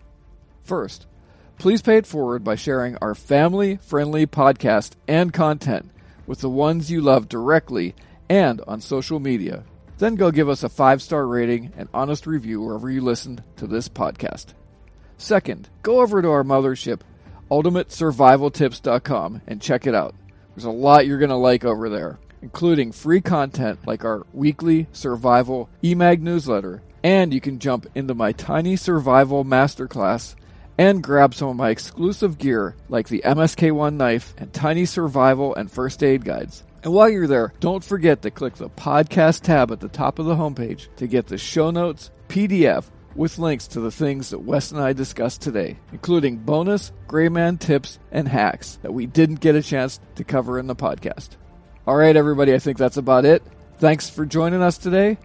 First, 0.61 1.07
please 1.57 1.81
pay 1.81 1.97
it 1.97 2.07
forward 2.07 2.43
by 2.43 2.55
sharing 2.55 2.97
our 2.97 3.15
family 3.15 3.77
friendly 3.77 4.27
podcast 4.27 4.91
and 5.07 5.31
content 5.33 5.89
with 6.27 6.41
the 6.41 6.49
ones 6.49 6.91
you 6.91 7.01
love 7.01 7.29
directly 7.29 7.95
and 8.29 8.61
on 8.67 8.81
social 8.81 9.19
media. 9.19 9.63
Then 9.97 10.15
go 10.15 10.31
give 10.31 10.49
us 10.49 10.63
a 10.63 10.69
five 10.69 11.01
star 11.01 11.25
rating 11.25 11.71
and 11.77 11.87
honest 11.93 12.27
review 12.27 12.61
wherever 12.61 12.89
you 12.89 13.01
listen 13.01 13.43
to 13.57 13.67
this 13.67 13.87
podcast. 13.87 14.47
Second, 15.17 15.69
go 15.81 16.01
over 16.01 16.21
to 16.21 16.29
our 16.29 16.43
mothership, 16.43 17.01
ultimatesurvivaltips.com, 17.49 19.41
and 19.47 19.61
check 19.61 19.87
it 19.87 19.95
out. 19.95 20.15
There's 20.55 20.65
a 20.65 20.71
lot 20.71 21.07
you're 21.07 21.19
going 21.19 21.29
to 21.29 21.35
like 21.35 21.63
over 21.63 21.89
there, 21.89 22.19
including 22.41 22.91
free 22.91 23.21
content 23.21 23.79
like 23.85 24.03
our 24.03 24.25
weekly 24.33 24.87
survival 24.91 25.69
EMAG 25.81 26.19
newsletter, 26.19 26.81
and 27.03 27.33
you 27.33 27.39
can 27.39 27.59
jump 27.59 27.87
into 27.95 28.13
my 28.13 28.33
tiny 28.33 28.75
survival 28.75 29.45
masterclass 29.45 30.35
and 30.77 31.03
grab 31.03 31.33
some 31.33 31.49
of 31.49 31.55
my 31.55 31.69
exclusive 31.69 32.37
gear 32.37 32.75
like 32.89 33.07
the 33.07 33.21
MSK1 33.25 33.93
knife 33.93 34.33
and 34.37 34.51
tiny 34.51 34.85
survival 34.85 35.55
and 35.55 35.71
first 35.71 36.03
aid 36.03 36.25
guides. 36.25 36.63
And 36.85 36.93
while 36.93 37.09
you're 37.09 37.25
there, 37.25 37.51
don't 37.59 37.83
forget 37.83 38.21
to 38.21 38.29
click 38.29 38.53
the 38.53 38.69
podcast 38.69 39.41
tab 39.41 39.71
at 39.71 39.79
the 39.79 39.87
top 39.87 40.19
of 40.19 40.27
the 40.27 40.35
homepage 40.35 40.87
to 40.97 41.07
get 41.07 41.25
the 41.25 41.37
show 41.39 41.71
notes, 41.71 42.11
PDF, 42.29 42.85
with 43.15 43.39
links 43.39 43.65
to 43.69 43.79
the 43.79 43.89
things 43.89 44.29
that 44.29 44.43
Wes 44.43 44.71
and 44.71 44.79
I 44.79 44.93
discussed 44.93 45.41
today, 45.41 45.79
including 45.91 46.37
bonus 46.37 46.91
Grayman 47.07 47.57
tips 47.57 47.97
and 48.11 48.27
hacks 48.27 48.77
that 48.83 48.93
we 48.93 49.07
didn't 49.07 49.39
get 49.39 49.55
a 49.55 49.63
chance 49.63 49.99
to 50.13 50.23
cover 50.23 50.59
in 50.59 50.67
the 50.67 50.75
podcast. 50.75 51.29
All 51.87 51.95
right, 51.95 52.15
everybody, 52.15 52.53
I 52.53 52.59
think 52.59 52.77
that's 52.77 52.97
about 52.97 53.25
it. 53.25 53.41
Thanks 53.79 54.07
for 54.07 54.23
joining 54.23 54.61
us 54.61 54.77
today. 54.77 55.17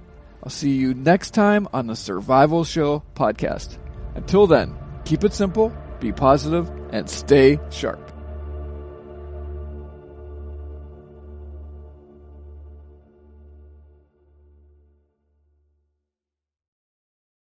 I'll 0.43 0.49
see 0.49 0.71
you 0.71 0.95
next 0.95 1.35
time 1.35 1.69
on 1.75 1.89
the 1.89 1.97
Survival 1.97 2.65
Show 2.65 3.03
podcast. 3.15 3.77
Until 4.15 4.47
then, 4.47 4.75
keep 5.05 5.25
it 5.25 5.35
simple, 5.35 5.77
be 6.01 6.11
positive, 6.11 6.71
and 6.91 7.09
stay 7.11 7.61
sharp. 7.71 8.10